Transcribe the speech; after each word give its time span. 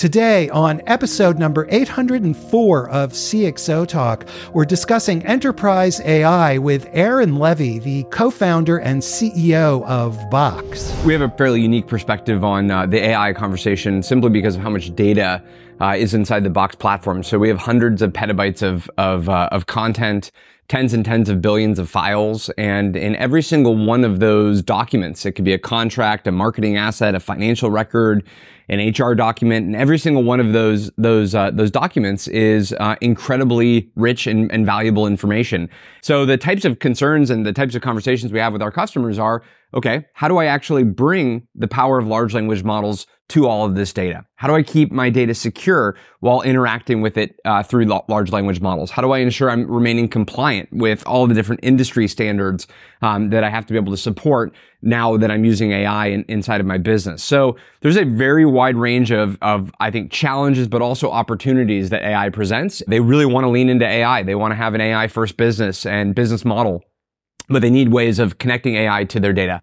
Today, 0.00 0.48
on 0.48 0.80
episode 0.86 1.38
number 1.38 1.66
804 1.68 2.88
of 2.88 3.12
CXO 3.12 3.86
Talk, 3.86 4.26
we're 4.54 4.64
discussing 4.64 5.22
enterprise 5.26 6.00
AI 6.00 6.56
with 6.56 6.88
Aaron 6.92 7.32
Levie, 7.34 7.82
the 7.82 8.04
co 8.04 8.30
founder 8.30 8.78
and 8.78 9.02
CEO 9.02 9.84
of 9.84 10.18
Box. 10.30 10.90
We 11.04 11.12
have 11.12 11.20
a 11.20 11.28
fairly 11.36 11.60
unique 11.60 11.86
perspective 11.86 12.42
on 12.44 12.70
uh, 12.70 12.86
the 12.86 13.08
AI 13.08 13.34
conversation 13.34 14.02
simply 14.02 14.30
because 14.30 14.56
of 14.56 14.62
how 14.62 14.70
much 14.70 14.94
data 14.94 15.44
uh, 15.82 15.96
is 15.98 16.14
inside 16.14 16.44
the 16.44 16.50
Box 16.50 16.74
platform. 16.74 17.22
So 17.22 17.38
we 17.38 17.50
have 17.50 17.58
hundreds 17.58 18.00
of 18.00 18.14
petabytes 18.14 18.62
of, 18.62 18.90
of, 18.96 19.28
uh, 19.28 19.50
of 19.52 19.66
content 19.66 20.30
tens 20.70 20.94
and 20.94 21.04
tens 21.04 21.28
of 21.28 21.42
billions 21.42 21.80
of 21.80 21.90
files. 21.90 22.48
And 22.50 22.96
in 22.96 23.16
every 23.16 23.42
single 23.42 23.76
one 23.76 24.04
of 24.04 24.20
those 24.20 24.62
documents, 24.62 25.26
it 25.26 25.32
could 25.32 25.44
be 25.44 25.52
a 25.52 25.58
contract, 25.58 26.28
a 26.28 26.32
marketing 26.32 26.76
asset, 26.76 27.16
a 27.16 27.20
financial 27.20 27.72
record, 27.72 28.24
an 28.70 28.78
HR 28.78 29.14
document, 29.14 29.66
and 29.66 29.74
every 29.74 29.98
single 29.98 30.22
one 30.22 30.38
of 30.38 30.52
those 30.52 30.90
those 30.96 31.34
uh, 31.34 31.50
those 31.50 31.70
documents 31.70 32.28
is 32.28 32.72
uh, 32.78 32.94
incredibly 33.00 33.90
rich 33.96 34.26
and, 34.26 34.50
and 34.52 34.64
valuable 34.64 35.06
information. 35.06 35.68
So 36.02 36.24
the 36.24 36.36
types 36.36 36.64
of 36.64 36.78
concerns 36.78 37.30
and 37.30 37.44
the 37.44 37.52
types 37.52 37.74
of 37.74 37.82
conversations 37.82 38.32
we 38.32 38.38
have 38.38 38.52
with 38.52 38.62
our 38.62 38.70
customers 38.70 39.18
are 39.18 39.42
okay, 39.74 40.06
how 40.14 40.28
do 40.28 40.38
I 40.38 40.46
actually 40.46 40.84
bring 40.84 41.46
the 41.54 41.68
power 41.68 41.98
of 41.98 42.06
large 42.06 42.34
language 42.34 42.64
models 42.64 43.06
to 43.30 43.46
all 43.46 43.64
of 43.64 43.76
this 43.76 43.92
data? 43.92 44.26
How 44.34 44.48
do 44.48 44.54
I 44.54 44.62
keep 44.62 44.90
my 44.90 45.08
data 45.08 45.34
secure 45.34 45.96
while 46.18 46.42
interacting 46.42 47.00
with 47.00 47.16
it 47.16 47.38
uh, 47.44 47.62
through 47.62 47.84
large 47.84 48.32
language 48.32 48.60
models? 48.60 48.90
How 48.90 49.02
do 49.02 49.12
I 49.12 49.18
ensure 49.18 49.48
I'm 49.48 49.70
remaining 49.70 50.08
compliant 50.08 50.68
with 50.72 51.06
all 51.06 51.28
the 51.28 51.34
different 51.34 51.60
industry 51.62 52.08
standards 52.08 52.66
um, 53.02 53.30
that 53.30 53.44
I 53.44 53.50
have 53.50 53.66
to 53.66 53.72
be 53.72 53.78
able 53.78 53.92
to 53.92 53.96
support 53.96 54.52
now 54.82 55.16
that 55.16 55.30
I'm 55.30 55.44
using 55.44 55.70
AI 55.70 56.06
in, 56.06 56.24
inside 56.26 56.60
of 56.60 56.66
my 56.66 56.78
business? 56.78 57.22
So 57.22 57.56
there's 57.82 57.96
a 57.96 58.04
very 58.04 58.44
wide 58.44 58.76
range 58.76 59.12
of, 59.12 59.38
of, 59.42 59.70
I 59.78 59.92
think, 59.92 60.10
challenges, 60.10 60.66
but 60.66 60.82
also 60.82 61.10
opportunities 61.10 61.90
that 61.90 62.02
AI 62.02 62.30
presents. 62.30 62.82
They 62.88 62.98
really 62.98 63.26
want 63.26 63.44
to 63.44 63.48
lean 63.48 63.68
into 63.68 63.86
AI. 63.86 64.24
They 64.24 64.34
want 64.34 64.50
to 64.50 64.56
have 64.56 64.74
an 64.74 64.80
AI 64.80 65.06
first 65.06 65.36
business 65.36 65.86
and 65.86 66.16
business 66.16 66.44
model 66.44 66.82
but 67.50 67.62
they 67.62 67.70
need 67.70 67.88
ways 67.88 68.18
of 68.18 68.38
connecting 68.38 68.76
AI 68.76 69.04
to 69.04 69.20
their 69.20 69.32
data. 69.32 69.60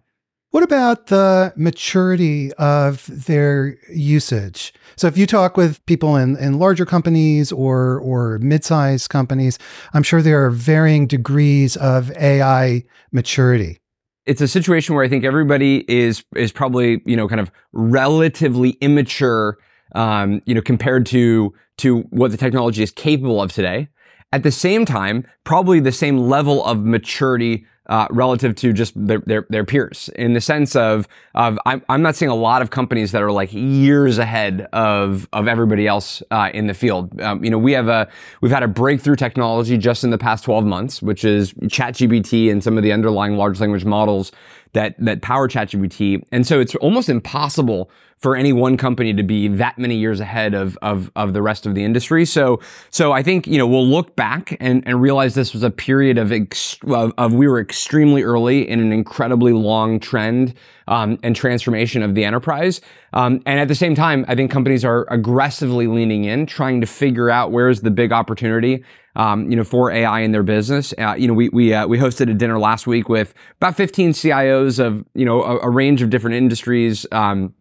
What 0.51 0.63
about 0.63 1.07
the 1.07 1.53
maturity 1.57 2.53
of 2.53 3.05
their 3.25 3.77
usage? 3.89 4.73
So 4.95 5.07
if 5.07 5.17
you 5.17 5.25
talk 5.25 5.57
with 5.57 5.85
people 5.85 6.15
in, 6.15 6.37
in 6.37 6.57
larger 6.57 6.85
companies 6.85 7.51
or 7.51 7.99
or 7.99 8.39
mid-sized 8.39 9.09
companies, 9.09 9.59
I'm 9.93 10.03
sure 10.03 10.21
there 10.21 10.45
are 10.45 10.49
varying 10.49 11.05
degrees 11.05 11.75
of 11.77 12.11
AI 12.17 12.83
maturity. 13.11 13.79
It's 14.25 14.41
a 14.41 14.47
situation 14.47 14.95
where 14.95 15.03
I 15.03 15.09
think 15.09 15.25
everybody 15.25 15.85
is 15.89 16.23
is 16.35 16.51
probably, 16.51 17.01
you 17.05 17.17
know, 17.17 17.27
kind 17.27 17.41
of 17.41 17.51
relatively 17.73 18.71
immature 18.81 19.57
um, 19.95 20.41
you 20.45 20.53
know, 20.53 20.61
compared 20.61 21.05
to 21.07 21.53
to 21.77 21.99
what 22.09 22.31
the 22.31 22.37
technology 22.37 22.83
is 22.83 22.91
capable 22.91 23.41
of 23.41 23.51
today. 23.51 23.87
At 24.33 24.43
the 24.43 24.51
same 24.51 24.85
time, 24.85 25.25
probably 25.43 25.79
the 25.79 25.91
same 25.91 26.17
level 26.17 26.63
of 26.65 26.83
maturity 26.83 27.65
uh, 27.87 28.07
relative 28.11 28.55
to 28.55 28.73
just 28.73 28.93
their, 28.95 29.19
their, 29.19 29.45
their 29.49 29.63
peers 29.63 30.09
in 30.15 30.33
the 30.33 30.41
sense 30.41 30.75
of 30.75 31.07
of 31.35 31.57
I'm, 31.65 31.83
I'm 31.89 32.01
not 32.01 32.15
seeing 32.15 32.29
a 32.31 32.35
lot 32.35 32.61
of 32.61 32.69
companies 32.69 33.11
that 33.11 33.21
are 33.21 33.31
like 33.31 33.53
years 33.53 34.17
ahead 34.17 34.67
of 34.73 35.27
of 35.33 35.47
everybody 35.47 35.87
else 35.87 36.21
uh, 36.31 36.49
in 36.53 36.67
the 36.67 36.73
field. 36.73 37.19
Um, 37.21 37.43
you 37.43 37.49
know, 37.49 37.57
we 37.57 37.71
have 37.73 37.87
a 37.87 38.09
we've 38.41 38.51
had 38.51 38.63
a 38.63 38.67
breakthrough 38.67 39.15
technology 39.15 39.77
just 39.77 40.03
in 40.03 40.09
the 40.09 40.17
past 40.17 40.43
12 40.43 40.65
months, 40.65 41.01
which 41.01 41.23
is 41.23 41.53
ChatGPT 41.53 42.51
and 42.51 42.63
some 42.63 42.77
of 42.77 42.83
the 42.83 42.91
underlying 42.91 43.37
large 43.37 43.59
language 43.59 43.85
models 43.85 44.31
that 44.73 44.95
that 44.99 45.21
power 45.21 45.47
ChatGPT, 45.47 46.23
and 46.31 46.45
so 46.45 46.59
it's 46.59 46.75
almost 46.75 47.09
impossible 47.09 47.89
for 48.17 48.35
any 48.35 48.51
one 48.51 48.77
company 48.77 49.13
to 49.13 49.23
be 49.23 49.47
that 49.47 49.77
many 49.77 49.95
years 49.95 50.19
ahead 50.19 50.53
of 50.53 50.77
of, 50.81 51.11
of 51.15 51.33
the 51.33 51.41
rest 51.41 51.65
of 51.65 51.75
the 51.75 51.83
industry. 51.83 52.25
So 52.25 52.59
so 52.89 53.11
I 53.11 53.23
think 53.23 53.47
you 53.47 53.57
know 53.57 53.67
we'll 53.67 53.87
look 53.87 54.15
back 54.15 54.57
and, 54.59 54.83
and 54.87 55.01
realize 55.01 55.35
this 55.35 55.53
was 55.53 55.63
a 55.63 55.71
period 55.71 56.17
of, 56.17 56.31
ex- 56.31 56.77
of, 56.87 57.13
of 57.17 57.33
we 57.33 57.47
were 57.47 57.59
extremely 57.59 58.23
early 58.23 58.67
in 58.67 58.79
an 58.79 58.91
incredibly 58.91 59.53
long 59.53 59.99
trend 59.99 60.55
um, 60.87 61.19
and 61.21 61.35
transformation 61.35 62.01
of 62.01 62.15
the 62.15 62.23
enterprise. 62.23 62.81
Um, 63.13 63.41
and 63.45 63.59
at 63.59 63.67
the 63.67 63.75
same 63.75 63.95
time, 63.95 64.25
I 64.27 64.35
think 64.35 64.51
companies 64.51 64.83
are 64.83 65.05
aggressively 65.09 65.87
leaning 65.87 66.25
in, 66.25 66.45
trying 66.45 66.81
to 66.81 66.87
figure 66.87 67.29
out 67.29 67.51
where's 67.51 67.81
the 67.81 67.91
big 67.91 68.11
opportunity. 68.11 68.83
Um, 69.15 69.49
you 69.49 69.57
know, 69.57 69.63
for 69.63 69.89
AI 69.89 70.19
in 70.19 70.31
their 70.31 70.43
business. 70.43 70.93
Uh, 70.95 71.15
you 71.17 71.27
know, 71.27 71.33
we 71.33 71.49
we 71.49 71.73
uh, 71.73 71.87
we 71.87 71.97
hosted 71.97 72.29
a 72.29 72.35
dinner 72.35 72.59
last 72.59 72.85
week 72.85 73.09
with 73.09 73.33
about 73.55 73.75
15 73.75 74.11
CIOs 74.11 74.77
of 74.77 75.03
you 75.15 75.25
know 75.25 75.41
a, 75.41 75.61
a 75.61 75.69
range 75.71 76.03
of 76.03 76.11
different 76.11 76.35
industries. 76.35 77.03
Um, 77.11 77.55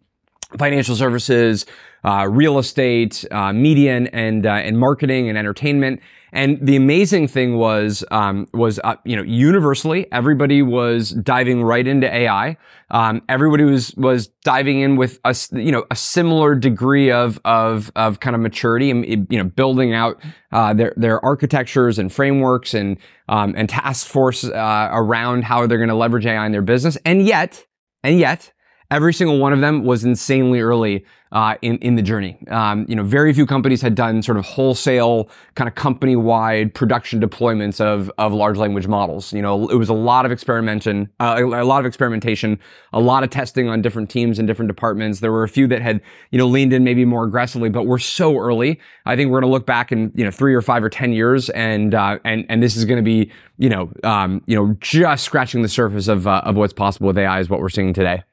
financial 0.57 0.95
services, 0.95 1.65
uh, 2.03 2.27
real 2.29 2.57
estate, 2.57 3.25
uh, 3.31 3.51
media 3.51 3.95
and 3.95 4.13
and, 4.13 4.45
uh, 4.45 4.51
and 4.51 4.77
marketing 4.79 5.29
and 5.29 5.37
entertainment. 5.37 6.01
And 6.33 6.59
the 6.61 6.75
amazing 6.75 7.29
thing 7.29 7.57
was 7.57 8.03
um, 8.11 8.47
was 8.53 8.79
uh, 8.83 8.95
you 9.05 9.15
know 9.15 9.23
universally 9.23 10.11
everybody 10.11 10.61
was 10.61 11.11
diving 11.11 11.63
right 11.63 11.87
into 11.87 12.13
AI. 12.13 12.57
Um, 12.91 13.21
everybody 13.29 13.63
was 13.63 13.95
was 13.95 14.27
diving 14.43 14.81
in 14.81 14.97
with 14.97 15.19
a 15.23 15.35
you 15.53 15.71
know 15.71 15.85
a 15.89 15.95
similar 15.95 16.53
degree 16.53 17.11
of 17.11 17.39
of 17.45 17.91
of 17.95 18.19
kind 18.19 18.35
of 18.35 18.41
maturity 18.41 18.91
and 18.91 19.05
you 19.05 19.37
know 19.37 19.45
building 19.45 19.93
out 19.93 20.21
uh, 20.51 20.73
their 20.73 20.93
their 20.97 21.23
architectures 21.23 21.97
and 21.97 22.11
frameworks 22.11 22.73
and 22.73 22.97
um, 23.29 23.53
and 23.57 23.69
task 23.69 24.07
force 24.07 24.43
uh, 24.43 24.89
around 24.91 25.45
how 25.45 25.65
they're 25.65 25.77
going 25.77 25.89
to 25.89 25.95
leverage 25.95 26.25
AI 26.25 26.45
in 26.45 26.51
their 26.51 26.61
business. 26.61 26.97
And 27.05 27.25
yet, 27.25 27.65
and 28.03 28.19
yet, 28.19 28.51
Every 28.89 29.13
single 29.13 29.37
one 29.39 29.51
of 29.51 29.59
them 29.59 29.83
was 29.83 30.05
insanely 30.05 30.61
early 30.61 31.05
uh, 31.31 31.55
in 31.61 31.77
in 31.79 31.95
the 31.95 32.01
journey. 32.01 32.37
Um, 32.47 32.85
you 32.87 32.95
know, 32.95 33.03
very 33.03 33.33
few 33.33 33.45
companies 33.45 33.81
had 33.81 33.95
done 33.95 34.21
sort 34.21 34.37
of 34.37 34.45
wholesale 34.45 35.29
kind 35.55 35.67
of 35.67 35.75
company 35.75 36.15
wide 36.15 36.73
production 36.73 37.19
deployments 37.19 37.81
of 37.81 38.09
of 38.17 38.33
large 38.33 38.57
language 38.57 38.87
models. 38.87 39.33
You 39.33 39.41
know, 39.41 39.67
it 39.67 39.75
was 39.75 39.89
a 39.89 39.93
lot 39.93 40.25
of 40.25 40.31
experimentation, 40.31 41.09
uh, 41.19 41.41
a 41.43 41.65
lot 41.65 41.79
of 41.79 41.85
experimentation, 41.85 42.59
a 42.93 42.99
lot 42.99 43.23
of 43.23 43.29
testing 43.29 43.67
on 43.67 43.81
different 43.81 44.09
teams 44.09 44.39
and 44.39 44.47
different 44.47 44.69
departments. 44.69 45.19
There 45.19 45.31
were 45.31 45.43
a 45.43 45.49
few 45.49 45.67
that 45.67 45.81
had 45.81 46.01
you 46.31 46.37
know 46.37 46.47
leaned 46.47 46.71
in 46.71 46.83
maybe 46.83 47.03
more 47.03 47.25
aggressively, 47.25 47.69
but 47.69 47.83
we're 47.83 47.99
so 47.99 48.37
early. 48.37 48.79
I 49.05 49.15
think 49.15 49.29
we're 49.29 49.41
going 49.41 49.49
to 49.49 49.53
look 49.53 49.65
back 49.65 49.91
in 49.91 50.11
you 50.15 50.23
know 50.23 50.31
three 50.31 50.55
or 50.55 50.61
five 50.61 50.83
or 50.83 50.89
ten 50.89 51.11
years, 51.11 51.49
and 51.49 51.93
uh, 51.93 52.19
and 52.23 52.45
and 52.47 52.63
this 52.63 52.77
is 52.77 52.85
going 52.85 52.97
to 52.97 53.03
be 53.03 53.31
you 53.57 53.69
know 53.69 53.91
um, 54.05 54.41
you 54.45 54.55
know 54.55 54.77
just 54.79 55.25
scratching 55.25 55.61
the 55.61 55.69
surface 55.69 56.07
of 56.07 56.25
uh, 56.25 56.41
of 56.45 56.55
what's 56.55 56.73
possible 56.73 57.07
with 57.07 57.17
AI 57.17 57.41
is 57.41 57.49
what 57.49 57.59
we're 57.59 57.67
seeing 57.67 57.93
today. 57.93 58.23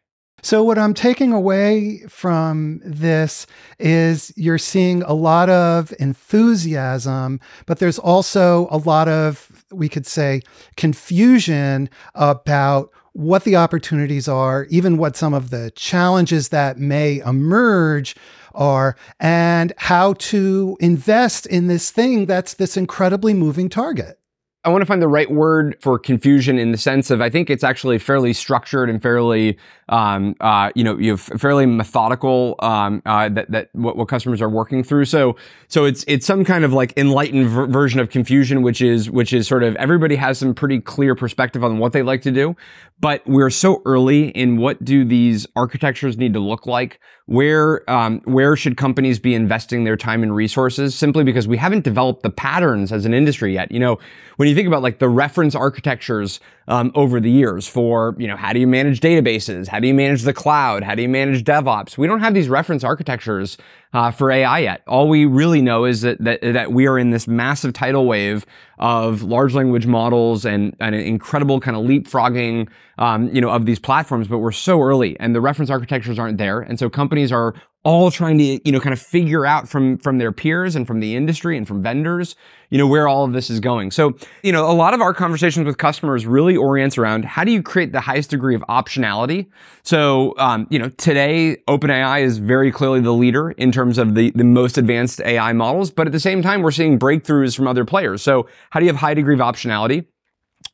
So, 0.43 0.63
what 0.63 0.79
I'm 0.79 0.93
taking 0.93 1.33
away 1.33 2.01
from 2.09 2.83
this 2.85 3.47
is 3.79 4.31
you're 4.37 4.59
seeing 4.59 5.03
a 5.05 5.15
lot 5.15 5.49
of 5.49 5.95
enthusiasm, 5.99 7.41
but 7.65 7.79
there's 7.79 7.99
also 7.99 8.69
a 8.71 8.77
lot 8.77 9.09
of, 9.09 9.65
we 9.73 9.89
could 9.89 10.07
say, 10.07 10.43
confusion 10.77 11.89
about 12.15 12.91
what 13.15 13.45
the 13.45 13.57
opportunities 13.57 14.29
are, 14.29 14.67
even 14.71 14.99
what 14.99 15.17
some 15.17 15.33
of 15.33 15.51
the 15.51 15.71
challenges 15.77 16.51
that 16.51 16.79
may 16.79 17.21
emerge 17.21 18.15
are, 18.55 18.97
and 19.21 19.73
how 19.79 20.13
to 20.15 20.77
invest 20.81 21.47
in 21.47 21.69
this 21.69 21.91
thing 21.91 22.27
that's 22.27 22.55
this 22.55 22.77
incredibly 22.77 23.33
moving 23.33 23.69
target. 23.69 24.19
I 24.65 24.71
want 24.71 24.81
to 24.83 24.87
find 24.87 25.03
the 25.03 25.09
right 25.09 25.31
word 25.31 25.77
for 25.81 25.99
confusion 25.99 26.59
in 26.59 26.73
the 26.73 26.79
sense 26.79 27.11
of 27.11 27.21
I 27.21 27.29
think 27.29 27.51
it's 27.51 27.63
actually 27.63 27.99
fairly 27.99 28.33
structured 28.33 28.89
and 28.89 29.01
fairly, 29.03 29.59
um, 29.91 30.35
uh, 30.41 30.71
you 30.75 30.83
know, 30.83 30.97
you 30.97 31.11
have 31.11 31.21
fairly 31.21 31.67
methodical 31.67 32.57
um, 32.61 33.03
uh, 33.05 33.29
that 33.29 33.51
that 33.51 33.69
what, 33.73 33.97
what, 33.97 34.09
customers 34.09 34.41
are 34.41 34.49
working 34.49 34.83
through. 34.83 35.05
So 35.05 35.37
so 35.69 35.85
it's 35.85 36.05
it's 36.09 36.25
some 36.25 36.45
kind 36.45 36.65
of 36.65 36.73
like 36.73 36.97
enlightened 36.97 37.49
ver- 37.49 37.67
version 37.67 38.01
of 38.01 38.09
confusion, 38.09 38.63
which 38.63 38.81
is 38.81 39.11
which 39.11 39.35
is 39.35 39.47
sort 39.47 39.63
of 39.63 39.77
everybody 39.77 40.17
has 40.17 40.39
some 40.39 40.55
pretty 40.55 40.81
clear 40.81 41.15
perspective 41.15 41.63
on 41.63 41.79
what 41.79 41.93
they 41.93 42.03
like 42.03 42.23
to 42.23 42.31
do, 42.31 42.57
but 43.01 43.23
we're 43.27 43.51
so 43.51 43.83
early 43.85 44.29
in 44.29 44.57
what 44.57 44.83
do 44.83 45.05
these 45.05 45.47
architectures 45.57 46.17
need 46.17 46.33
to 46.33 46.41
look 46.41 46.67
like 46.67 47.01
where 47.27 47.89
um, 47.91 48.21
where 48.25 48.55
should 48.55 48.77
companies 48.77 49.19
be 49.19 49.35
investing 49.35 49.85
their 49.85 49.97
time 49.97 50.23
and 50.23 50.35
resources? 50.35 50.95
Simply 50.95 51.25
because 51.25 51.49
we 51.49 51.57
haven't 51.57 51.83
developed 51.83 52.23
the 52.23 52.31
patterns 52.31 52.93
as 52.93 53.07
an 53.07 53.15
industry 53.15 53.55
yet. 53.55 53.73
You 53.73 53.81
know 53.81 53.99
when 54.37 54.49
you 54.49 54.55
think 54.55 54.69
about 54.69 54.83
like 54.83 54.99
the 54.99 55.09
reference 55.09 55.55
architectures 55.55 56.41
um, 56.69 56.93
over 56.95 57.21
the 57.21 57.31
years 57.31 57.67
for 57.67 58.15
you 58.19 58.27
know 58.27 58.37
how 58.37 58.53
do 58.53 58.61
you 58.61 58.67
manage 58.67 59.01
databases? 59.01 59.69
How 59.69 59.81
do 59.81 59.89
you 59.89 59.95
manage 59.95 60.23
the 60.23 60.35
cloud? 60.35 60.83
How 60.83 60.95
do 60.95 61.01
you 61.01 61.09
manage 61.09 61.45
devops? 61.45 61.97
We 61.97 62.07
don't 62.07 62.21
have 62.21 62.35
these 62.35 62.49
reference 62.49 62.85
architectures 62.85 63.57
uh, 63.95 64.11
for 64.11 64.31
AI 64.31 64.59
yet. 64.59 64.83
All 64.87 65.09
we 65.09 65.25
really 65.25 65.63
know 65.63 65.85
is 65.85 66.03
that, 66.03 66.23
that, 66.23 66.43
that 66.43 66.73
we 66.73 66.87
are 66.87 66.99
in 66.99 67.11
this 67.11 67.27
massive 67.27 67.73
tidal 67.73 68.07
wave 68.07 68.45
of 68.79 69.23
large 69.23 69.55
language 69.55 69.87
models 69.87 70.45
and, 70.45 70.77
and 70.81 70.95
an 70.95 71.01
incredible 71.01 71.61
kind 71.61 71.77
of 71.77 71.85
leapfrogging, 71.85 72.69
um, 72.99 73.29
you 73.33 73.41
know, 73.41 73.51
of 73.51 73.67
these 73.67 73.79
platforms. 73.79 74.27
But 74.27 74.39
we're 74.39 74.53
so 74.53 74.83
early, 74.83 75.19
and 75.21 75.35
the 75.35 75.41
reference 75.41 75.71
architectures 75.71 76.19
aren't 76.19 76.39
there, 76.39 76.61
and 76.61 76.79
so 76.79 76.91
companies 76.91 77.31
are 77.31 77.55
all 77.85 78.11
trying 78.11 78.39
to, 78.39 78.45
you 78.65 78.73
know, 78.73 78.81
kind 78.81 78.95
of 78.95 79.01
figure 79.01 79.45
out 79.45 79.69
from, 79.69 79.99
from 79.99 80.17
their 80.17 80.33
peers 80.33 80.75
and 80.75 80.87
from 80.87 81.01
the 81.01 81.15
industry 81.15 81.57
and 81.57 81.69
from 81.69 81.83
vendors, 81.83 82.35
you 82.71 82.79
know, 82.79 82.87
where 82.87 83.07
all 83.07 83.25
of 83.25 83.35
this 83.35 83.51
is 83.51 83.61
going. 83.61 83.91
So, 83.91 84.17
you 84.43 84.53
know, 84.53 84.69
a 84.69 84.73
lot 84.73 84.95
of 84.95 85.03
our 85.03 85.13
conversations 85.13 85.67
with 85.67 85.77
customers 85.77 86.25
really 86.25 86.57
orients 86.57 86.97
around 86.97 87.27
how 87.27 87.45
do 87.45 87.53
you 87.53 87.63
create 87.63 87.93
the 87.93 88.01
highest 88.01 88.31
degree 88.31 88.55
of 88.55 88.63
optionality? 88.71 89.47
So, 89.83 90.35
um, 90.39 90.67
you 90.71 90.79
know, 90.79 90.89
today 90.89 91.59
OpenAI 91.69 92.23
is 92.23 92.39
very 92.39 92.73
clearly 92.73 93.01
the 93.01 93.13
leader 93.13 93.51
in 93.51 93.71
terms 93.71 93.99
of 93.99 94.15
the, 94.15 94.33
the 94.35 94.45
most 94.45 94.79
advanced 94.79 95.21
AI 95.21 95.53
models, 95.53 95.91
but 95.91 96.07
at 96.07 96.13
the 96.13 96.21
same 96.21 96.41
time, 96.41 96.63
we're 96.63 96.71
seeing 96.71 96.99
breakthroughs 96.99 97.55
from 97.55 97.69
other 97.69 97.85
players. 97.85 98.23
So 98.23 98.49
how 98.71 98.81
do 98.81 98.87
you 98.87 98.93
have 98.93 99.01
high 99.01 99.15
degree 99.15 99.35
of 99.35 99.41
optionality? 99.41 100.07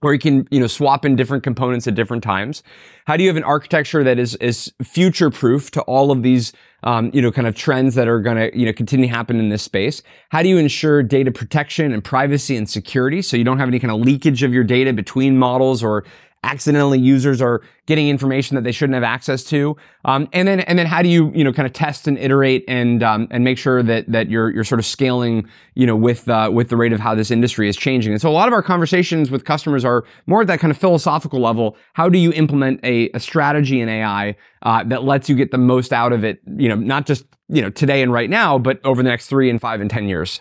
where 0.00 0.12
you 0.12 0.18
can 0.18 0.46
you 0.50 0.60
know 0.60 0.66
swap 0.66 1.04
in 1.04 1.16
different 1.16 1.42
components 1.42 1.86
at 1.86 1.94
different 1.94 2.22
times 2.22 2.62
how 3.06 3.16
do 3.16 3.22
you 3.22 3.28
have 3.28 3.36
an 3.36 3.44
architecture 3.44 4.02
that 4.04 4.18
is 4.18 4.34
is 4.36 4.72
future 4.82 5.30
proof 5.30 5.70
to 5.70 5.80
all 5.82 6.10
of 6.10 6.22
these 6.22 6.52
um, 6.82 7.10
you 7.12 7.22
know 7.22 7.30
kind 7.30 7.46
of 7.46 7.54
trends 7.54 7.94
that 7.94 8.08
are 8.08 8.20
going 8.20 8.36
to 8.36 8.58
you 8.58 8.66
know 8.66 8.72
continue 8.72 9.06
to 9.06 9.12
happen 9.12 9.38
in 9.38 9.48
this 9.48 9.62
space. 9.62 10.02
How 10.30 10.42
do 10.42 10.48
you 10.48 10.58
ensure 10.58 11.02
data 11.02 11.30
protection 11.30 11.92
and 11.92 12.02
privacy 12.02 12.56
and 12.56 12.68
security 12.68 13.22
so 13.22 13.36
you 13.36 13.44
don't 13.44 13.58
have 13.58 13.68
any 13.68 13.78
kind 13.78 13.92
of 13.92 14.00
leakage 14.00 14.42
of 14.42 14.52
your 14.52 14.64
data 14.64 14.92
between 14.92 15.38
models 15.38 15.82
or 15.82 16.04
accidentally 16.42 16.98
users 16.98 17.42
are 17.42 17.60
getting 17.86 18.08
information 18.08 18.54
that 18.54 18.64
they 18.64 18.72
shouldn't 18.72 18.94
have 18.94 19.04
access 19.04 19.44
to. 19.44 19.76
Um, 20.04 20.28
and 20.32 20.48
then 20.48 20.60
and 20.60 20.78
then 20.78 20.86
how 20.86 21.02
do 21.02 21.08
you 21.08 21.30
you 21.34 21.44
know 21.44 21.52
kind 21.52 21.66
of 21.66 21.72
test 21.72 22.08
and 22.08 22.16
iterate 22.18 22.64
and 22.66 23.02
um, 23.02 23.28
and 23.30 23.44
make 23.44 23.58
sure 23.58 23.82
that 23.82 24.10
that 24.10 24.30
you're 24.30 24.50
you're 24.50 24.64
sort 24.64 24.78
of 24.78 24.86
scaling 24.86 25.48
you 25.74 25.86
know 25.86 25.96
with 25.96 26.28
uh, 26.28 26.50
with 26.52 26.68
the 26.70 26.76
rate 26.76 26.92
of 26.92 27.00
how 27.00 27.14
this 27.14 27.30
industry 27.30 27.68
is 27.68 27.76
changing. 27.76 28.12
And 28.12 28.20
so 28.20 28.30
a 28.30 28.32
lot 28.32 28.48
of 28.48 28.54
our 28.54 28.62
conversations 28.62 29.30
with 29.30 29.44
customers 29.44 29.84
are 29.84 30.04
more 30.26 30.42
at 30.42 30.46
that 30.46 30.60
kind 30.60 30.70
of 30.70 30.78
philosophical 30.78 31.40
level. 31.40 31.76
How 31.92 32.08
do 32.08 32.18
you 32.18 32.32
implement 32.32 32.80
a, 32.84 33.10
a 33.10 33.20
strategy 33.20 33.80
in 33.80 33.88
AI 33.88 34.36
uh, 34.62 34.84
that 34.84 35.04
lets 35.04 35.28
you 35.28 35.36
get 35.36 35.50
the 35.50 35.58
most 35.58 35.92
out 35.92 36.12
of 36.12 36.24
it? 36.24 36.40
You 36.56 36.68
know, 36.68 36.76
not 36.76 37.06
just 37.06 37.24
you 37.48 37.60
know 37.60 37.70
today 37.70 38.02
and 38.02 38.12
right 38.12 38.30
now, 38.30 38.58
but 38.58 38.80
over 38.84 39.02
the 39.02 39.08
next 39.08 39.26
three 39.26 39.50
and 39.50 39.60
five 39.60 39.80
and 39.80 39.90
ten 39.90 40.08
years. 40.08 40.40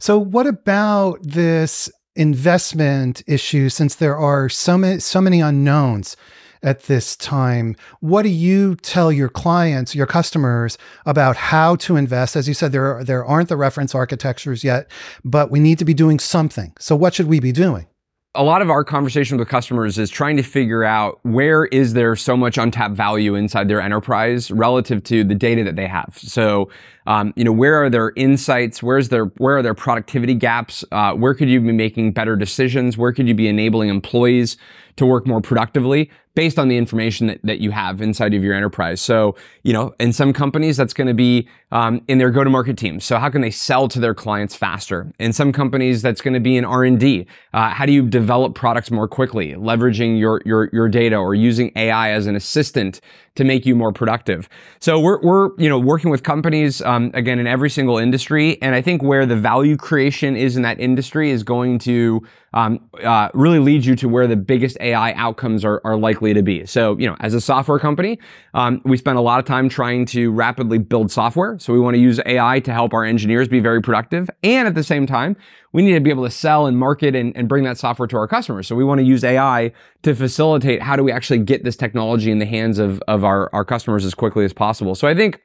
So, 0.00 0.16
what 0.18 0.46
about 0.46 1.18
this 1.22 1.90
investment 2.18 3.22
issue 3.26 3.68
since 3.68 3.94
there 3.94 4.16
are 4.16 4.48
so 4.48 4.76
many, 4.76 4.98
so 4.98 5.20
many 5.20 5.40
unknowns 5.40 6.16
at 6.62 6.82
this 6.82 7.16
time. 7.16 7.76
What 8.00 8.22
do 8.22 8.28
you 8.28 8.74
tell 8.76 9.12
your 9.12 9.28
clients, 9.28 9.94
your 9.94 10.06
customers 10.06 10.76
about 11.06 11.36
how 11.36 11.76
to 11.76 11.96
invest? 11.96 12.36
As 12.36 12.48
you 12.48 12.54
said, 12.54 12.72
there 12.72 12.96
are, 12.96 13.04
there 13.04 13.24
aren't 13.24 13.48
the 13.48 13.56
reference 13.56 13.94
architectures 13.94 14.64
yet, 14.64 14.90
but 15.24 15.50
we 15.50 15.60
need 15.60 15.78
to 15.78 15.84
be 15.84 15.94
doing 15.94 16.18
something. 16.18 16.72
So 16.78 16.96
what 16.96 17.14
should 17.14 17.28
we 17.28 17.40
be 17.40 17.52
doing? 17.52 17.87
A 18.34 18.42
lot 18.42 18.60
of 18.60 18.68
our 18.68 18.84
conversation 18.84 19.38
with 19.38 19.48
customers 19.48 19.98
is 19.98 20.10
trying 20.10 20.36
to 20.36 20.42
figure 20.42 20.84
out 20.84 21.18
where 21.22 21.64
is 21.66 21.94
there 21.94 22.14
so 22.14 22.36
much 22.36 22.58
untapped 22.58 22.94
value 22.94 23.34
inside 23.34 23.68
their 23.68 23.80
enterprise 23.80 24.50
relative 24.50 25.02
to 25.04 25.24
the 25.24 25.34
data 25.34 25.64
that 25.64 25.76
they 25.76 25.86
have. 25.86 26.18
So, 26.20 26.70
um, 27.06 27.32
you 27.36 27.44
know, 27.44 27.52
where 27.52 27.82
are 27.82 27.88
their 27.88 28.12
insights? 28.16 28.82
Where's 28.82 29.08
their 29.08 29.24
where 29.38 29.56
are 29.56 29.62
their 29.62 29.74
productivity 29.74 30.34
gaps? 30.34 30.84
Uh, 30.92 31.14
where 31.14 31.34
could 31.34 31.48
you 31.48 31.60
be 31.60 31.72
making 31.72 32.12
better 32.12 32.36
decisions? 32.36 32.98
Where 32.98 33.12
could 33.12 33.26
you 33.26 33.34
be 33.34 33.48
enabling 33.48 33.88
employees 33.88 34.58
to 34.96 35.06
work 35.06 35.26
more 35.26 35.40
productively 35.40 36.10
based 36.34 36.58
on 36.58 36.68
the 36.68 36.76
information 36.76 37.26
that, 37.26 37.40
that 37.42 37.60
you 37.60 37.70
have 37.70 38.00
inside 38.00 38.34
of 38.34 38.42
your 38.42 38.54
enterprise. 38.54 39.00
So, 39.00 39.34
you 39.62 39.72
know, 39.72 39.94
in 39.98 40.12
some 40.12 40.32
companies, 40.32 40.76
that's 40.76 40.92
going 40.92 41.08
to 41.08 41.14
be 41.14 41.48
um, 41.70 42.00
in 42.08 42.18
their 42.18 42.30
go-to-market 42.30 42.78
teams. 42.78 43.04
So, 43.04 43.18
how 43.18 43.28
can 43.28 43.40
they 43.40 43.50
sell 43.50 43.88
to 43.88 44.00
their 44.00 44.14
clients 44.14 44.54
faster? 44.54 45.12
In 45.18 45.32
some 45.32 45.52
companies, 45.52 46.00
that's 46.00 46.20
going 46.20 46.34
to 46.34 46.40
be 46.40 46.56
in 46.56 46.64
R 46.64 46.84
and 46.84 46.98
D. 46.98 47.26
Uh, 47.52 47.70
how 47.70 47.86
do 47.86 47.92
you 47.92 48.06
develop 48.08 48.54
products 48.54 48.90
more 48.90 49.08
quickly, 49.08 49.54
leveraging 49.54 50.18
your 50.18 50.40
your 50.44 50.70
your 50.72 50.88
data 50.88 51.16
or 51.16 51.34
using 51.34 51.72
AI 51.76 52.10
as 52.10 52.26
an 52.26 52.36
assistant 52.36 53.00
to 53.34 53.44
make 53.44 53.66
you 53.66 53.74
more 53.74 53.92
productive? 53.92 54.48
So, 54.80 54.98
we're 54.98 55.20
we're 55.20 55.50
you 55.58 55.68
know 55.68 55.78
working 55.78 56.10
with 56.10 56.22
companies 56.22 56.80
um, 56.82 57.10
again 57.14 57.38
in 57.38 57.46
every 57.46 57.70
single 57.70 57.98
industry, 57.98 58.60
and 58.62 58.74
I 58.74 58.80
think 58.80 59.02
where 59.02 59.26
the 59.26 59.36
value 59.36 59.76
creation 59.76 60.36
is 60.36 60.56
in 60.56 60.62
that 60.62 60.80
industry 60.80 61.30
is 61.30 61.42
going 61.42 61.78
to 61.80 62.22
um, 62.54 62.88
uh, 63.04 63.28
really 63.34 63.58
lead 63.58 63.84
you 63.84 63.94
to 63.96 64.08
where 64.08 64.26
the 64.26 64.36
biggest 64.36 64.78
AI 64.80 65.12
outcomes 65.12 65.64
are, 65.64 65.80
are 65.84 65.96
likely 65.96 66.27
to 66.34 66.42
be. 66.42 66.66
So, 66.66 66.96
you 66.98 67.06
know, 67.06 67.16
as 67.20 67.34
a 67.34 67.40
software 67.40 67.78
company, 67.78 68.18
um, 68.54 68.80
we 68.84 68.96
spend 68.96 69.18
a 69.18 69.20
lot 69.20 69.38
of 69.38 69.44
time 69.44 69.68
trying 69.68 70.06
to 70.06 70.30
rapidly 70.30 70.78
build 70.78 71.10
software. 71.10 71.58
So 71.58 71.72
we 71.72 71.80
want 71.80 71.94
to 71.94 72.00
use 72.00 72.20
AI 72.26 72.60
to 72.60 72.72
help 72.72 72.92
our 72.94 73.04
engineers 73.04 73.48
be 73.48 73.60
very 73.60 73.80
productive. 73.80 74.28
And 74.42 74.68
at 74.68 74.74
the 74.74 74.84
same 74.84 75.06
time, 75.06 75.36
we 75.72 75.82
need 75.82 75.94
to 75.94 76.00
be 76.00 76.10
able 76.10 76.24
to 76.24 76.30
sell 76.30 76.66
and 76.66 76.78
market 76.78 77.14
and, 77.14 77.36
and 77.36 77.48
bring 77.48 77.64
that 77.64 77.78
software 77.78 78.06
to 78.08 78.16
our 78.16 78.28
customers. 78.28 78.66
So 78.66 78.74
we 78.74 78.84
want 78.84 78.98
to 78.98 79.04
use 79.04 79.24
AI 79.24 79.72
to 80.02 80.14
facilitate 80.14 80.82
how 80.82 80.96
do 80.96 81.04
we 81.04 81.12
actually 81.12 81.40
get 81.40 81.64
this 81.64 81.76
technology 81.76 82.30
in 82.30 82.38
the 82.38 82.46
hands 82.46 82.78
of, 82.78 83.02
of 83.08 83.24
our, 83.24 83.50
our 83.52 83.64
customers 83.64 84.04
as 84.04 84.14
quickly 84.14 84.44
as 84.44 84.52
possible. 84.52 84.94
So 84.94 85.06
I 85.06 85.14
think, 85.14 85.40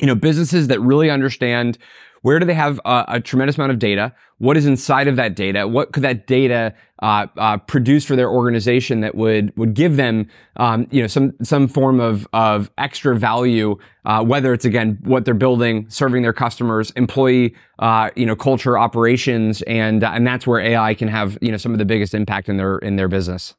you 0.00 0.06
know, 0.06 0.14
businesses 0.14 0.68
that 0.68 0.80
really 0.80 1.10
understand 1.10 1.78
where 2.24 2.38
do 2.38 2.46
they 2.46 2.54
have 2.54 2.80
a, 2.86 3.04
a, 3.08 3.20
tremendous 3.20 3.58
amount 3.58 3.70
of 3.70 3.78
data? 3.78 4.10
What 4.38 4.56
is 4.56 4.64
inside 4.64 5.08
of 5.08 5.16
that 5.16 5.36
data? 5.36 5.68
What 5.68 5.92
could 5.92 6.02
that 6.04 6.26
data 6.26 6.72
uh, 7.02 7.26
uh, 7.36 7.58
produce 7.58 8.06
for 8.06 8.16
their 8.16 8.30
organization 8.30 9.00
that 9.02 9.14
would 9.14 9.54
would 9.58 9.74
give 9.74 9.96
them, 9.96 10.28
um, 10.56 10.86
you 10.90 11.02
know, 11.02 11.06
some 11.06 11.34
some 11.42 11.68
form 11.68 12.00
of 12.00 12.26
of 12.32 12.70
extra 12.78 13.14
value? 13.14 13.76
Uh, 14.06 14.24
whether 14.24 14.54
it's 14.54 14.64
again 14.64 14.98
what 15.02 15.26
they're 15.26 15.34
building, 15.34 15.84
serving 15.90 16.22
their 16.22 16.32
customers, 16.32 16.92
employee, 16.92 17.54
uh, 17.80 18.08
you 18.16 18.24
know, 18.24 18.34
culture, 18.34 18.78
operations, 18.78 19.60
and 19.62 20.02
and 20.02 20.26
that's 20.26 20.46
where 20.46 20.60
AI 20.60 20.94
can 20.94 21.08
have 21.08 21.36
you 21.42 21.50
know 21.50 21.58
some 21.58 21.72
of 21.72 21.78
the 21.78 21.84
biggest 21.84 22.14
impact 22.14 22.48
in 22.48 22.56
their 22.56 22.78
in 22.78 22.96
their 22.96 23.08
business 23.08 23.54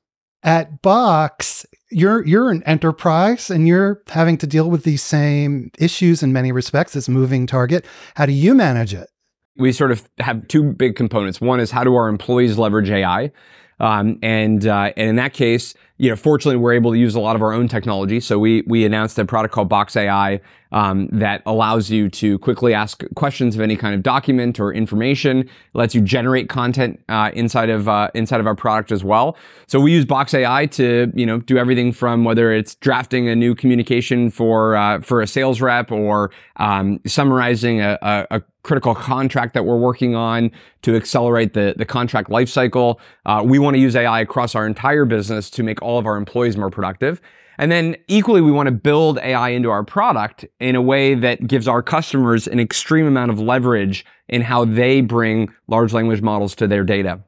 at 0.46 0.82
Box, 0.82 1.66
you're 1.92 2.26
you're 2.26 2.52
an 2.52 2.64
enterprise 2.64 3.50
and 3.50 3.68
you're 3.68 4.02
having 4.08 4.38
to 4.38 4.48
deal 4.48 4.70
with 4.70 4.84
these 4.84 5.04
same 5.04 5.72
issues 5.78 6.24
in 6.24 6.32
many 6.32 6.52
respects 6.52 6.96
as 6.96 7.10
moving 7.10 7.48
target. 7.48 7.86
How 8.16 8.26
do 8.26 8.32
you 8.32 8.54
manage 8.54 8.94
it? 8.94 9.10
We 9.58 9.72
sort 9.72 9.92
of 9.92 10.08
have 10.20 10.48
two 10.48 10.72
big 10.74 10.96
components. 10.96 11.42
One 11.42 11.60
is 11.60 11.72
how 11.72 11.84
do 11.84 11.96
our 11.96 12.08
employees 12.08 12.58
leverage 12.58 12.90
AI? 12.90 13.32
Um, 13.80 14.20
and 14.22 14.66
uh, 14.66 14.94
and 14.96 15.10
in 15.10 15.16
that 15.18 15.34
case, 15.34 15.74
you 15.98 16.10
know, 16.10 16.16
fortunately, 16.16 16.58
we're 16.58 16.74
able 16.74 16.92
to 16.92 16.98
use 16.98 17.16
a 17.16 17.22
lot 17.22 17.38
of 17.38 17.42
our 17.42 17.54
own 17.54 17.68
technology. 17.68 18.20
So 18.20 18.38
we 18.38 18.64
we 18.68 18.86
announced 18.86 19.18
a 19.18 19.26
product 19.26 19.54
called 19.54 19.70
Box 19.70 19.96
AI 19.96 20.42
um, 20.74 21.08
that 21.14 21.42
allows 21.46 21.90
you 21.90 22.10
to 22.10 22.38
quickly 22.40 22.74
ask 22.74 23.02
questions 23.16 23.56
of 23.56 23.62
any 23.62 23.78
kind 23.78 23.96
of 23.96 24.04
document 24.04 24.60
or 24.60 24.74
information. 24.74 25.50
Lets 25.74 25.96
you 25.96 26.02
generate 26.02 26.50
content 26.50 27.02
uh, 27.08 27.32
inside 27.34 27.70
of 27.70 27.88
uh, 27.88 28.12
inside 28.14 28.42
of 28.42 28.48
our 28.48 28.56
product 28.56 28.92
as 28.92 29.06
well. 29.06 29.38
So 29.68 29.80
we 29.80 29.94
use 29.94 30.04
Box 30.04 30.34
AI 30.34 30.66
to 30.68 31.12
you 31.16 31.26
know 31.26 31.40
do 31.40 31.58
everything 31.58 31.94
from 31.94 32.26
whether 32.26 32.52
it's 32.52 32.76
drafting 32.76 33.30
a 33.30 33.36
new 33.36 33.56
communication 33.56 34.30
for 34.30 34.76
uh, 34.76 35.00
for 35.00 35.22
a 35.22 35.28
sales 35.28 35.62
rep 35.62 35.94
or 35.94 36.32
um, 36.58 37.00
summarizing 37.06 37.80
a, 37.80 37.98
a, 38.02 38.28
a 38.32 38.42
critical 38.66 38.96
contract 38.96 39.54
that 39.54 39.64
we're 39.64 39.78
working 39.78 40.16
on 40.16 40.52
to 40.82 40.96
accelerate 40.96 41.54
the, 41.54 41.76
the 41.78 41.86
contract 41.86 42.30
lifecycle. 42.30 43.00
Uh, 43.26 43.42
we 43.46 43.60
want 43.60 43.76
to 43.76 43.80
use 43.80 43.96
AI 43.96 44.22
across 44.22 44.56
our 44.56 44.66
entire 44.66 45.06
business 45.06 45.52
to 45.52 45.62
make 45.62 45.80
all 45.86 46.00
of 46.00 46.06
our 46.06 46.18
employees 46.18 46.58
more 46.58 46.70
productive. 46.70 47.22
And 47.58 47.72
then 47.72 47.96
equally, 48.08 48.42
we 48.42 48.52
want 48.52 48.68
to 48.68 48.72
build 48.72 49.18
AI 49.20 49.50
into 49.50 49.70
our 49.70 49.84
product 49.84 50.46
in 50.60 50.76
a 50.76 50.82
way 50.82 51.16
that 51.16 51.48
gives 51.48 51.68
our 51.68 51.82
customers 51.82 52.48
an 52.48 52.60
extreme 52.60 53.06
amount 53.06 53.32
of 53.32 53.40
leverage 53.40 54.06
in 54.28 54.42
how 54.42 54.66
they 54.66 55.00
bring 55.00 55.54
large 55.68 55.94
language 55.94 56.22
models 56.22 56.56
to 56.56 56.68
their 56.68 56.84
data. 56.84 57.22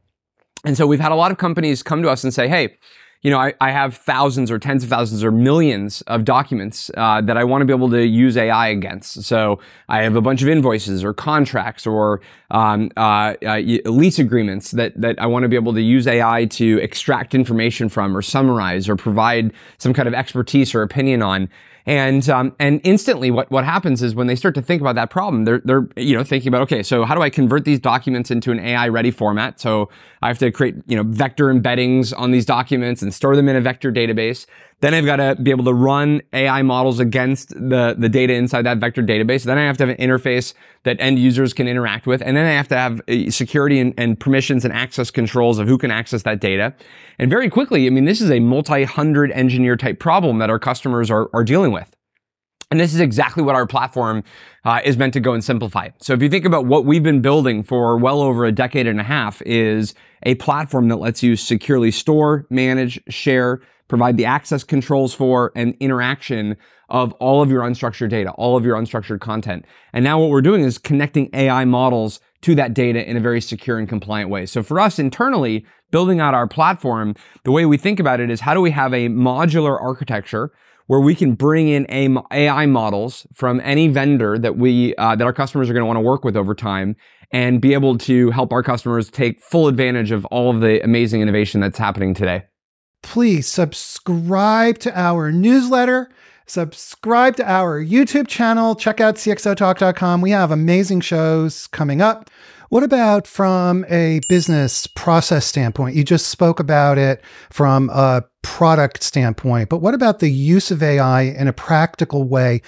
And 0.66 0.76
so 0.76 0.86
we've 0.86 1.00
had 1.00 1.14
a 1.14 1.16
lot 1.16 1.32
of 1.32 1.38
companies 1.38 1.82
come 1.82 2.02
to 2.02 2.10
us 2.10 2.24
and 2.26 2.34
say, 2.34 2.50
hey, 2.50 2.78
you 3.22 3.32
know, 3.32 3.40
I, 3.40 3.54
I, 3.60 3.72
have 3.72 3.98
thousands 3.98 4.52
or 4.52 4.60
tens 4.60 4.84
of 4.84 4.90
thousands 4.90 5.24
or 5.24 5.32
millions 5.32 6.02
of 6.02 6.24
documents 6.24 6.92
uh, 6.96 7.22
that 7.22 7.36
I 7.36 7.44
want 7.44 7.62
to 7.62 7.66
be 7.66 7.74
able 7.74 7.90
to 7.90 8.06
use 8.06 8.38
AI 8.38 8.68
against. 8.68 9.24
So 9.24 9.60
I 9.90 10.04
have 10.04 10.16
a 10.16 10.22
bunch 10.22 10.44
of 10.44 10.50
invoices 10.50 11.04
or 11.04 11.14
contracts 11.14 11.88
or 11.88 12.22
um, 12.52 12.92
uh, 12.96 13.34
uh, 13.46 13.58
lease 13.86 14.20
agreements 14.20 14.72
that 14.72 15.00
that 15.02 15.20
I 15.20 15.26
want 15.26 15.44
to 15.44 15.50
be 15.50 15.56
able 15.56 15.74
to 15.74 15.82
use 15.82 16.06
AI 16.08 16.46
to 16.46 16.78
extract 16.80 17.34
information 17.34 17.90
from 17.90 18.16
or 18.16 18.22
summarize 18.22 18.88
or 18.88 18.96
provide 18.96 19.52
some 19.80 19.94
kind 19.94 20.08
of 20.08 20.14
expertise 20.14 20.76
or 20.76 20.84
opinion 20.84 21.24
on. 21.24 21.50
And 21.88 22.30
um, 22.30 22.54
and 22.60 22.82
instantly, 22.84 23.32
what 23.32 23.50
what 23.50 23.64
happens 23.64 24.04
is 24.04 24.14
when 24.14 24.28
they 24.28 24.36
start 24.36 24.56
to 24.56 24.62
think 24.62 24.82
about 24.82 24.96
that 24.96 25.10
problem, 25.10 25.46
they're 25.46 25.62
they're 25.64 25.88
you 25.96 26.18
know 26.18 26.24
thinking 26.24 26.50
about 26.50 26.64
okay, 26.64 26.84
so 26.84 27.06
how 27.06 27.16
do 27.16 27.22
I 27.22 27.30
convert 27.30 27.64
these 27.64 27.80
documents 27.80 28.30
into 28.30 28.52
an 28.52 28.60
AI 28.60 28.90
ready 28.90 29.10
format? 29.10 29.58
So 29.62 29.90
I 30.22 30.28
have 30.28 30.40
to 30.40 30.52
create 30.52 30.76
you 30.88 30.96
know 30.96 31.04
vector 31.04 31.46
embeddings 31.46 32.14
on 32.18 32.32
these 32.32 32.46
documents 32.46 33.02
and 33.02 33.14
store 33.14 33.36
them 33.36 33.50
in 33.50 33.56
a 33.56 33.62
vector 33.62 33.92
database. 33.92 34.46
Then 34.80 34.94
I've 34.94 35.06
got 35.06 35.16
to 35.16 35.36
be 35.42 35.50
able 35.50 35.66
to 35.66 35.74
run 35.74 36.22
AI 36.34 36.62
models 36.62 37.00
against 37.00 37.50
the, 37.50 37.96
the 37.98 38.10
data 38.10 38.34
inside 38.34 38.62
that 38.64 38.78
vector 38.78 39.02
database. 39.02 39.44
Then 39.44 39.58
I 39.58 39.64
have 39.64 39.76
to 39.78 39.88
have 39.88 39.98
an 39.98 40.08
interface 40.08 40.54
that 40.84 40.98
end 41.00 41.18
users 41.18 41.52
can 41.52 41.68
interact 41.68 42.06
with. 42.06 42.22
And 42.22 42.38
then 42.38 42.46
I 42.46 42.52
have 42.52 42.68
to 42.68 42.78
have 42.78 43.02
uh, 43.10 43.32
security 43.32 43.80
and, 43.80 43.96
and 43.98 44.20
permissions 44.20 44.66
and 44.66 44.74
access 44.74 45.10
controls 45.10 45.58
of 45.58 45.68
who 45.68 45.80
can 45.80 45.90
access 45.90 46.22
that 46.24 46.42
data. 46.42 46.76
And 47.18 47.28
very 47.28 47.50
quickly, 47.50 47.88
I 47.88 47.90
mean, 47.90 48.06
this 48.06 48.22
is 48.22 48.30
a 48.30 48.40
multi-hundred 48.40 49.32
engineer 49.32 49.78
type 49.78 50.00
problem 50.00 50.38
that 50.38 50.52
our 50.52 50.60
customers 50.60 51.10
are, 51.10 51.28
are 51.34 51.44
dealing 51.44 51.72
with. 51.72 51.97
And 52.70 52.80
this 52.80 52.94
is 52.94 53.00
exactly 53.00 53.44
what 53.44 53.56
our 53.56 53.66
platform 53.66 54.24
uh, 54.66 54.82
is 54.84 54.98
meant 54.98 55.14
to 55.14 55.22
go 55.22 55.34
and 55.34 55.44
simplify. 55.44 55.90
So 56.00 56.14
if 56.14 56.22
you 56.22 56.30
think 56.30 56.44
about 56.44 56.66
what 56.66 56.86
we've 56.86 57.04
been 57.04 57.22
building 57.22 57.64
for 57.64 57.98
well 57.98 58.22
over 58.22 58.44
a 58.44 58.52
decade 58.52 58.88
and 58.88 59.00
a 59.00 59.04
half 59.04 59.42
is 59.44 59.94
a 60.24 60.36
platform 60.36 60.90
that 60.90 60.98
lets 60.98 61.24
you 61.24 61.38
securely 61.38 61.92
store, 61.92 62.46
manage, 62.50 63.00
share, 63.08 63.62
provide 63.88 64.18
the 64.18 64.26
access 64.26 64.66
controls 64.66 65.14
for, 65.14 65.54
and 65.56 65.76
interaction 65.80 66.58
of 66.90 67.14
all 67.14 67.42
of 67.42 67.50
your 67.50 67.62
unstructured 67.62 68.10
data, 68.10 68.32
all 68.32 68.58
of 68.58 68.66
your 68.66 68.76
unstructured 68.76 69.22
content. 69.22 69.66
And 69.94 70.04
now 70.04 70.20
what 70.20 70.30
we're 70.30 70.42
doing 70.42 70.64
is 70.64 70.78
connecting 70.78 71.30
AI 71.34 71.64
models 71.64 72.20
to 72.42 72.56
that 72.56 72.74
data 72.74 73.10
in 73.10 73.16
a 73.16 73.22
very 73.22 73.40
secure 73.40 73.78
and 73.80 73.88
compliant 73.88 74.30
way. 74.30 74.46
So 74.46 74.62
for 74.62 74.80
us 74.80 75.00
internally, 75.00 75.66
building 75.92 76.20
out 76.20 76.34
our 76.34 76.48
platform, 76.48 77.16
the 77.44 77.52
way 77.52 77.66
we 77.66 77.78
think 77.78 78.00
about 78.00 78.20
it 78.20 78.30
is 78.30 78.42
how 78.42 78.54
do 78.54 78.62
we 78.62 78.72
have 78.72 78.94
a 78.94 79.08
modular 79.08 79.82
architecture 79.82 80.52
where 80.88 81.00
we 81.00 81.14
can 81.16 81.34
bring 81.34 81.68
in 81.68 81.86
AI 81.90 82.66
models 82.66 83.28
from 83.34 83.62
any 83.64 83.88
vendor 83.88 84.38
that 84.40 84.58
we 84.58 84.96
uh, 84.96 85.16
that 85.16 85.26
our 85.26 85.34
customers 85.34 85.70
are 85.70 85.74
going 85.74 85.84
to 85.84 85.88
want 85.88 85.98
to 85.98 86.02
work 86.02 86.24
with 86.24 86.36
over 86.36 86.56
time, 86.56 86.96
and 87.32 87.62
be 87.62 87.74
able 87.74 87.98
to 88.00 88.32
help 88.32 88.52
our 88.52 88.64
customers 88.64 89.10
take 89.10 89.42
full 89.42 89.68
advantage 89.68 90.12
of 90.12 90.26
all 90.26 90.50
of 90.50 90.62
the 90.62 90.84
amazing 90.84 91.22
innovation 91.22 91.62
that's 91.62 91.78
happening 91.78 92.14
today. 92.14 92.44
Please 93.04 93.48
subscribe 93.48 94.80
to 94.80 95.00
our 95.00 95.32
newsletter. 95.32 96.10
Subscribe 96.48 97.36
to 97.36 97.50
our 97.50 97.84
YouTube 97.84 98.28
channel. 98.28 98.74
Check 98.74 99.02
out 99.02 99.16
cxotalk.com. 99.16 100.22
We 100.22 100.32
have 100.32 100.50
amazing 100.50 101.02
shows 101.02 101.68
coming 101.68 102.02
up. 102.02 102.30
What 102.70 102.84
about 102.84 103.28
from 103.28 103.86
a 103.90 104.20
business 104.28 104.88
process 104.88 105.46
standpoint? 105.46 105.96
You 105.96 106.04
just 106.04 106.28
spoke 106.28 106.60
about 106.60 106.98
it 106.98 107.22
from 107.50 107.90
a 107.92 108.24
product 108.42 109.04
standpoint, 109.04 109.70
but 109.70 109.78
what 109.78 109.94
about 109.94 110.20
the 110.20 110.30
use 110.30 110.70
of 110.70 110.84
AI 110.84 111.22
in 111.22 111.48
a 111.48 111.54
practical 111.54 112.26
way 112.26 112.62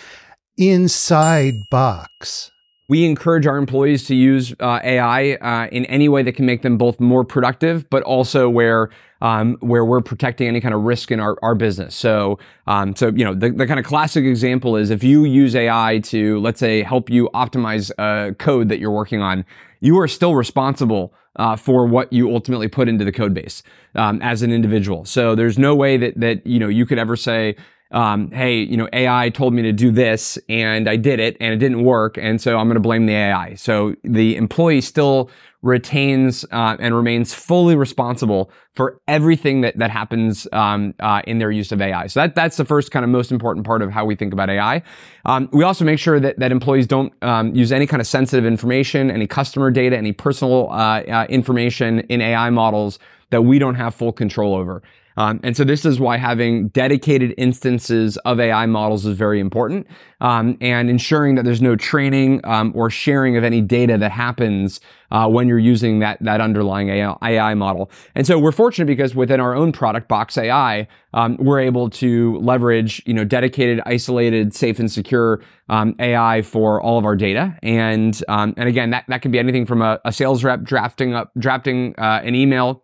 inside 0.58 1.53
Box? 1.70 2.50
We 2.88 3.06
encourage 3.06 3.46
our 3.46 3.58
employees 3.58 4.06
to 4.06 4.15
use 4.15 4.56
uh, 4.62 4.79
AI 4.84 5.34
uh, 5.34 5.68
in 5.68 5.86
any 5.86 6.08
way 6.08 6.24
that 6.24 6.32
can 6.32 6.46
make 6.46 6.62
them 6.62 6.77
both 6.77 7.00
more 7.01 7.25
productive, 7.25 7.88
but 7.89 8.01
also 8.03 8.50
where 8.50 8.89
um, 9.22 9.58
where 9.60 9.84
we're 9.84 10.00
protecting 10.00 10.48
any 10.48 10.62
kind 10.62 10.74
of 10.74 10.82
risk 10.84 11.12
in 11.12 11.20
our, 11.20 11.36
our 11.44 11.53
business. 11.53 11.94
So, 11.94 12.39
um, 12.68 12.96
so 12.96 13.08
you 13.10 13.25
know, 13.25 13.34
the, 13.34 13.50
the 13.50 13.68
kind 13.68 13.77
of 13.77 13.86
classic 13.86 14.24
example 14.24 14.77
is 14.77 14.91
if 14.91 15.03
you 15.03 15.25
use 15.25 15.56
AI 15.56 16.00
to, 16.06 16.39
let's 16.39 16.60
say, 16.60 16.84
help 16.84 17.10
you 17.10 17.29
optimize 17.34 17.91
uh, 17.98 18.34
code 18.36 18.70
that 18.70 18.79
you're 18.79 18.91
working 18.91 19.22
on, 19.22 19.46
you 19.79 20.00
are 20.00 20.07
still 20.07 20.36
responsible 20.36 21.13
uh, 21.36 21.55
for 21.55 21.86
what 21.86 22.12
you 22.12 22.33
ultimately 22.33 22.67
put 22.67 22.89
into 22.89 23.05
the 23.05 23.12
code 23.12 23.33
base 23.33 23.63
um, 23.95 24.21
as 24.21 24.41
an 24.41 24.51
individual. 24.51 25.05
So 25.05 25.36
there's 25.36 25.57
no 25.57 25.75
way 25.75 25.98
that 25.98 26.19
that 26.19 26.45
you 26.45 26.59
know 26.59 26.67
you 26.67 26.86
could 26.86 26.98
ever 26.98 27.15
say, 27.15 27.55
um, 27.91 28.31
hey, 28.31 28.57
you 28.57 28.77
know, 28.77 28.88
AI 28.93 29.29
told 29.29 29.53
me 29.53 29.62
to 29.63 29.71
do 29.71 29.91
this 29.91 30.38
and 30.48 30.88
I 30.89 30.95
did 30.95 31.19
it 31.19 31.38
and 31.39 31.53
it 31.53 31.57
didn't 31.57 31.83
work. 31.83 32.17
And 32.17 32.39
so 32.39 32.57
I'm 32.57 32.67
going 32.67 32.75
to 32.75 32.81
blame 32.81 33.07
the 33.07 33.15
AI. 33.15 33.55
So 33.55 33.95
the 34.03 34.36
employee 34.36 34.81
still 34.81 35.29
retains 35.62 36.46
uh, 36.51 36.78
and 36.80 36.96
remains 36.96 37.34
fully 37.34 37.75
responsible 37.75 38.50
for 38.75 39.00
everything 39.08 39.62
that, 39.62 39.78
that 39.78 39.92
happens 39.92 40.48
um, 40.54 40.94
uh, 41.00 41.22
in 41.28 41.39
their 41.39 41.51
use 41.51 41.72
of 41.72 41.82
AI. 41.82 42.08
So 42.08 42.22
that, 42.22 42.36
that's 42.36 42.56
the 42.56 42.63
first 42.63 42.92
kind 42.92 43.04
of 43.04 43.10
most 43.10 43.32
important 43.32 43.66
part 43.66 43.82
of 43.82 43.92
how 43.92 44.06
we 44.06 44.16
think 44.16 44.32
about 44.32 44.50
AI. 44.50 44.82
Um, 45.25 45.50
we 45.51 45.63
also 45.63 45.84
make 45.84 46.00
sure 46.00 46.20
that, 46.20 46.39
that 46.39 46.51
employees 46.51 46.88
don't 46.88 47.12
um, 47.24 47.54
use 47.54 47.72
any 47.72 47.86
kind 47.88 48.00
of 48.00 48.08
sensitive 48.08 48.46
information, 48.46 49.12
any 49.12 49.28
customer 49.28 49.70
data, 49.70 49.98
any 49.98 50.13
personal 50.13 50.70
uh, 50.72 51.01
uh 51.01 51.25
information 51.30 52.00
in 52.01 52.22
AI 52.22 52.50
models 52.50 53.00
that 53.32 53.42
we 53.42 53.60
don't 53.60 53.75
have 53.75 53.94
full 53.94 54.12
control 54.12 54.56
over. 54.56 54.82
Um, 55.18 55.39
and 55.44 55.56
so 55.56 55.63
this 55.63 55.86
is 55.86 56.00
why 56.00 56.18
having 56.18 56.70
dedicated 56.70 57.34
instances 57.38 58.18
of 58.18 58.39
AI 58.39 58.66
models 58.66 59.06
is 59.06 59.18
very 59.18 59.39
important, 59.39 59.88
um, 60.22 60.58
and 60.62 60.89
ensuring 60.89 61.36
that 61.36 61.46
there's 61.46 61.62
no 61.62 61.75
training 61.75 62.42
um, 62.44 62.72
or 62.75 62.89
sharing 62.89 63.36
of 63.36 63.44
any 63.44 63.62
data 63.62 63.98
that 63.98 64.12
happens 64.12 64.80
uh, 65.12 65.28
when 65.28 65.48
you're 65.48 65.60
using 65.60 66.00
that 66.00 66.18
that 66.22 66.39
underlying 66.42 66.89
AI, 66.89 67.54
model. 67.54 67.89
And 68.16 68.28
so 68.28 68.38
we're 68.38 68.51
fortunate 68.51 68.86
because 68.86 69.16
within 69.16 69.39
our 69.39 69.56
own 69.56 69.72
product, 69.72 70.08
Box 70.08 70.38
AI, 70.38 70.88
um, 71.13 71.38
we're 71.38 71.60
able 71.60 71.89
to 71.92 72.38
leverage 72.39 73.01
you 73.06 73.13
know 73.13 73.24
dedicated, 73.24 73.82
isolated, 73.86 74.54
safe, 74.54 74.80
and 74.80 74.92
secure 74.92 75.42
um, 75.68 75.96
AI 76.00 76.42
for 76.42 76.82
all 76.82 76.98
of 76.98 77.06
our 77.06 77.16
data. 77.16 77.58
And 77.63 78.22
um, 78.28 78.54
and 78.56 78.70
again, 78.70 78.92
that 78.92 79.06
that 79.08 79.22
can 79.22 79.32
be 79.32 79.39
anything 79.39 79.66
from 79.66 79.82
a, 79.82 80.00
a 80.06 80.12
sales 80.12 80.44
rep 80.44 80.62
drafting 80.62 81.13
up 81.13 81.32
drafting 81.38 81.96
uh, 81.98 82.22
an 82.24 82.36
email 82.36 82.84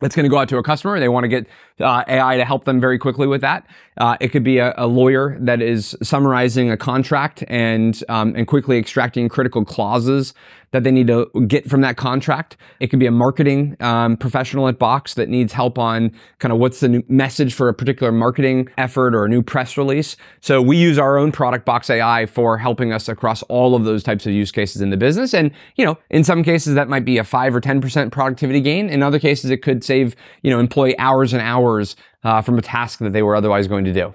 that's 0.00 0.14
going 0.14 0.24
to 0.24 0.30
go 0.30 0.38
out 0.38 0.48
to 0.50 0.58
a 0.58 0.62
customer. 0.62 1.00
They 1.00 1.08
want 1.08 1.24
to 1.24 1.28
get 1.28 1.46
uh, 1.80 2.04
AI 2.06 2.36
to 2.36 2.44
help 2.44 2.64
them 2.64 2.80
very 2.80 2.98
quickly 2.98 3.26
with 3.26 3.40
that. 3.40 3.66
Uh, 3.96 4.16
it 4.20 4.28
could 4.28 4.44
be 4.44 4.58
a, 4.58 4.74
a, 4.76 4.86
lawyer 4.86 5.38
that 5.40 5.62
is 5.62 5.96
summarizing 6.02 6.70
a 6.70 6.76
contract 6.76 7.44
and 7.48 8.02
um, 8.08 8.34
and 8.36 8.46
quickly 8.46 8.78
extracting 8.78 9.28
critical 9.28 9.64
clauses 9.64 10.34
that 10.72 10.84
they 10.84 10.90
need 10.90 11.06
to 11.06 11.30
get 11.46 11.68
from 11.68 11.80
that 11.80 11.96
contract. 11.96 12.56
It 12.80 12.88
could 12.88 12.98
be 12.98 13.06
a 13.06 13.10
marketing 13.10 13.76
um, 13.80 14.16
professional 14.16 14.68
at 14.68 14.78
Box 14.78 15.14
that 15.14 15.28
needs 15.28 15.52
help 15.52 15.78
on 15.78 16.12
kind 16.38 16.52
of 16.52 16.58
what's 16.58 16.80
the 16.80 16.88
new 16.88 17.02
message 17.08 17.54
for 17.54 17.68
a 17.68 17.74
particular 17.74 18.12
marketing 18.12 18.68
effort 18.78 19.14
or 19.14 19.24
a 19.24 19.28
new 19.28 19.42
press 19.42 19.76
release. 19.76 20.16
So 20.40 20.60
we 20.60 20.76
use 20.76 20.98
our 20.98 21.18
own 21.18 21.32
product 21.32 21.64
Box 21.64 21.90
AI 21.90 22.26
for 22.26 22.58
helping 22.58 22.92
us 22.92 23.08
across 23.08 23.42
all 23.44 23.74
of 23.74 23.84
those 23.84 24.02
types 24.02 24.26
of 24.26 24.32
use 24.32 24.52
cases 24.52 24.82
in 24.82 24.90
the 24.90 24.96
business. 24.96 25.34
And 25.34 25.50
you 25.76 25.84
know, 25.84 25.98
in 26.10 26.24
some 26.24 26.42
cases 26.42 26.74
that 26.74 26.88
might 26.88 27.04
be 27.04 27.18
a 27.18 27.24
five 27.24 27.54
or 27.54 27.60
ten 27.60 27.80
percent 27.80 28.12
productivity 28.12 28.60
gain. 28.60 28.88
In 28.88 29.02
other 29.02 29.18
cases, 29.18 29.50
it 29.50 29.62
could 29.62 29.84
save 29.84 30.16
you 30.42 30.50
know 30.50 30.60
employee 30.60 30.98
hours 30.98 31.32
and 31.32 31.42
hours 31.42 31.96
uh, 32.24 32.42
from 32.42 32.58
a 32.58 32.62
task 32.62 32.98
that 33.00 33.12
they 33.12 33.22
were 33.22 33.36
otherwise 33.36 33.66
going 33.66 33.84
to 33.84 33.92
do. 33.92 34.14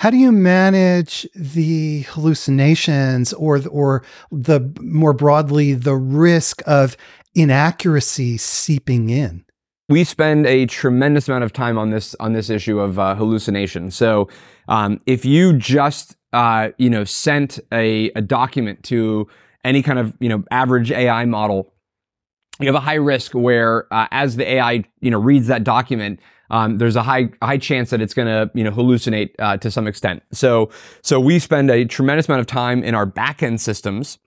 How 0.00 0.08
do 0.08 0.16
you 0.16 0.32
manage 0.32 1.28
the 1.34 2.06
hallucinations 2.08 3.34
or 3.34 3.60
or 3.68 4.02
the 4.32 4.72
more 4.80 5.12
broadly 5.12 5.74
the 5.74 5.94
risk 5.94 6.62
of 6.66 6.96
inaccuracy 7.34 8.38
seeping 8.38 9.10
in? 9.10 9.44
We 9.90 10.04
spend 10.04 10.46
a 10.46 10.64
tremendous 10.64 11.28
amount 11.28 11.44
of 11.44 11.52
time 11.52 11.76
on 11.76 11.90
this 11.90 12.16
on 12.18 12.32
this 12.32 12.48
issue 12.48 12.80
of 12.80 12.98
uh, 12.98 13.14
hallucination. 13.14 13.90
So, 13.90 14.30
um, 14.68 15.02
if 15.04 15.26
you 15.26 15.52
just 15.52 16.16
uh, 16.32 16.70
you 16.78 16.88
know 16.88 17.04
sent 17.04 17.58
a, 17.70 18.10
a 18.16 18.22
document 18.22 18.82
to 18.84 19.28
any 19.64 19.82
kind 19.82 19.98
of 19.98 20.14
you 20.18 20.30
know 20.30 20.44
average 20.50 20.90
AI 20.90 21.26
model, 21.26 21.74
you 22.58 22.64
have 22.68 22.74
a 22.74 22.80
high 22.80 22.94
risk 22.94 23.32
where 23.32 23.86
uh, 23.92 24.06
as 24.12 24.36
the 24.36 24.50
AI 24.50 24.82
you 25.02 25.10
know 25.10 25.20
reads 25.20 25.48
that 25.48 25.62
document, 25.62 26.20
um, 26.50 26.78
there's 26.78 26.96
a 26.96 27.02
high 27.02 27.30
high 27.42 27.58
chance 27.58 27.90
that 27.90 28.00
it's 28.00 28.14
going 28.14 28.28
to 28.28 28.50
you 28.54 28.64
know 28.64 28.70
hallucinate 28.70 29.30
uh, 29.38 29.56
to 29.58 29.70
some 29.70 29.86
extent. 29.86 30.22
So 30.32 30.70
so 31.02 31.20
we 31.20 31.38
spend 31.38 31.70
a 31.70 31.84
tremendous 31.84 32.28
amount 32.28 32.40
of 32.40 32.46
time 32.46 32.82
in 32.82 32.94
our 32.94 33.06
backend 33.06 33.60
systems 33.60 34.18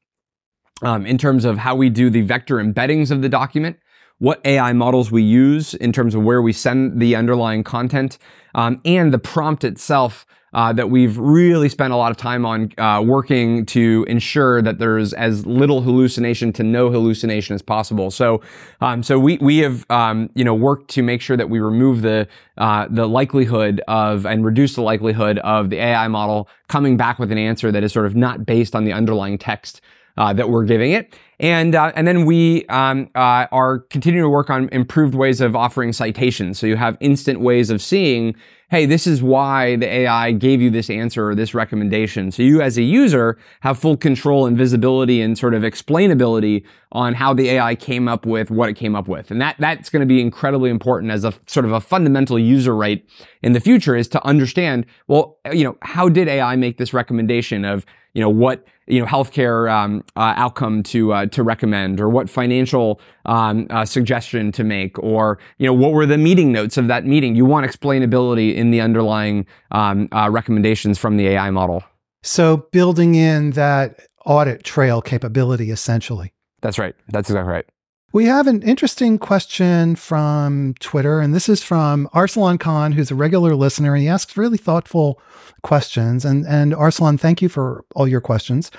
um, 0.82 1.06
in 1.06 1.18
terms 1.18 1.46
of 1.46 1.58
how 1.58 1.76
we 1.76 1.90
do 1.90 2.10
the 2.10 2.22
vector 2.22 2.58
embeddings 2.58 3.12
of 3.12 3.22
the 3.22 3.30
document, 3.30 3.78
what 4.20 4.42
AI 4.46 4.74
models 4.74 5.12
we 5.12 5.22
use 5.22 5.74
in 5.76 5.92
terms 5.92 6.16
of 6.16 6.24
where 6.24 6.42
we 6.42 6.54
send 6.54 7.02
the 7.02 7.16
underlying 7.16 7.64
content, 7.64 8.18
um, 8.56 8.82
and 8.86 9.14
the 9.14 9.20
prompt 9.20 9.64
itself 9.64 10.26
uh, 10.54 10.74
that 10.74 10.90
we've 10.90 11.18
really 11.18 11.70
spent 11.70 11.94
a 11.94 11.96
lot 11.96 12.12
of 12.12 12.18
time 12.18 12.46
on 12.46 12.72
uh, 12.78 13.02
working 13.06 13.66
to 13.66 14.06
ensure 14.08 14.62
that 14.62 14.80
there's 14.80 15.14
as 15.14 15.46
little 15.46 15.82
hallucination 15.82 16.54
to 16.54 16.64
no 16.64 16.90
hallucination 16.90 17.56
as 17.56 17.62
possible. 17.62 18.12
So, 18.12 18.42
um, 18.82 19.04
so 19.04 19.20
we 19.20 19.38
we 19.38 19.60
have 19.60 19.86
um, 19.90 20.30
you 20.36 20.44
know 20.44 20.54
worked 20.54 20.90
to 20.92 21.04
make 21.04 21.22
sure 21.22 21.38
that 21.38 21.50
we 21.50 21.60
remove 21.60 22.02
the 22.02 22.28
uh, 22.58 22.88
the 22.90 23.08
likelihood 23.08 23.82
of 23.88 24.26
and 24.26 24.46
reduce 24.46 24.76
the 24.76 24.82
likelihood 24.82 25.40
of 25.40 25.70
the 25.70 25.78
AI 25.78 26.08
model 26.08 26.48
coming 26.68 26.98
back 26.98 27.20
with 27.20 27.32
an 27.32 27.38
answer 27.38 27.72
that 27.72 27.84
is 27.84 27.92
sort 27.92 28.06
of 28.06 28.16
not 28.16 28.46
based 28.46 28.76
on 28.76 28.86
the 28.86 28.94
underlying 28.94 29.38
text 29.38 29.82
uh, 30.18 30.34
that 30.34 30.50
we're 30.50 30.66
giving 30.66 30.92
it. 30.92 31.16
And, 31.40 31.76
uh, 31.76 31.92
and 31.96 32.08
then 32.08 32.26
we 32.26 32.66
um, 32.68 33.10
uh, 33.16 33.48
are 33.52 33.80
continuing 33.80 34.24
to 34.24 34.30
work 34.30 34.50
on 34.50 34.70
improved 34.72 35.16
ways 35.16 35.42
of 35.42 35.56
offering 35.56 35.92
citations. 35.92 36.60
So 36.60 36.68
you 36.68 36.78
have 36.78 36.96
instant 37.00 37.42
ways 37.42 37.70
of 37.70 37.82
seeing, 37.82 38.36
hey, 38.70 38.86
this 38.86 39.06
is 39.06 39.22
why 39.22 39.76
the 39.76 39.88
AI 39.88 40.32
gave 40.32 40.62
you 40.62 40.70
this 40.70 40.90
answer 40.90 41.30
or 41.30 41.36
this 41.36 41.54
recommendation. 41.54 42.32
So 42.32 42.44
you 42.44 42.62
as 42.62 42.78
a 42.78 42.84
user 42.84 43.38
have 43.62 43.78
full 43.78 43.98
control 43.98 44.46
and 44.46 44.58
visibility 44.58 45.22
and 45.22 45.38
sort 45.38 45.54
of 45.54 45.64
explainability 45.64 46.64
on 46.92 47.16
how 47.16 47.34
the 47.34 47.50
AI 47.50 47.76
came 47.76 48.08
up 48.08 48.26
with 48.26 48.50
what 48.52 48.70
it 48.70 48.76
came 48.76 48.96
up 48.96 49.08
with. 49.08 49.32
And 49.32 49.42
that, 49.42 49.56
that's 49.60 49.90
going 49.90 50.00
to 50.02 50.06
be 50.06 50.22
incredibly 50.22 50.70
important 50.70 51.12
as 51.12 51.26
a 51.26 51.34
sort 51.48 51.66
of 51.66 51.72
a 51.72 51.82
fundamental 51.82 52.38
user 52.38 52.76
right 52.76 53.04
in 53.42 53.54
the 53.54 53.60
future 53.60 53.96
is 53.96 54.08
to 54.10 54.26
understand, 54.26 54.86
well, 55.08 55.40
you 55.52 55.64
know, 55.64 55.78
how 55.82 56.08
did 56.08 56.28
AI 56.28 56.56
make 56.56 56.78
this 56.78 56.94
recommendation 56.94 57.66
of, 57.66 57.86
you 58.14 58.22
know, 58.22 58.30
what 58.30 58.66
you 58.88 59.00
know 59.00 59.06
healthcare 59.06 59.72
um, 59.72 60.04
uh, 60.16 60.34
outcome 60.36 60.84
to 60.84 61.14
uh, 61.14 61.26
to 61.28 61.44
recommend, 61.44 62.00
or 62.00 62.10
what 62.10 62.30
financial 62.30 63.00
um, 63.26 63.68
uh, 63.70 63.86
suggestion 63.86 64.52
to 64.52 64.64
make, 64.64 64.98
or 65.00 65.40
you 65.58 65.66
know 65.66 65.74
what 65.74 65.94
were 65.94 66.06
the 66.06 66.18
meeting 66.18 66.52
notes 66.52 66.78
of 66.78 66.88
that 66.88 67.06
meeting. 67.06 67.36
You 67.36 67.46
want 67.46 67.66
explainability 67.70 68.56
in 68.56 68.72
the 68.72 68.82
underlying 68.82 69.46
um, 69.72 70.10
uh, 70.12 70.30
recommendations 70.30 70.98
from 70.98 71.18
the 71.18 71.28
AI 71.30 71.50
model. 71.52 71.84
So 72.22 72.68
building 72.72 73.16
in 73.16 73.52
that 73.52 73.96
audit 74.26 74.64
trail 74.64 75.02
capability, 75.02 75.72
essentially. 75.72 76.34
That's 76.62 76.80
right. 76.80 76.96
That's 77.10 77.30
exactly 77.30 77.52
right. 77.52 77.66
We 78.14 78.26
have 78.26 78.46
an 78.46 78.62
interesting 78.62 79.18
question 79.18 79.96
from 79.96 80.76
Twitter, 80.80 81.20
and 81.20 81.34
this 81.34 81.50
is 81.50 81.64
from 81.64 82.08
Arsalan 82.14 82.60
Khan, 82.60 82.92
who's 82.92 83.10
a 83.10 83.16
regular 83.16 83.56
listener. 83.56 83.96
and 83.96 84.04
He 84.04 84.08
asks 84.08 84.38
really 84.38 84.60
thoughtful 84.60 85.20
questions. 85.64 86.24
And, 86.24 86.46
and 86.46 86.74
Arsalan, 86.74 87.20
thank 87.20 87.42
you 87.42 87.50
for 87.50 87.84
all 87.96 88.08
your 88.08 88.22
questions. 88.22 88.70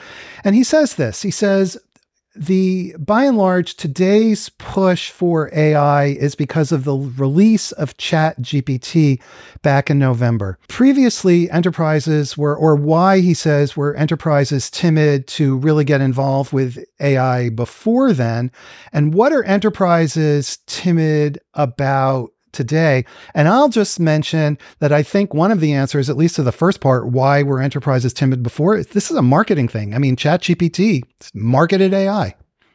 And 0.45 0.55
he 0.55 0.63
says 0.63 0.95
this 0.95 1.23
He 1.23 1.33
says, 1.33 1.77
the 2.37 2.95
by 2.99 3.25
and 3.25 3.39
large 3.39 3.77
today's 3.77 4.49
push 4.59 5.11
for 5.11 5.51
AI 5.55 6.07
is 6.07 6.35
because 6.35 6.73
of 6.73 6.85
the 6.85 6.95
release 6.95 7.73
of 7.73 7.97
Chat 7.97 8.41
GPT 8.41 9.21
back 9.63 9.91
in 9.91 9.99
November. 9.99 10.59
Previously, 10.69 11.51
enterprises 11.51 12.37
were, 12.37 12.57
or 12.57 12.77
why 12.77 13.21
he 13.21 13.35
says 13.35 13.77
were 13.77 13.95
enterprises 13.95 14.71
timid 14.71 15.27
to 15.29 15.57
really 15.59 15.85
get 15.85 16.01
involved 16.01 16.53
with 16.53 16.85
AI 17.01 17.51
before 17.51 18.13
then, 18.13 18.51
and 18.93 19.15
what 19.15 19.33
are 19.33 19.45
enterprises 19.45 20.59
timid 20.67 21.39
about 21.55 22.34
today. 22.55 23.05
And 23.35 23.49
I'll 23.49 23.69
just 23.69 24.01
mention 24.01 24.59
that 24.79 24.93
I 24.93 25.03
think 25.03 25.35
one 25.35 25.51
of 25.51 25.61
the 25.61 25.73
answers, 25.73 26.09
at 26.09 26.17
least 26.17 26.37
to 26.37 26.43
the 26.43 26.53
first 26.53 26.81
part, 26.81 27.09
why 27.09 27.43
were 27.43 27.61
enterprises 27.61 28.13
timid 28.13 28.43
before, 28.43 28.83
this 28.83 29.11
is 29.11 29.17
a 29.17 29.23
marketing 29.23 29.69
thing. 29.69 29.95
I 29.95 29.99
mean, 29.99 30.17
ChatGPT, 30.17 31.03
marketed 31.35 31.93
AI. 31.93 32.35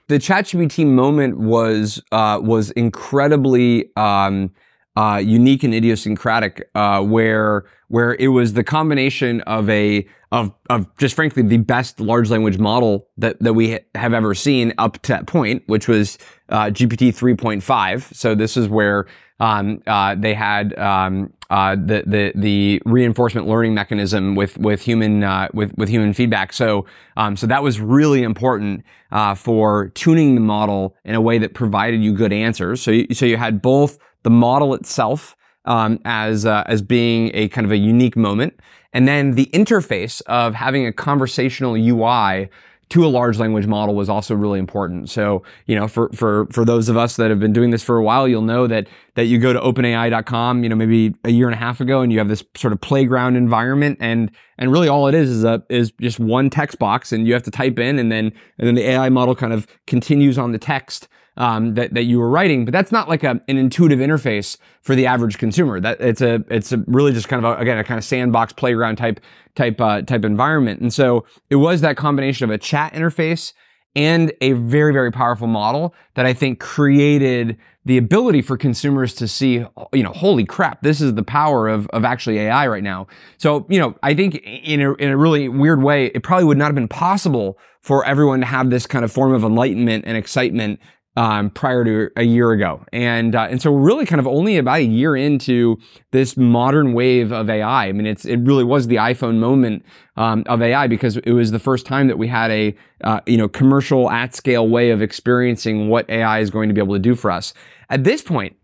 The 0.09 0.17
ChatGPT 0.17 0.85
moment 0.87 1.37
was 1.37 2.01
uh, 2.11 2.39
was 2.41 2.71
incredibly 2.71 3.95
um, 3.95 4.51
uh, 4.95 5.21
unique 5.23 5.63
and 5.63 5.73
idiosyncratic, 5.73 6.67
uh, 6.75 7.01
where 7.03 7.65
where 7.89 8.15
it 8.15 8.29
was 8.29 8.53
the 8.53 8.63
combination 8.63 9.41
of 9.41 9.69
a 9.69 10.07
of 10.31 10.51
of 10.69 10.95
just 10.97 11.15
frankly 11.15 11.43
the 11.43 11.57
best 11.57 11.99
large 11.99 12.29
language 12.29 12.57
model 12.57 13.07
that 13.17 13.39
that 13.41 13.53
we 13.53 13.73
ha- 13.73 13.79
have 13.95 14.13
ever 14.13 14.33
seen 14.33 14.73
up 14.77 15.01
to 15.03 15.11
that 15.11 15.27
point, 15.27 15.63
which 15.67 15.87
was 15.87 16.17
uh, 16.49 16.65
GPT 16.65 17.09
3.5. 17.09 18.13
So 18.13 18.35
this 18.35 18.57
is 18.57 18.67
where 18.67 19.05
um, 19.39 19.81
uh, 19.87 20.15
they 20.15 20.33
had 20.33 20.77
um, 20.77 21.33
uh, 21.49 21.75
the 21.75 22.03
the 22.05 22.31
the 22.35 22.81
reinforcement 22.85 23.47
learning 23.47 23.73
mechanism 23.73 24.35
with 24.35 24.57
with 24.57 24.81
human 24.81 25.23
uh, 25.23 25.47
with 25.53 25.75
with 25.77 25.89
human 25.89 26.13
feedback. 26.13 26.53
So 26.53 26.85
um, 27.17 27.35
so 27.37 27.47
that 27.47 27.63
was 27.63 27.79
really 27.79 28.23
important 28.23 28.83
uh, 29.11 29.35
for 29.35 29.89
tuning 29.89 30.35
the 30.35 30.41
model 30.41 30.95
in 31.05 31.15
a 31.15 31.21
way 31.21 31.37
that 31.37 31.53
provided 31.53 32.03
you 32.03 32.13
good 32.13 32.33
answers. 32.33 32.81
So 32.81 32.91
you, 32.91 33.07
so 33.13 33.25
you 33.25 33.37
had 33.37 33.61
both 33.61 33.97
the 34.23 34.29
model 34.29 34.73
itself 34.73 35.35
um, 35.65 35.99
as 36.05 36.45
uh, 36.45 36.63
as 36.67 36.81
being 36.81 37.31
a 37.33 37.47
kind 37.49 37.65
of 37.65 37.71
a 37.71 37.77
unique 37.77 38.17
moment, 38.17 38.59
and 38.93 39.07
then 39.07 39.31
the 39.31 39.49
interface 39.53 40.21
of 40.25 40.53
having 40.53 40.85
a 40.85 40.93
conversational 40.93 41.75
UI 41.75 42.49
to 42.89 43.05
a 43.05 43.07
large 43.07 43.37
language 43.37 43.67
model 43.67 43.93
was 43.93 44.09
also 44.09 44.33
really 44.33 44.57
important. 44.57 45.09
So, 45.09 45.43
you 45.67 45.75
know, 45.75 45.87
for, 45.87 46.09
for, 46.09 46.47
for 46.47 46.65
those 46.65 46.89
of 46.89 46.97
us 46.97 47.17
that 47.17 47.29
have 47.29 47.39
been 47.39 47.53
doing 47.53 47.69
this 47.69 47.83
for 47.83 47.97
a 47.97 48.03
while, 48.03 48.27
you'll 48.27 48.41
know 48.41 48.65
that, 48.65 48.87
that 49.13 49.25
you 49.25 49.37
go 49.37 49.53
to 49.53 49.59
openai.com, 49.59 50.63
you 50.63 50.69
know, 50.69 50.75
maybe 50.75 51.13
a 51.23 51.29
year 51.29 51.47
and 51.47 51.53
a 51.53 51.57
half 51.57 51.79
ago 51.81 52.01
and 52.01 52.11
you 52.11 52.17
have 52.17 52.27
this 52.27 52.43
sort 52.55 52.73
of 52.73 52.81
playground 52.81 53.35
environment 53.35 53.97
and, 54.01 54.31
and 54.57 54.71
really 54.71 54.87
all 54.87 55.07
it 55.07 55.13
is 55.13 55.29
is 55.29 55.43
a, 55.43 55.63
is 55.69 55.91
just 56.01 56.19
one 56.19 56.49
text 56.49 56.79
box 56.79 57.11
and 57.11 57.27
you 57.27 57.33
have 57.33 57.43
to 57.43 57.51
type 57.51 57.77
in 57.77 57.99
and 57.99 58.11
then, 58.11 58.33
and 58.57 58.67
then 58.67 58.73
the 58.73 58.87
AI 58.87 59.09
model 59.09 59.35
kind 59.35 59.53
of 59.53 59.67
continues 59.85 60.39
on 60.39 60.51
the 60.51 60.59
text 60.59 61.07
um, 61.39 61.73
that 61.75 61.93
that 61.93 62.03
you 62.03 62.19
were 62.19 62.29
writing, 62.29 62.65
but 62.65 62.73
that's 62.73 62.91
not 62.91 63.09
like 63.09 63.23
a, 63.23 63.41
an 63.47 63.57
intuitive 63.57 63.99
interface 63.99 64.57
for 64.81 64.93
the 64.93 65.07
average 65.07 65.37
consumer. 65.37 65.79
That 65.79 65.99
it's 66.01 66.21
a 66.21 66.43
it's 66.49 66.71
a 66.71 66.83
really 66.85 67.13
just 67.13 67.29
kind 67.29 67.43
of 67.43 67.57
a, 67.57 67.61
again 67.61 67.77
a 67.77 67.83
kind 67.83 67.97
of 67.97 68.03
sandbox 68.03 68.53
playground 68.53 68.97
type 68.97 69.21
type 69.55 69.79
uh, 69.79 70.01
type 70.01 70.25
environment. 70.25 70.81
And 70.81 70.93
so 70.93 71.25
it 71.49 71.55
was 71.55 71.81
that 71.81 71.97
combination 71.97 72.43
of 72.43 72.51
a 72.51 72.57
chat 72.57 72.93
interface 72.93 73.53
and 73.95 74.33
a 74.41 74.51
very 74.51 74.93
very 74.93 75.11
powerful 75.11 75.47
model 75.47 75.95
that 76.15 76.25
I 76.25 76.33
think 76.33 76.59
created 76.59 77.57
the 77.85 77.97
ability 77.97 78.41
for 78.41 78.57
consumers 78.57 79.15
to 79.15 79.27
see, 79.27 79.65
you 79.93 80.03
know, 80.03 80.11
holy 80.11 80.45
crap, 80.45 80.83
this 80.83 81.01
is 81.01 81.15
the 81.15 81.23
power 81.23 81.67
of, 81.67 81.87
of 81.87 82.05
actually 82.05 82.37
AI 82.37 82.67
right 82.67 82.83
now. 82.83 83.07
So, 83.37 83.65
you 83.67 83.79
know, 83.79 83.95
I 84.03 84.13
think 84.13 84.35
in 84.43 84.81
a, 84.81 84.93
in 84.95 85.09
a 85.09 85.17
really 85.17 85.47
weird 85.47 85.81
way, 85.81 86.07
it 86.07 86.21
probably 86.21 86.43
would 86.43 86.57
not 86.57 86.65
have 86.65 86.75
been 86.75 86.89
possible 86.89 87.57
for 87.81 88.05
everyone 88.05 88.41
to 88.41 88.45
have 88.45 88.69
this 88.69 88.85
kind 88.85 89.03
of 89.05 89.11
form 89.11 89.33
of 89.33 89.43
enlightenment 89.43 90.03
and 90.05 90.17
excitement 90.17 90.79
um, 91.19 91.49
prior 91.49 91.83
to 91.83 92.09
a 92.15 92.23
year 92.23 92.51
ago. 92.51 92.81
And, 92.93 93.35
uh, 93.35 93.47
and 93.49 93.61
so 93.61 93.73
really 93.73 94.05
kind 94.05 94.21
of 94.21 94.27
only 94.27 94.55
about 94.55 94.77
a 94.77 94.83
year 94.83 95.17
into 95.17 95.77
this 96.11 96.37
modern 96.37 96.93
wave 96.93 97.33
of 97.33 97.49
AI. 97.49 97.87
I 97.87 97.91
mean, 97.91 98.05
it's, 98.05 98.23
it 98.23 98.37
really 98.37 98.63
was 98.63 98.87
the 98.87 98.95
iPhone 98.95 99.37
moment, 99.37 99.83
um, 100.15 100.45
of 100.45 100.61
AI 100.61 100.87
because 100.87 101.17
it 101.17 101.33
was 101.33 101.51
the 101.51 101.59
first 101.59 101.85
time 101.85 102.07
that 102.07 102.17
we 102.17 102.29
had 102.29 102.51
a, 102.51 102.73
uh, 103.03 103.19
you 103.25 103.35
know, 103.35 103.49
commercial 103.49 104.09
at 104.09 104.33
scale 104.33 104.69
way 104.69 104.91
of 104.91 105.01
experiencing 105.01 105.89
what 105.89 106.09
AI 106.09 106.39
is 106.39 106.49
going 106.49 106.69
to 106.69 106.73
be 106.73 106.79
able 106.79 106.95
to 106.95 106.99
do 106.99 107.15
for 107.15 107.31
us. 107.31 107.53
At 107.89 108.05
this 108.05 108.21
point, 108.21 108.55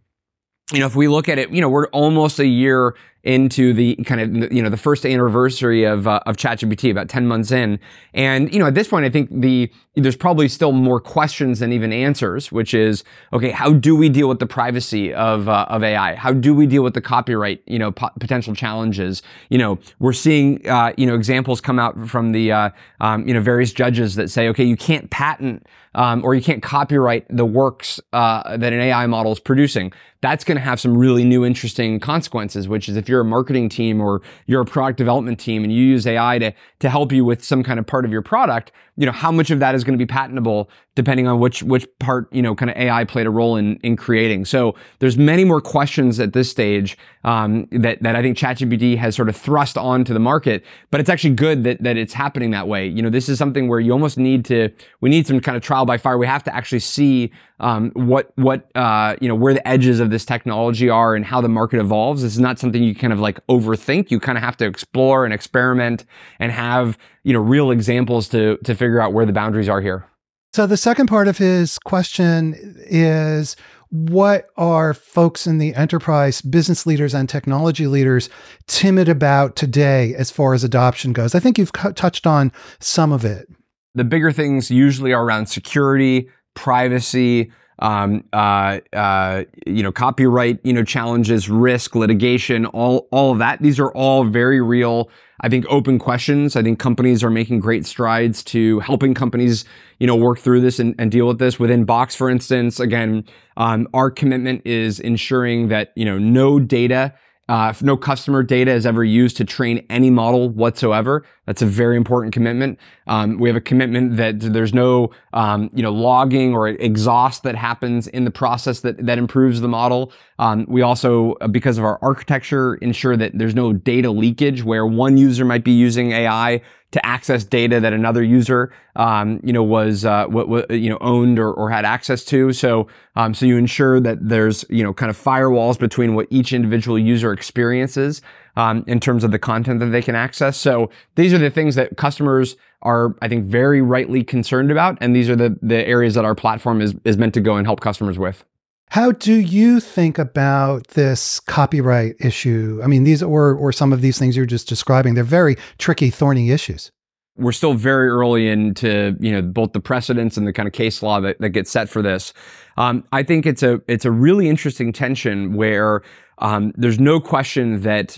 you 0.72 0.80
know, 0.80 0.86
if 0.86 0.96
we 0.96 1.10
look 1.10 1.28
at 1.28 1.38
it, 1.38 1.50
you 1.50 1.60
know, 1.60 1.68
we're 1.68 1.88
almost 1.88 2.40
a 2.40 2.48
year 2.48 2.96
into 3.26 3.74
the 3.74 3.96
kind 4.06 4.22
of 4.22 4.54
you 4.54 4.62
know 4.62 4.70
the 4.70 4.78
first 4.78 5.06
anniversary 5.06 5.84
of 5.84 6.08
uh, 6.08 6.20
of 6.26 6.38
ChatGPT, 6.38 6.92
about 6.92 7.10
ten 7.10 7.28
months 7.28 7.52
in, 7.52 7.80
and 8.14 8.54
you 8.54 8.60
know 8.60 8.68
at 8.68 8.76
this 8.76 8.88
point, 8.88 9.06
I 9.06 9.10
think 9.10 9.30
the 9.32 9.70
there's 9.96 10.16
probably 10.16 10.48
still 10.48 10.72
more 10.72 11.00
questions 11.00 11.60
than 11.60 11.72
even 11.72 11.92
answers, 11.92 12.52
which 12.52 12.74
is 12.74 13.04
okay, 13.34 13.50
how 13.50 13.74
do 13.74 13.96
we 13.96 14.10
deal 14.10 14.28
with 14.28 14.40
the 14.40 14.46
privacy 14.46 15.14
of 15.14 15.50
uh, 15.50 15.66
of 15.70 15.84
AI? 15.84 16.16
How 16.16 16.34
do 16.34 16.54
we 16.54 16.68
deal 16.68 16.84
with 16.84 16.94
the 16.94 17.02
copyright 17.02 17.64
you 17.66 17.80
know 17.80 17.92
po- 17.92 18.12
potential 18.20 18.54
challenges? 18.54 19.24
You 19.50 19.58
know, 19.58 19.80
we're 20.00 20.14
seeing 20.14 20.68
uh, 20.70 20.94
you 20.98 21.08
know 21.08 21.16
examples 21.16 21.62
come 21.62 21.80
out 21.80 22.08
from 22.08 22.32
the 22.32 22.52
uh, 22.52 22.70
um, 23.02 23.28
you 23.28 23.34
know 23.34 23.42
various 23.42 23.74
judges 23.74 24.16
that 24.16 24.30
say, 24.30 24.48
okay, 24.50 24.64
you 24.64 24.78
can't 24.78 25.10
patent 25.10 25.66
um, 25.96 26.24
or 26.24 26.36
you 26.36 26.42
can't 26.42 26.62
copyright 26.62 27.26
the 27.30 27.46
works 27.46 28.00
uh, 28.14 28.58
that 28.58 28.74
an 28.74 28.80
AI 28.80 29.08
model 29.08 29.32
is 29.32 29.40
producing. 29.40 29.94
That's 30.22 30.44
going 30.44 30.58
to 30.58 30.64
have 30.64 30.80
some 30.80 30.98
really 30.98 31.24
new, 31.24 31.46
interesting 31.46 32.00
consequences. 32.00 32.68
Which 32.68 32.90
is 32.90 32.98
if 32.98 33.08
you're 33.08 33.15
a 33.22 33.26
marketing 33.26 33.70
team 33.70 34.02
or 34.02 34.22
you're 34.46 34.62
a 34.62 34.66
product 34.66 34.98
development 34.98 35.40
team 35.40 35.64
and 35.64 35.72
you 35.72 35.84
use 35.84 36.06
AI 36.08 36.40
to 36.40 36.54
to 36.80 36.90
help 36.90 37.12
you 37.12 37.26
with 37.26 37.44
some 37.44 37.64
kind 37.64 37.80
of 37.80 37.86
part 37.86 38.06
of 38.06 38.12
your 38.12 38.22
product, 38.22 38.72
you 38.98 39.06
know 39.06 39.12
how 39.12 39.32
much 39.32 39.52
of 39.52 39.60
that 39.60 39.76
is 39.76 39.84
going 39.84 39.98
to 39.98 40.04
be 40.04 40.06
patentable 40.06 40.70
depending 40.96 41.28
on 41.28 41.40
which 41.40 41.62
which 41.64 41.86
part 42.00 42.32
you 42.34 42.42
know 42.42 42.56
kind 42.56 42.72
of 42.72 42.78
AI 42.78 43.04
played 43.04 43.28
a 43.28 43.30
role 43.30 43.58
in 43.58 43.76
in 43.78 43.96
creating. 43.96 44.46
So 44.46 44.76
there's 45.00 45.18
many 45.18 45.44
more 45.44 45.62
questions 45.62 46.20
at 46.20 46.34
this 46.34 46.50
stage 46.50 46.98
um, 47.24 47.68
that 47.72 48.02
that 48.02 48.16
I 48.16 48.22
think 48.22 48.38
ChatGPT 48.38 48.98
has 48.98 49.16
sort 49.16 49.28
of 49.30 49.36
thrust 49.36 49.78
onto 49.78 50.14
the 50.14 50.20
market. 50.20 50.64
But 50.92 51.02
it's 51.02 51.10
actually 51.10 51.36
good 51.36 51.64
that 51.66 51.84
that 51.84 51.98
it's 51.98 52.14
happening 52.14 52.52
that 52.52 52.68
way. 52.68 52.88
You 52.88 53.02
know, 53.02 53.10
this 53.10 53.28
is 53.28 53.38
something 53.38 53.68
where 53.68 53.80
you 53.80 53.92
almost 53.92 54.18
need 54.18 54.46
to 54.46 54.70
we 55.02 55.10
need 55.10 55.28
some 55.28 55.40
kind 55.42 55.58
of 55.58 55.64
trial 55.64 55.86
by 55.86 55.98
fire. 55.98 56.18
We 56.18 56.28
have 56.28 56.44
to 56.46 56.56
actually 56.56 56.80
see 56.80 57.32
um, 57.60 57.92
what 57.92 58.32
what 58.36 58.70
uh, 58.76 59.16
you 59.20 59.28
know 59.28 59.36
where 59.36 59.54
the 59.54 59.68
edges 59.68 60.00
of 60.00 60.10
this 60.10 60.26
technology 60.26 60.90
are 60.90 61.16
and 61.16 61.26
how 61.26 61.42
the 61.42 61.50
market 61.50 61.80
evolves. 61.80 62.22
This 62.22 62.34
is 62.34 62.40
not 62.40 62.60
something 62.60 62.82
you 62.82 62.96
kind 62.96 63.14
of 63.14 63.20
like 63.20 63.46
overthink. 63.48 64.12
You 64.12 64.20
kind 64.20 64.38
of 64.38 64.44
have 64.44 64.56
to 64.58 64.66
explore 64.66 65.26
and 65.26 65.34
experiment 65.34 66.06
and 66.40 66.52
have 66.52 66.98
you 67.26 67.34
know 67.34 67.40
real 67.40 67.72
examples 67.72 68.30
to 68.30 68.58
to 68.64 68.76
figure 68.76 69.02
out 69.02 69.12
where 69.12 69.26
the 69.26 69.34
boundaries 69.34 69.68
are 69.68 69.82
here. 69.82 70.08
So 70.54 70.66
the 70.66 70.78
second 70.78 71.08
part 71.08 71.28
of 71.28 71.38
his 71.38 71.78
question 71.80 72.56
is 72.86 73.58
what 73.90 74.48
are 74.56 74.94
folks 74.94 75.46
in 75.46 75.58
the 75.58 75.76
enterprise, 75.76 76.42
business 76.42 76.86
leaders 76.86 77.14
and 77.14 77.28
technology 77.28 77.88
leaders 77.88 78.30
timid 78.68 79.10
about 79.10 79.56
today 79.56 80.14
as 80.16 80.32
far 80.32 80.54
as 80.54 80.64
adoption 80.64 81.12
goes? 81.12 81.36
I 81.36 81.40
think 81.40 81.58
you've 81.58 81.74
touched 81.74 82.26
on 82.26 82.52
some 82.80 83.12
of 83.12 83.26
it. 83.26 83.48
The 83.96 84.04
bigger 84.04 84.32
things 84.32 84.72
usually 84.72 85.12
are 85.12 85.24
around 85.24 85.48
security, 85.48 86.30
privacy, 86.54 87.52
um, 87.80 88.24
uh, 88.34 88.80
uh, 88.94 89.44
you 89.66 89.84
know, 89.84 89.92
copyright, 89.92 90.60
you 90.64 90.74
know, 90.74 90.84
challenges, 90.84 91.50
risk, 91.50 91.96
litigation, 91.96 92.66
all, 92.68 93.08
all 93.12 93.32
of 93.32 93.40
that. 93.40 93.62
These 93.62 93.80
are 93.80 93.92
all 93.92 94.24
very 94.24 94.62
real, 94.62 95.10
I 95.42 95.50
think, 95.50 95.66
open 95.70 96.00
questions. 96.00 96.56
I 96.56 96.64
think 96.64 96.80
companies 96.80 97.24
are 97.24 97.30
making 97.30 97.60
great 97.60 97.86
strides 97.86 98.44
to 98.46 98.80
helping 98.80 99.14
companies, 99.14 99.66
you 100.00 100.08
know, 100.08 100.16
work 100.16 100.40
through 100.40 100.62
this 100.62 100.80
and, 100.80 100.96
and 100.98 101.12
deal 101.12 101.28
with 101.28 101.40
this. 101.40 101.60
Within 101.60 101.86
Box, 101.86 102.16
for 102.16 102.30
instance, 102.30 102.80
again, 102.80 103.26
um, 103.58 103.88
our 103.94 104.10
commitment 104.10 104.62
is 104.66 105.00
ensuring 105.00 105.68
that, 105.70 105.92
you 105.96 106.06
know, 106.06 106.18
no 106.18 106.60
data 106.60 107.14
uh, 107.48 107.74
no 107.82 107.96
customer 107.96 108.42
data 108.42 108.72
is 108.72 108.86
ever 108.86 109.04
used 109.04 109.38
to 109.38 109.46
train 109.46 109.86
any 109.90 110.10
model 110.10 110.50
whatsoever, 110.50 111.24
that's 111.46 111.62
a 111.62 111.66
very 111.66 111.96
important 111.96 112.34
commitment. 112.34 112.80
Um, 113.08 113.40
we 113.40 113.50
have 113.50 113.56
a 113.56 113.62
commitment 113.62 114.18
that 114.18 114.40
there's 114.40 114.74
no, 114.74 115.12
um, 115.34 115.70
you 115.74 115.84
know, 115.84 115.92
logging 115.92 116.54
or 116.54 116.68
exhaust 116.68 117.44
that 117.44 117.56
happens 117.56 118.08
in 118.08 118.26
the 118.26 118.32
process 118.32 118.80
that 118.82 119.06
that 119.06 119.18
improves 119.18 119.62
the 119.62 119.68
model. 119.68 120.12
Um, 120.40 120.66
we 120.68 120.82
also, 120.82 121.34
uh, 121.42 121.48
because 121.48 121.78
of 121.78 121.86
our 121.86 122.00
architecture, 122.02 122.76
ensure 122.76 123.16
that 123.18 123.38
there's 123.38 123.56
no 123.56 123.74
data 123.74 124.12
leakage 124.12 124.64
where 124.64 124.86
one 124.86 125.18
user 125.18 125.46
might 125.46 125.64
be 125.64 125.72
using 125.72 126.12
AI 126.12 126.62
to 126.92 127.06
access 127.06 127.44
data 127.44 127.80
that 127.82 127.92
another 127.92 128.24
user, 128.24 128.72
um, 128.96 129.42
you 129.44 129.52
know, 129.52 129.64
was 129.64 130.06
uh, 130.06 130.26
what, 130.28 130.72
you 130.72 130.90
know 130.90 130.98
owned 131.02 131.40
or, 131.40 131.52
or 131.54 131.70
had 131.70 131.84
access 131.86 132.24
to. 132.24 132.54
So, 132.54 132.88
um, 133.16 133.34
so 133.34 133.46
you 133.46 133.58
ensure 133.58 134.00
that 134.00 134.18
there's 134.22 134.66
you 134.70 134.84
know 134.84 134.94
kind 134.94 135.10
of 135.10 135.22
firewalls 135.22 135.78
between 135.78 136.16
what 136.16 136.28
each 136.30 136.54
individual 136.54 136.98
user 136.98 137.34
experiences 137.34 138.22
um, 138.56 138.84
in 138.88 139.00
terms 139.00 139.24
of 139.24 139.32
the 139.32 139.40
content 139.40 139.80
that 139.80 139.88
they 139.88 140.02
can 140.02 140.16
access. 140.16 140.58
So 140.58 140.90
these 141.16 141.34
are 141.34 141.38
the 141.38 141.50
things 141.50 141.76
that 141.76 141.98
customers 141.98 142.56
are, 142.82 143.16
I 143.22 143.28
think, 143.28 143.46
very 143.46 143.82
rightly 143.82 144.24
concerned 144.24 144.72
about, 144.72 144.98
and 145.02 145.16
these 145.16 145.30
are 145.30 145.36
the 145.36 145.58
the 145.62 145.86
areas 145.88 146.14
that 146.16 146.26
our 146.26 146.36
platform 146.36 146.82
is 146.82 146.94
is 147.04 147.18
meant 147.18 147.34
to 147.34 147.42
go 147.42 147.56
and 147.56 147.66
help 147.68 147.82
customers 147.82 148.18
with. 148.20 148.44
How 148.90 149.12
do 149.12 149.34
you 149.34 149.80
think 149.80 150.20
about 150.20 150.90
this 150.90 151.40
copyright 151.40 152.16
issue? 152.20 152.80
I 152.84 152.88
mean, 152.88 153.04
these 153.04 153.24
or 153.24 153.54
or 153.56 153.72
some 153.72 153.92
of 153.92 154.02
these 154.02 154.20
things 154.20 154.38
you're 154.38 154.46
just 154.46 154.70
describing, 154.70 155.16
they're 155.16 155.24
very 155.24 155.58
tricky, 155.80 156.12
thorny 156.12 156.52
issues. 156.52 156.92
we're 157.38 157.52
still 157.52 157.74
very 157.74 158.08
early 158.08 158.48
into 158.48 159.16
you 159.20 159.32
know 159.32 159.42
both 159.42 159.74
the 159.74 159.80
precedents 159.80 160.38
and 160.38 160.48
the 160.48 160.54
kind 160.54 160.68
of 160.68 160.74
case 160.74 161.04
law 161.04 161.20
that, 161.20 161.40
that 161.40 161.50
gets 161.50 161.70
set 161.70 161.90
for 161.90 162.02
this. 162.02 162.34
Um, 162.78 163.04
I 163.12 163.24
think 163.24 163.46
it's 163.46 163.64
a 163.64 163.82
it's 163.88 164.06
a 164.06 164.12
really 164.12 164.50
interesting 164.50 164.94
tension 164.94 165.54
where 165.56 166.02
um, 166.40 166.72
there's 166.76 167.00
no 167.00 167.20
question 167.20 167.82
that 167.82 168.18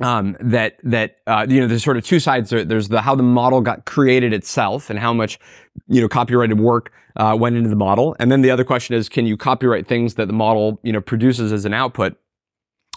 um, 0.00 0.36
that 0.40 0.76
that 0.82 1.16
uh, 1.26 1.46
you 1.48 1.60
know 1.60 1.66
there's 1.66 1.84
sort 1.84 1.96
of 1.96 2.04
two 2.04 2.20
sides. 2.20 2.50
There's 2.50 2.88
the 2.88 3.00
how 3.00 3.14
the 3.14 3.22
model 3.22 3.60
got 3.60 3.84
created 3.84 4.32
itself 4.32 4.90
and 4.90 4.98
how 4.98 5.12
much 5.12 5.38
you 5.88 6.00
know 6.00 6.08
copyrighted 6.08 6.58
work 6.58 6.92
uh, 7.16 7.36
went 7.38 7.56
into 7.56 7.68
the 7.68 7.76
model, 7.76 8.16
and 8.18 8.32
then 8.32 8.40
the 8.40 8.50
other 8.50 8.64
question 8.64 8.94
is 8.94 9.08
can 9.08 9.26
you 9.26 9.36
copyright 9.36 9.86
things 9.86 10.14
that 10.14 10.26
the 10.26 10.32
model 10.32 10.80
you 10.82 10.92
know 10.92 11.00
produces 11.00 11.52
as 11.52 11.64
an 11.64 11.74
output? 11.74 12.16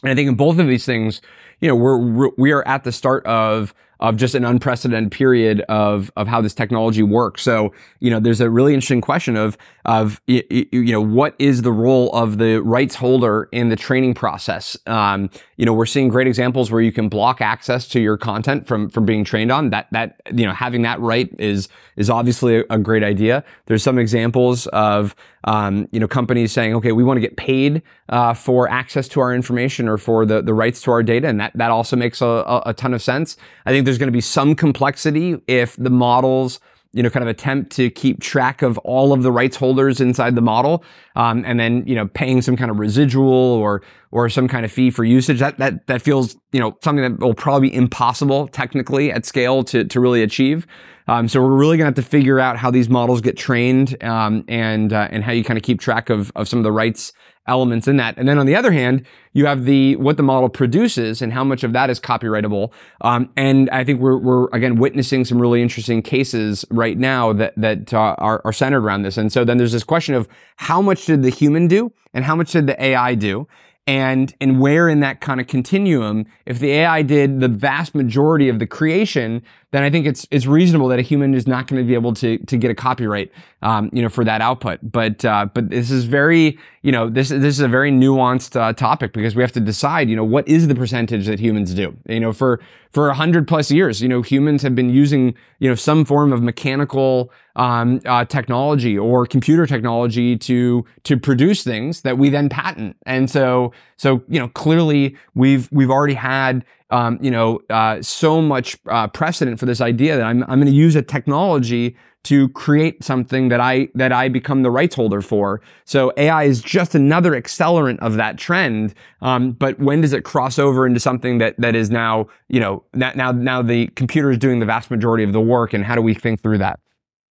And 0.02 0.12
I 0.12 0.16
think 0.16 0.28
in 0.28 0.36
both 0.36 0.60
of 0.60 0.68
these 0.68 0.86
things, 0.86 1.22
you 1.60 1.68
know, 1.68 1.76
we're 1.76 2.30
we 2.38 2.52
are 2.52 2.68
at 2.68 2.84
the 2.84 2.92
start 2.92 3.26
of 3.26 3.74
of 4.04 4.18
just 4.18 4.36
an 4.36 4.44
unprecedented 4.44 5.12
period 5.12 5.62
of 5.70 6.12
of 6.18 6.28
how 6.28 6.42
this 6.42 6.54
technology 6.54 7.02
works. 7.02 7.42
So, 7.42 7.74
you 8.00 8.12
know, 8.12 8.20
there's 8.20 8.42
a 8.42 8.50
really 8.50 8.74
interesting 8.74 9.00
question 9.00 9.38
of 9.38 9.58
of 9.86 10.22
you 10.28 10.92
know 10.92 11.02
what 11.02 11.36
is 11.39 11.62
the 11.62 11.72
role 11.72 12.12
of 12.13 12.38
the 12.38 12.62
rights 12.62 12.96
holder 12.96 13.48
in 13.54 13.70
the 13.70 13.78
training 13.78 14.13
process. 14.13 14.78
Um, 14.88 15.30
you 15.56 15.66
know, 15.66 15.74
we're 15.74 15.86
seeing 15.86 16.10
great 16.10 16.28
examples 16.28 16.72
where 16.72 16.82
you 16.82 16.92
can 16.92 17.08
block 17.08 17.39
access 17.39 17.88
to 17.89 18.02
your 18.02 18.18
content 18.18 18.68
from 18.68 18.89
from 18.89 19.06
being 19.06 19.24
trained 19.24 19.52
on. 19.52 19.70
That 19.70 19.88
that 19.92 20.22
you 20.34 20.46
know 20.46 20.54
having 20.54 20.82
that 20.82 21.00
right 21.00 21.30
is 21.39 21.70
is 21.96 22.10
obviously 22.10 22.63
a, 22.70 22.78
great 22.78 23.04
idea. 23.04 23.44
There's 23.68 23.84
some 23.84 23.98
examples 23.98 24.68
of 24.68 25.16
um, 25.46 25.88
you 25.92 26.00
know 26.00 26.08
companies 26.08 26.52
saying, 26.52 26.74
okay, 26.76 26.92
we 26.92 27.04
want 27.06 27.18
to 27.18 27.22
get 27.22 27.38
paid 27.38 27.82
uh, 28.10 28.34
for 28.34 28.70
access 28.70 29.08
to 29.10 29.22
our 29.22 29.34
information 29.34 29.88
or 29.88 29.98
for 29.98 30.26
the 30.26 30.42
the 30.42 30.54
rights 30.54 30.82
to 30.82 30.92
our 30.92 31.04
data, 31.04 31.28
and 31.28 31.39
that 31.39 31.53
that 31.56 31.72
also 31.72 31.96
makes 31.96 32.22
a, 32.22 32.62
a, 32.66 32.74
ton 32.74 32.94
of 32.94 33.02
sense. 33.02 33.38
I 33.66 33.72
think 33.72 33.86
there's 33.86 33.98
going 33.98 34.08
to 34.08 34.13
be 34.13 34.22
some 34.22 34.56
complexity 34.56 35.42
if 35.48 35.76
the 35.76 35.89
models 35.89 36.60
you 36.94 37.02
know, 37.02 37.10
kind 37.10 37.24
of 37.24 37.28
attempt 37.28 37.72
to 37.72 37.89
keep 37.89 38.22
track 38.22 38.62
of 38.62 38.78
all 38.80 39.13
of 39.13 39.24
the 39.24 39.32
rights 39.32 39.58
holders 39.58 40.00
inside 40.00 40.36
the 40.36 40.42
model, 40.42 40.84
um, 41.16 41.44
and 41.44 41.60
then 41.60 41.84
you 41.88 41.96
know, 41.96 42.08
paying 42.08 42.42
some 42.42 42.56
kind 42.56 42.70
of 42.70 42.78
residual 42.78 43.26
or 43.26 43.82
or 44.12 44.30
some 44.30 44.48
kind 44.48 44.63
of 44.63 44.72
fee 44.72 44.92
for 44.92 45.04
usage. 45.04 45.39
That 45.39 45.58
that 45.58 45.88
that 45.88 46.04
feels 46.04 46.38
you 46.52 46.60
know 46.60 46.78
something 46.84 47.02
that 47.02 47.20
will 47.20 47.34
probably 47.34 47.70
be 47.70 47.76
impossible 47.76 48.48
technically 48.48 49.12
at 49.12 49.26
scale 49.26 49.63
to 49.66 49.84
to 49.84 50.00
really 50.00 50.22
achieve. 50.22 50.68
Um, 51.08 51.28
so 51.28 51.42
we're 51.42 51.56
really 51.56 51.78
going 51.78 51.92
to 51.92 52.00
have 52.00 52.06
to 52.06 52.10
figure 52.10 52.39
out 52.39 52.58
how 52.58 52.72
these 52.72 52.88
models 52.88 53.22
get 53.22 53.36
trained 53.36 54.02
um, 54.04 54.46
and 54.48 54.94
uh, 54.94 55.08
and 55.10 55.24
how 55.24 55.32
you 55.32 55.44
kind 55.44 55.58
of 55.58 55.63
keep 55.63 55.80
track 55.80 56.12
of 56.12 56.32
of 56.36 56.48
some 56.48 56.60
of 56.60 56.63
the 56.63 56.72
rights 56.72 57.12
elements 57.47 57.88
in 57.88 57.97
that. 57.97 58.17
And 58.17 58.27
then 58.27 58.38
on 58.38 58.45
the 58.45 58.56
other 58.56 58.71
hand, 58.71 59.06
you 59.34 59.45
have 59.45 59.65
the 59.65 59.95
what 59.97 60.17
the 60.17 60.23
model 60.23 60.49
produces 60.49 61.21
and 61.21 61.34
how 61.34 61.43
much 61.43 61.63
of 61.63 61.73
that 61.73 61.89
is 61.89 61.99
copyrightable. 61.99 62.71
Um, 63.01 63.29
and 63.36 63.69
I 63.69 63.84
think 63.84 63.99
we're, 63.99 64.17
we're 64.17 64.47
again 64.53 64.77
witnessing 64.77 65.25
some 65.25 65.41
really 65.41 65.62
interesting 65.62 66.01
cases 66.01 66.65
right 66.69 66.97
now 66.97 67.34
that 67.34 67.53
that 67.58 67.93
uh, 67.93 68.15
are, 68.17 68.41
are 68.45 68.53
centered 68.53 68.84
around 68.84 69.01
this. 69.01 69.17
And 69.17 69.32
so 69.32 69.43
then 69.43 69.58
there's 69.58 69.73
this 69.73 69.84
question 69.84 70.15
of 70.15 70.27
how 70.56 70.82
much 70.82 71.06
did 71.06 71.23
the 71.23 71.29
human 71.29 71.67
do 71.67 71.91
and 72.13 72.23
how 72.23 72.36
much 72.36 72.51
did 72.51 72.67
the 72.67 72.82
AI 72.82 73.15
do? 73.15 73.47
And 73.86 74.34
and 74.39 74.60
where 74.60 74.88
in 74.88 75.02
that 75.02 75.19
kind 75.19 75.41
of 75.41 75.48
continuum 75.48 76.26
if 76.46 76.60
the 76.60 76.72
ai 76.72 77.02
did 77.02 77.39
the 77.39 77.50
vast 77.50 77.93
majority 77.93 78.48
of 78.48 78.60
the 78.60 78.67
creation 78.67 79.41
then 79.72 79.84
i 79.84 79.89
think 79.89 80.06
it's 80.06 80.26
it's 80.32 80.46
reasonable 80.46 80.88
that 80.88 81.00
a 81.00 81.02
human 81.02 81.34
is 81.34 81.48
not 81.48 81.67
going 81.67 81.82
to 81.82 81.86
be 81.86 81.93
able 81.93 82.13
to 82.13 82.38
to 82.46 82.58
get 82.58 82.72
a 82.72 82.76
copyright 82.76 83.32
um, 83.63 83.89
you 83.93 84.02
know 84.02 84.10
for 84.10 84.24
that 84.26 84.41
output. 84.41 84.80
But 84.84 85.26
uh, 85.26 85.48
but 85.54 85.69
this 85.69 85.89
is 85.89 86.06
very 86.06 86.60
you 86.82 86.91
know 86.91 87.10
this 87.10 87.30
this 87.30 87.56
is 87.56 87.62
a 87.62 87.67
very 87.67 87.91
nuanced 87.91 88.60
uh, 88.60 88.74
topic 88.74 89.13
because 89.13 89.36
we 89.36 89.41
have 89.41 89.54
to 89.54 89.60
decide 89.60 90.10
you 90.10 90.15
know 90.15 90.26
what 90.26 90.48
is 90.48 90.67
the 90.67 90.76
percentage 90.76 91.26
that 91.28 91.39
humans 91.39 91.74
do? 91.74 91.98
You 92.08 92.19
know 92.19 92.34
for 92.34 92.60
for 92.91 93.10
a 93.10 93.13
hundred 93.13 93.48
plus 93.48 93.72
years 93.72 94.02
you 94.02 94.10
know 94.10 94.22
humans 94.22 94.62
have 94.62 94.76
been 94.76 94.89
using 94.89 95.34
you 95.60 95.69
know 95.69 95.76
some 95.76 96.06
form 96.06 96.34
of 96.34 96.43
mechanical 96.43 97.32
um, 97.56 98.02
uh, 98.06 98.26
technology 98.26 98.98
or 98.98 99.26
computer 99.26 99.66
technology 99.66 100.38
to 100.38 100.86
to 101.04 101.18
produce 101.18 101.63
things 101.63 102.02
that 102.02 102.18
we 102.18 102.30
then 102.30 102.50
patent. 102.50 102.98
And 103.06 103.30
so 103.30 103.72
so 103.98 104.24
you 104.28 104.39
know 104.39 104.48
clearly 104.50 105.16
we've 105.36 105.70
we've 105.72 105.92
already 105.92 106.16
had 106.16 106.66
um, 106.89 107.20
you 107.22 107.32
know 107.32 107.60
uh, 107.70 108.02
so 108.02 108.42
much 108.42 108.78
uh, 108.88 109.08
precedent 109.08 109.60
for 109.60 109.66
this 109.66 109.82
idea 109.82 110.18
that 110.18 110.26
I'm 110.26 110.44
I'm 110.44 110.60
going 110.60 110.66
to 110.66 110.72
use 110.72 110.96
a 110.96 111.02
technology 111.02 111.96
to 112.24 112.48
create 112.50 113.04
something 113.04 113.50
that 113.50 113.60
I 113.60 113.89
that 113.96 114.12
I 114.12 114.30
become 114.30 114.63
the 114.63 114.72
rights 114.72 114.96
holder 114.96 115.22
for. 115.22 115.62
So 115.86 116.13
AI 116.18 116.44
is 116.44 116.62
just 116.62 116.96
another 116.96 117.34
accelerant 117.34 118.00
of 118.00 118.16
that 118.16 118.38
trend. 118.38 118.94
Um, 119.22 119.52
but 119.52 119.78
when 119.80 120.02
does 120.02 120.13
it 120.13 120.24
cross 120.24 120.58
over 120.58 120.88
into 120.88 121.00
something 121.00 121.38
that 121.39 121.56
that 121.60 121.76
is 121.76 121.92
now 121.92 122.28
you 122.48 122.60
know 122.60 122.84
now 122.94 123.32
now 123.32 123.62
the 123.62 123.88
computer 123.88 124.32
is 124.32 124.38
doing 124.38 124.60
the 124.60 124.66
vast 124.66 124.89
majority 124.89 125.24
of 125.24 125.34
the 125.34 125.42
work, 125.42 125.74
and 125.74 125.84
how 125.84 125.96
do 125.96 126.02
we 126.02 126.13
think 126.13 126.42
through 126.42 126.60
that? 126.60 126.80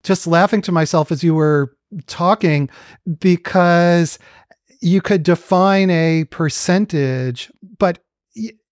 Just 0.03 0.27
laughing 0.27 0.63
to 0.63 0.73
myself 0.73 1.13
as 1.13 1.23
you 1.23 1.35
were 1.35 1.75
talking 2.07 2.69
because 3.19 4.19
you 4.81 5.01
could 5.01 5.23
define 5.23 5.91
a 5.91 6.25
percentage, 6.25 7.51
but 7.79 8.01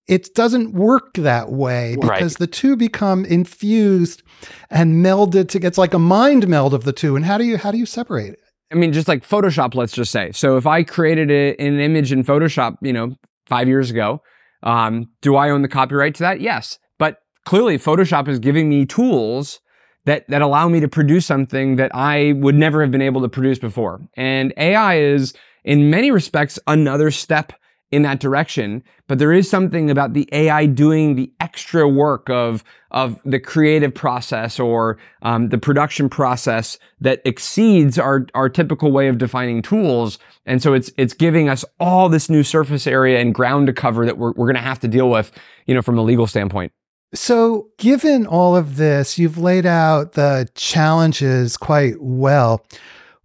it 0.09 0.35
doesn't 0.35 0.73
work 0.73 1.15
that 1.15 1.53
way 1.53 1.97
because 2.01 2.33
right. 2.33 2.39
the 2.39 2.47
two 2.49 2.77
become 2.77 3.25
infused 3.25 4.23
and 4.69 5.05
melded 5.05 5.49
together. 5.49 5.69
It's 5.69 5.79
like 5.79 5.95
a 5.95 6.01
mind 6.01 6.49
meld 6.49 6.75
of 6.75 6.83
the 6.83 6.93
two. 6.93 7.15
And 7.15 7.25
how 7.25 7.39
do 7.39 7.45
you 7.45 7.57
how 7.57 7.71
do 7.71 7.79
you 7.79 7.87
separate 7.87 8.33
it? 8.33 8.41
I 8.73 8.75
mean, 8.75 8.93
just 8.93 9.09
like 9.09 9.27
Photoshop, 9.27 9.75
let's 9.75 9.93
just 9.93 10.11
say. 10.11 10.33
So 10.33 10.57
if 10.57 10.67
I 10.67 10.83
created 10.83 11.31
a, 11.31 11.55
an 11.61 11.79
image 11.81 12.13
in 12.13 12.25
Photoshop, 12.25 12.77
you 12.83 12.93
know, 12.93 13.15
five 13.47 13.69
years 13.69 13.91
ago, 13.91 14.21
um, 14.63 15.07
do 15.23 15.37
I 15.37 15.51
own 15.51 15.63
the 15.63 15.69
copyright 15.69 16.17
to 16.17 16.23
that? 16.23 16.41
Yes. 16.41 16.79
But 16.99 17.19
clearly, 17.45 17.79
Photoshop 17.79 18.29
is 18.29 18.39
giving 18.39 18.69
me 18.69 18.87
tools 18.87 19.61
that 20.05 20.27
that 20.29 20.43
allow 20.43 20.69
me 20.69 20.81
to 20.81 20.89
produce 20.89 21.27
something 21.27 21.77
that 21.77 21.95
I 21.95 22.33
would 22.37 22.55
never 22.55 22.81
have 22.81 22.91
been 22.91 23.03
able 23.03 23.21
to 23.23 23.29
produce 23.29 23.59
before. 23.59 24.01
And 24.15 24.53
AI 24.57 24.99
is 24.99 25.35
in 25.65 25.91
many 25.91 26.11
respects 26.11 26.59
another 26.67 27.11
step 27.11 27.53
in 27.91 28.03
that 28.03 28.21
direction, 28.21 28.85
but 29.09 29.19
there 29.19 29.33
is 29.33 29.51
something 29.51 29.91
about 29.91 30.13
the 30.13 30.29
AI 30.31 30.67
doing 30.67 31.17
the 31.17 31.33
extra 31.41 31.89
work 31.89 32.31
of 32.31 32.63
of 32.93 33.21
the 33.25 33.41
creative 33.41 33.95
process 33.95 34.61
or 34.61 34.99
um, 35.23 35.49
the 35.49 35.59
production 35.59 36.09
process 36.09 36.79
that 37.01 37.21
exceeds 37.25 37.99
our 37.99 38.27
our 38.35 38.49
typical 38.49 38.93
way 38.93 39.09
of 39.09 39.19
defining 39.19 39.61
tools, 39.61 40.19
and 40.47 40.63
so 40.63 40.73
it's 40.73 40.93
it's 40.97 41.15
giving 41.15 41.49
us 41.49 41.65
all 41.81 42.09
this 42.09 42.31
new 42.31 42.45
surface 42.45 42.87
area 42.87 43.19
and 43.19 43.35
ground 43.35 43.67
to 43.67 43.73
cover 43.73 44.07
that 44.07 44.19
we're 44.19 44.33
we're 44.33 44.47
going 44.47 44.55
to 44.55 44.61
have 44.61 44.81
to 44.81 44.89
deal 44.89 45.11
with, 45.11 45.33
you 45.67 45.75
know, 45.75 45.83
from 45.83 45.99
a 45.99 46.03
legal 46.03 46.29
standpoint. 46.29 46.73
So, 47.13 47.69
given 47.79 48.27
all 48.27 48.57
of 48.57 48.77
this, 48.77 49.19
you've 49.19 49.37
laid 49.37 49.67
out 49.67 50.13
the 50.13 50.49
challenges 50.55 51.57
quite 51.57 51.97
well. 52.01 52.65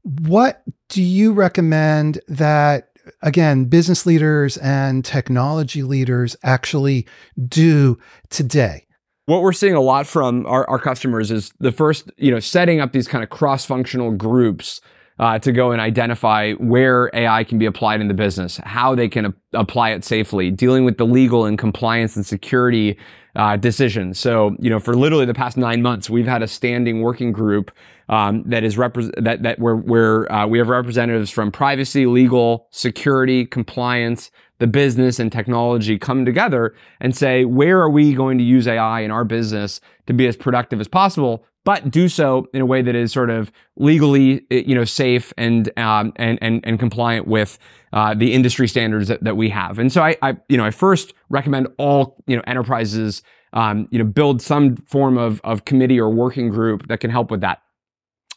What 0.01 0.63
do 0.89 1.03
you 1.03 1.33
recommend 1.33 2.19
that, 2.27 2.89
again, 3.21 3.65
business 3.65 4.05
leaders 4.07 4.57
and 4.57 5.05
technology 5.05 5.83
leaders 5.83 6.35
actually 6.41 7.05
do 7.47 7.99
today? 8.29 8.87
What 9.27 9.41
we're 9.41 9.53
seeing 9.53 9.75
a 9.75 9.81
lot 9.81 10.07
from 10.07 10.47
our, 10.47 10.67
our 10.67 10.79
customers 10.79 11.29
is 11.29 11.51
the 11.59 11.71
first, 11.71 12.11
you 12.17 12.31
know, 12.31 12.39
setting 12.39 12.79
up 12.79 12.91
these 12.91 13.07
kind 13.07 13.23
of 13.23 13.29
cross 13.29 13.65
functional 13.65 14.11
groups 14.11 14.81
uh, 15.19 15.39
to 15.39 15.51
go 15.51 15.71
and 15.71 15.79
identify 15.79 16.53
where 16.53 17.09
AI 17.13 17.43
can 17.43 17.57
be 17.57 17.65
applied 17.65 18.01
in 18.01 18.07
the 18.07 18.13
business, 18.13 18.57
how 18.63 18.95
they 18.95 19.07
can 19.07 19.27
a- 19.27 19.33
apply 19.53 19.91
it 19.91 20.03
safely, 20.03 20.51
dealing 20.51 20.85
with 20.85 20.97
the 20.97 21.05
legal 21.05 21.45
and 21.45 21.57
compliance 21.57 22.15
and 22.15 22.25
security 22.25 22.97
uh, 23.35 23.57
decisions. 23.57 24.19
So, 24.19 24.55
you 24.59 24.69
know, 24.69 24.79
for 24.79 24.95
literally 24.95 25.25
the 25.25 25.33
past 25.33 25.57
nine 25.57 25.81
months, 25.81 26.09
we've 26.09 26.27
had 26.27 26.41
a 26.41 26.47
standing 26.47 27.01
working 27.01 27.31
group 27.31 27.71
um, 28.07 28.43
that 28.47 28.63
is 28.63 28.75
repre- 28.75 29.11
that 29.21 29.43
that 29.43 29.59
where 29.59 29.75
where 29.75 30.31
uh, 30.31 30.47
we 30.47 30.57
have 30.57 30.69
representatives 30.69 31.31
from 31.31 31.51
privacy, 31.51 32.05
legal, 32.05 32.67
security, 32.71 33.45
compliance, 33.45 34.31
the 34.59 34.67
business, 34.67 35.19
and 35.19 35.31
technology 35.31 35.97
come 35.97 36.23
together 36.25 36.75
and 36.99 37.15
say 37.15 37.45
where 37.45 37.81
are 37.81 37.89
we 37.89 38.13
going 38.13 38.37
to 38.37 38.43
use 38.43 38.67
AI 38.67 39.01
in 39.01 39.11
our 39.11 39.25
business 39.25 39.81
to 40.07 40.13
be 40.13 40.27
as 40.27 40.37
productive 40.37 40.79
as 40.79 40.87
possible, 40.87 41.45
but 41.65 41.91
do 41.91 42.07
so 42.07 42.47
in 42.53 42.61
a 42.61 42.65
way 42.65 42.81
that 42.81 42.95
is 42.95 43.11
sort 43.11 43.29
of 43.29 43.51
legally, 43.75 44.45
you 44.49 44.73
know, 44.73 44.85
safe 44.85 45.33
and 45.37 45.77
um, 45.77 46.13
and 46.15 46.39
and 46.41 46.61
and 46.63 46.79
compliant 46.79 47.27
with 47.27 47.59
uh, 47.95 48.13
the 48.13 48.33
industry 48.33 48.67
standards 48.67 49.07
that, 49.07 49.23
that 49.23 49.37
we 49.37 49.49
have. 49.49 49.79
And 49.79 49.91
so 49.91 50.03
I, 50.03 50.17
I, 50.21 50.37
you 50.49 50.57
know, 50.57 50.65
I 50.65 50.71
first 50.71 51.13
recommend 51.29 51.69
all, 51.77 52.21
you 52.27 52.35
know, 52.35 52.43
enterprises, 52.45 53.23
um, 53.53 53.87
you 53.89 53.97
know, 53.97 54.03
build 54.03 54.41
some 54.41 54.75
form 54.75 55.17
of, 55.17 55.39
of 55.45 55.63
committee 55.63 55.99
or 55.99 56.09
working 56.09 56.49
group 56.49 56.89
that 56.89 56.99
can 56.99 57.09
help 57.09 57.31
with 57.31 57.39
that. 57.39 57.61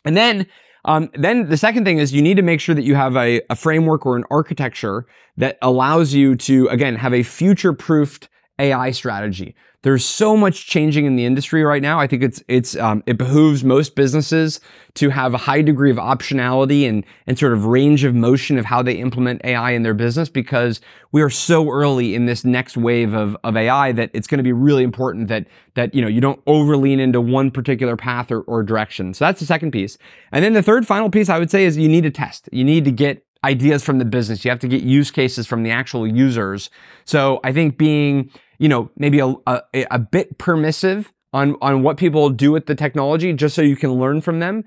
And 0.04 0.16
then, 0.16 0.46
um, 0.84 1.10
then 1.14 1.48
the 1.48 1.56
second 1.56 1.84
thing 1.84 1.98
is 1.98 2.12
you 2.12 2.22
need 2.22 2.36
to 2.36 2.42
make 2.42 2.60
sure 2.60 2.74
that 2.76 2.84
you 2.84 2.94
have 2.94 3.16
a, 3.16 3.42
a 3.50 3.56
framework 3.56 4.06
or 4.06 4.16
an 4.16 4.24
architecture 4.30 5.06
that 5.36 5.58
allows 5.60 6.14
you 6.14 6.36
to, 6.36 6.68
again, 6.68 6.94
have 6.94 7.12
a 7.12 7.24
future 7.24 7.72
proofed 7.72 8.28
AI 8.58 8.90
strategy. 8.90 9.54
There's 9.82 10.04
so 10.04 10.36
much 10.36 10.66
changing 10.66 11.06
in 11.06 11.14
the 11.14 11.24
industry 11.24 11.62
right 11.62 11.80
now. 11.80 12.00
I 12.00 12.08
think 12.08 12.24
it's 12.24 12.42
it's 12.48 12.74
um, 12.76 13.04
it 13.06 13.16
behooves 13.16 13.62
most 13.62 13.94
businesses 13.94 14.58
to 14.94 15.08
have 15.10 15.34
a 15.34 15.38
high 15.38 15.62
degree 15.62 15.92
of 15.92 15.98
optionality 15.98 16.88
and 16.88 17.04
and 17.28 17.38
sort 17.38 17.52
of 17.52 17.64
range 17.64 18.02
of 18.02 18.12
motion 18.12 18.58
of 18.58 18.64
how 18.64 18.82
they 18.82 18.94
implement 18.94 19.40
AI 19.44 19.70
in 19.70 19.84
their 19.84 19.94
business 19.94 20.28
because 20.28 20.80
we 21.12 21.22
are 21.22 21.30
so 21.30 21.70
early 21.70 22.16
in 22.16 22.26
this 22.26 22.44
next 22.44 22.76
wave 22.76 23.14
of 23.14 23.36
of 23.44 23.56
AI 23.56 23.92
that 23.92 24.10
it's 24.12 24.26
going 24.26 24.38
to 24.38 24.44
be 24.44 24.52
really 24.52 24.82
important 24.82 25.28
that 25.28 25.46
that 25.74 25.94
you 25.94 26.02
know 26.02 26.08
you 26.08 26.20
don't 26.20 26.40
over 26.48 26.76
lean 26.76 26.98
into 26.98 27.20
one 27.20 27.52
particular 27.52 27.96
path 27.96 28.32
or, 28.32 28.40
or 28.42 28.64
direction. 28.64 29.14
So 29.14 29.26
that's 29.26 29.38
the 29.38 29.46
second 29.46 29.70
piece. 29.70 29.96
And 30.32 30.44
then 30.44 30.54
the 30.54 30.62
third 30.62 30.88
final 30.88 31.08
piece 31.08 31.28
I 31.28 31.38
would 31.38 31.52
say 31.52 31.64
is 31.64 31.76
you 31.76 31.88
need 31.88 32.02
to 32.02 32.10
test. 32.10 32.48
You 32.50 32.64
need 32.64 32.84
to 32.84 32.90
get 32.90 33.24
ideas 33.44 33.84
from 33.84 33.98
the 33.98 34.04
business. 34.04 34.44
You 34.44 34.50
have 34.50 34.58
to 34.60 34.68
get 34.68 34.82
use 34.82 35.10
cases 35.10 35.46
from 35.46 35.62
the 35.62 35.70
actual 35.70 36.06
users. 36.06 36.70
So 37.04 37.40
I 37.44 37.52
think 37.52 37.78
being 37.78 38.30
you 38.58 38.68
know, 38.68 38.90
maybe 38.96 39.20
a, 39.20 39.34
a, 39.46 39.62
a 39.90 39.98
bit 39.98 40.38
permissive 40.38 41.12
on, 41.32 41.56
on 41.60 41.82
what 41.82 41.96
people 41.96 42.30
do 42.30 42.52
with 42.52 42.66
the 42.66 42.74
technology 42.74 43.32
just 43.32 43.54
so 43.54 43.62
you 43.62 43.76
can 43.76 43.92
learn 43.92 44.20
from 44.20 44.40
them. 44.40 44.64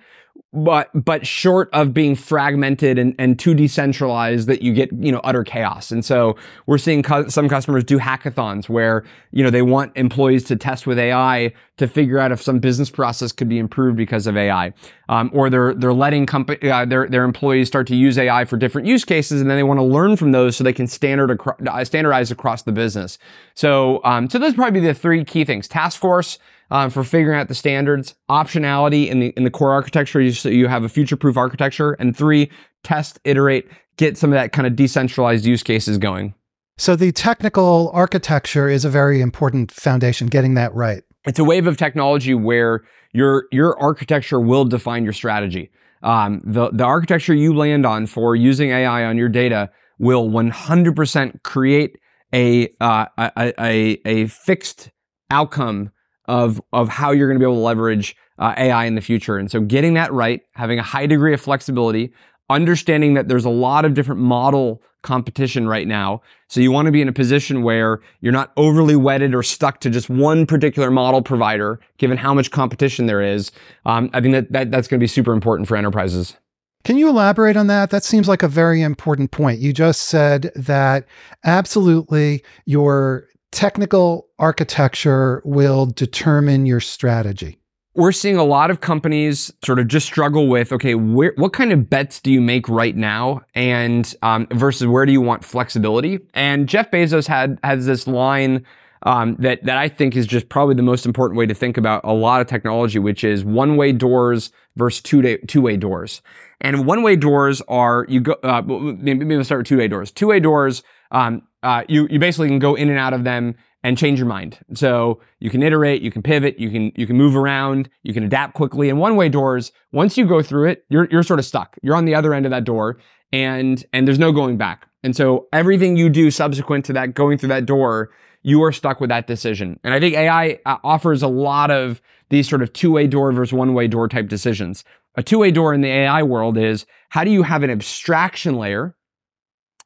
But 0.53 0.89
but 0.93 1.25
short 1.25 1.69
of 1.71 1.93
being 1.93 2.15
fragmented 2.15 2.97
and, 2.97 3.15
and 3.17 3.39
too 3.39 3.53
decentralized 3.53 4.47
that 4.47 4.61
you 4.61 4.73
get 4.73 4.91
you 4.91 5.11
know 5.11 5.21
utter 5.23 5.45
chaos. 5.45 5.91
And 5.91 6.03
so 6.03 6.35
we're 6.65 6.77
seeing 6.77 7.05
some 7.29 7.47
customers 7.47 7.85
do 7.85 7.97
hackathons 7.97 8.67
where 8.67 9.05
you 9.31 9.43
know 9.43 9.49
they 9.49 9.61
want 9.61 9.95
employees 9.95 10.43
to 10.45 10.57
test 10.57 10.85
with 10.85 10.99
ai 10.99 11.53
to 11.77 11.87
figure 11.87 12.19
out 12.19 12.31
if 12.33 12.41
some 12.41 12.59
business 12.59 12.89
process 12.89 13.31
could 13.31 13.47
be 13.47 13.59
improved 13.59 13.95
because 13.97 14.27
of 14.27 14.35
ai 14.35 14.73
um, 15.11 15.29
or 15.33 15.51
they're 15.51 15.75
they're 15.75 15.93
letting 15.93 16.25
company 16.25 16.71
uh, 16.71 16.85
their 16.85 17.07
their 17.07 17.23
employees 17.23 17.67
start 17.67 17.85
to 17.87 17.95
use 17.95 18.17
ai 18.17 18.45
for 18.45 18.57
different 18.57 18.87
use 18.87 19.05
cases 19.05 19.41
and 19.41 19.49
then 19.49 19.57
they 19.57 19.63
want 19.63 19.77
to 19.79 19.83
learn 19.83 20.15
from 20.15 20.31
those 20.31 20.55
so 20.55 20.63
they 20.63 20.73
can 20.73 20.87
standard 20.87 21.29
acro- 21.29 21.55
uh, 21.67 21.83
standardize 21.83 22.31
across 22.31 22.63
the 22.63 22.71
business 22.71 23.19
so 23.53 24.01
um, 24.03 24.27
so 24.29 24.39
those 24.39 24.55
probably 24.55 24.79
be 24.79 24.87
the 24.87 24.93
three 24.93 25.23
key 25.23 25.45
things 25.45 25.67
task 25.67 25.99
force 25.99 26.39
um, 26.71 26.89
for 26.89 27.03
figuring 27.03 27.37
out 27.37 27.49
the 27.49 27.53
standards, 27.53 28.15
optionality 28.29 29.09
in 29.09 29.19
the 29.19 29.33
in 29.35 29.43
the 29.43 29.51
core 29.51 29.73
architecture, 29.73 30.31
so 30.31 30.49
you 30.49 30.67
have 30.67 30.83
a 30.83 30.89
future-proof 30.89 31.37
architecture, 31.37 31.91
and 31.99 32.15
three, 32.15 32.49
test, 32.83 33.19
iterate, 33.25 33.67
get 33.97 34.17
some 34.17 34.31
of 34.31 34.35
that 34.35 34.53
kind 34.53 34.65
of 34.65 34.75
decentralized 34.75 35.45
use 35.45 35.61
cases 35.61 35.97
going. 35.97 36.33
So 36.77 36.95
the 36.95 37.11
technical 37.11 37.91
architecture 37.93 38.69
is 38.69 38.85
a 38.85 38.89
very 38.89 39.21
important 39.21 39.69
foundation. 39.71 40.27
Getting 40.27 40.53
that 40.55 40.73
right. 40.73 41.03
It's 41.25 41.37
a 41.37 41.43
wave 41.43 41.67
of 41.67 41.77
technology 41.77 42.33
where 42.33 42.83
your 43.13 43.45
your 43.51 43.79
architecture 43.79 44.39
will 44.39 44.65
define 44.65 45.03
your 45.03 45.13
strategy. 45.13 45.71
Um, 46.03 46.41
the 46.43 46.69
the 46.71 46.83
architecture 46.83 47.33
you 47.33 47.53
land 47.53 47.85
on 47.85 48.07
for 48.07 48.35
using 48.35 48.71
AI 48.71 49.05
on 49.05 49.17
your 49.17 49.29
data 49.29 49.69
will 49.99 50.29
100% 50.29 51.43
create 51.43 51.95
a, 52.33 52.69
uh, 52.81 53.05
a, 53.17 53.53
a, 53.59 54.01
a 54.05 54.27
fixed 54.27 54.89
outcome 55.29 55.91
of 56.25 56.61
of 56.73 56.89
how 56.89 57.11
you're 57.11 57.27
going 57.27 57.39
to 57.39 57.45
be 57.45 57.49
able 57.49 57.59
to 57.59 57.63
leverage 57.63 58.15
uh, 58.39 58.53
AI 58.57 58.85
in 58.85 58.95
the 58.95 59.01
future. 59.01 59.37
And 59.37 59.51
so 59.51 59.61
getting 59.61 59.93
that 59.95 60.11
right, 60.11 60.41
having 60.53 60.79
a 60.79 60.83
high 60.83 61.05
degree 61.05 61.33
of 61.33 61.41
flexibility, 61.41 62.13
understanding 62.51 63.13
that 63.15 63.27
there's 63.27 63.45
a 63.45 63.49
lot 63.49 63.85
of 63.85 63.93
different 63.93 64.21
model 64.21 64.81
competition 65.01 65.67
right 65.67 65.87
now. 65.87 66.21
So 66.47 66.61
you 66.61 66.71
want 66.71 66.85
to 66.85 66.91
be 66.91 67.01
in 67.01 67.07
a 67.07 67.13
position 67.13 67.63
where 67.63 68.01
you're 68.19 68.31
not 68.31 68.51
overly 68.55 68.95
wedded 68.95 69.33
or 69.33 69.41
stuck 69.41 69.79
to 69.81 69.89
just 69.89 70.09
one 70.09 70.45
particular 70.45 70.91
model 70.91 71.21
provider, 71.21 71.79
given 71.97 72.17
how 72.17 72.33
much 72.33 72.51
competition 72.51 73.07
there 73.07 73.21
is. 73.21 73.51
Um, 73.85 74.09
I 74.13 74.21
think 74.21 74.33
that, 74.33 74.51
that 74.51 74.71
that's 74.71 74.87
going 74.87 74.99
to 74.99 75.03
be 75.03 75.07
super 75.07 75.33
important 75.33 75.67
for 75.67 75.75
enterprises. 75.75 76.37
Can 76.83 76.97
you 76.97 77.09
elaborate 77.09 77.57
on 77.57 77.67
that? 77.67 77.91
That 77.91 78.03
seems 78.03 78.27
like 78.27 78.43
a 78.43 78.47
very 78.47 78.81
important 78.81 79.31
point. 79.31 79.59
You 79.59 79.71
just 79.71 80.01
said 80.01 80.51
that 80.55 81.05
absolutely 81.43 82.43
your 82.65 83.27
technical 83.51 84.27
architecture 84.39 85.41
will 85.45 85.85
determine 85.85 86.65
your 86.65 86.79
strategy? 86.79 87.60
We're 87.93 88.13
seeing 88.13 88.37
a 88.37 88.43
lot 88.43 88.71
of 88.71 88.79
companies 88.79 89.51
sort 89.65 89.77
of 89.77 89.87
just 89.87 90.05
struggle 90.05 90.47
with 90.47 90.71
okay, 90.71 90.95
where, 90.95 91.33
what 91.35 91.51
kind 91.51 91.73
of 91.73 91.89
bets 91.89 92.21
do 92.21 92.31
you 92.31 92.39
make 92.39 92.69
right 92.69 92.95
now, 92.95 93.41
and 93.53 94.13
um, 94.21 94.47
versus 94.51 94.87
where 94.87 95.05
do 95.05 95.11
you 95.11 95.21
want 95.21 95.43
flexibility? 95.43 96.19
And 96.33 96.69
Jeff 96.69 96.89
Bezos 96.89 97.27
had 97.27 97.59
has 97.63 97.85
this 97.85 98.07
line 98.07 98.65
um, 99.03 99.35
that 99.39 99.63
that 99.65 99.77
I 99.77 99.89
think 99.89 100.15
is 100.15 100.25
just 100.25 100.47
probably 100.49 100.75
the 100.75 100.83
most 100.83 101.05
important 101.05 101.37
way 101.37 101.45
to 101.45 101.53
think 101.53 101.77
about 101.77 102.01
a 102.03 102.13
lot 102.13 102.39
of 102.39 102.47
technology, 102.47 102.99
which 102.99 103.23
is 103.23 103.43
one 103.43 103.75
way 103.75 103.91
doors 103.91 104.51
versus 104.77 105.01
two 105.01 105.21
day 105.21 105.37
two 105.47 105.61
way 105.61 105.75
doors. 105.75 106.21
And 106.61 106.85
one 106.85 107.03
way 107.03 107.15
doors 107.15 107.61
are 107.67 108.05
you 108.07 108.21
go 108.21 108.33
uh, 108.43 108.61
maybe 108.61 109.25
we'll 109.25 109.43
start 109.43 109.59
with 109.59 109.67
two 109.67 109.77
way 109.77 109.87
doors. 109.87 110.11
Two 110.11 110.27
way 110.27 110.39
doors 110.39 110.83
um, 111.11 111.41
uh, 111.63 111.83
you 111.87 112.07
you 112.09 112.19
basically 112.19 112.47
can 112.47 112.59
go 112.59 112.75
in 112.75 112.89
and 112.89 112.97
out 112.97 113.13
of 113.13 113.23
them 113.23 113.55
and 113.83 113.97
change 113.97 114.19
your 114.19 114.27
mind. 114.27 114.59
So 114.73 115.19
you 115.39 115.49
can 115.49 115.63
iterate, 115.63 116.01
you 116.01 116.11
can 116.11 116.21
pivot, 116.21 116.59
you 116.59 116.69
can 116.69 116.91
you 116.95 117.07
can 117.07 117.17
move 117.17 117.35
around, 117.35 117.89
you 118.03 118.13
can 118.13 118.23
adapt 118.23 118.53
quickly. 118.53 118.89
And 118.89 118.99
one 118.99 119.15
way 119.15 119.29
doors, 119.29 119.71
once 119.91 120.17
you 120.17 120.25
go 120.25 120.41
through 120.41 120.69
it, 120.69 120.85
you're 120.89 121.07
you're 121.11 121.23
sort 121.23 121.39
of 121.39 121.45
stuck. 121.45 121.77
You're 121.81 121.95
on 121.95 122.05
the 122.05 122.15
other 122.15 122.33
end 122.33 122.45
of 122.45 122.51
that 122.51 122.63
door, 122.63 122.99
and 123.31 123.83
and 123.93 124.07
there's 124.07 124.19
no 124.19 124.31
going 124.31 124.57
back. 124.57 124.87
And 125.03 125.15
so 125.15 125.47
everything 125.51 125.97
you 125.97 126.09
do 126.09 126.29
subsequent 126.29 126.85
to 126.85 126.93
that 126.93 127.15
going 127.15 127.37
through 127.37 127.49
that 127.49 127.65
door, 127.65 128.11
you 128.43 128.63
are 128.63 128.71
stuck 128.71 128.99
with 128.99 129.09
that 129.09 129.27
decision. 129.27 129.79
And 129.83 129.93
I 129.93 129.99
think 129.99 130.15
AI 130.15 130.59
uh, 130.65 130.77
offers 130.83 131.23
a 131.23 131.27
lot 131.27 131.71
of 131.71 132.01
these 132.29 132.47
sort 132.47 132.61
of 132.61 132.71
two 132.73 132.91
way 132.91 133.07
door 133.07 133.31
versus 133.31 133.53
one 133.53 133.73
way 133.73 133.87
door 133.87 134.07
type 134.07 134.27
decisions. 134.27 134.83
A 135.15 135.23
two 135.23 135.39
way 135.39 135.51
door 135.51 135.73
in 135.73 135.81
the 135.81 135.89
AI 135.89 136.23
world 136.23 136.57
is 136.57 136.85
how 137.09 137.23
do 137.23 137.31
you 137.31 137.43
have 137.43 137.63
an 137.63 137.69
abstraction 137.69 138.55
layer 138.55 138.95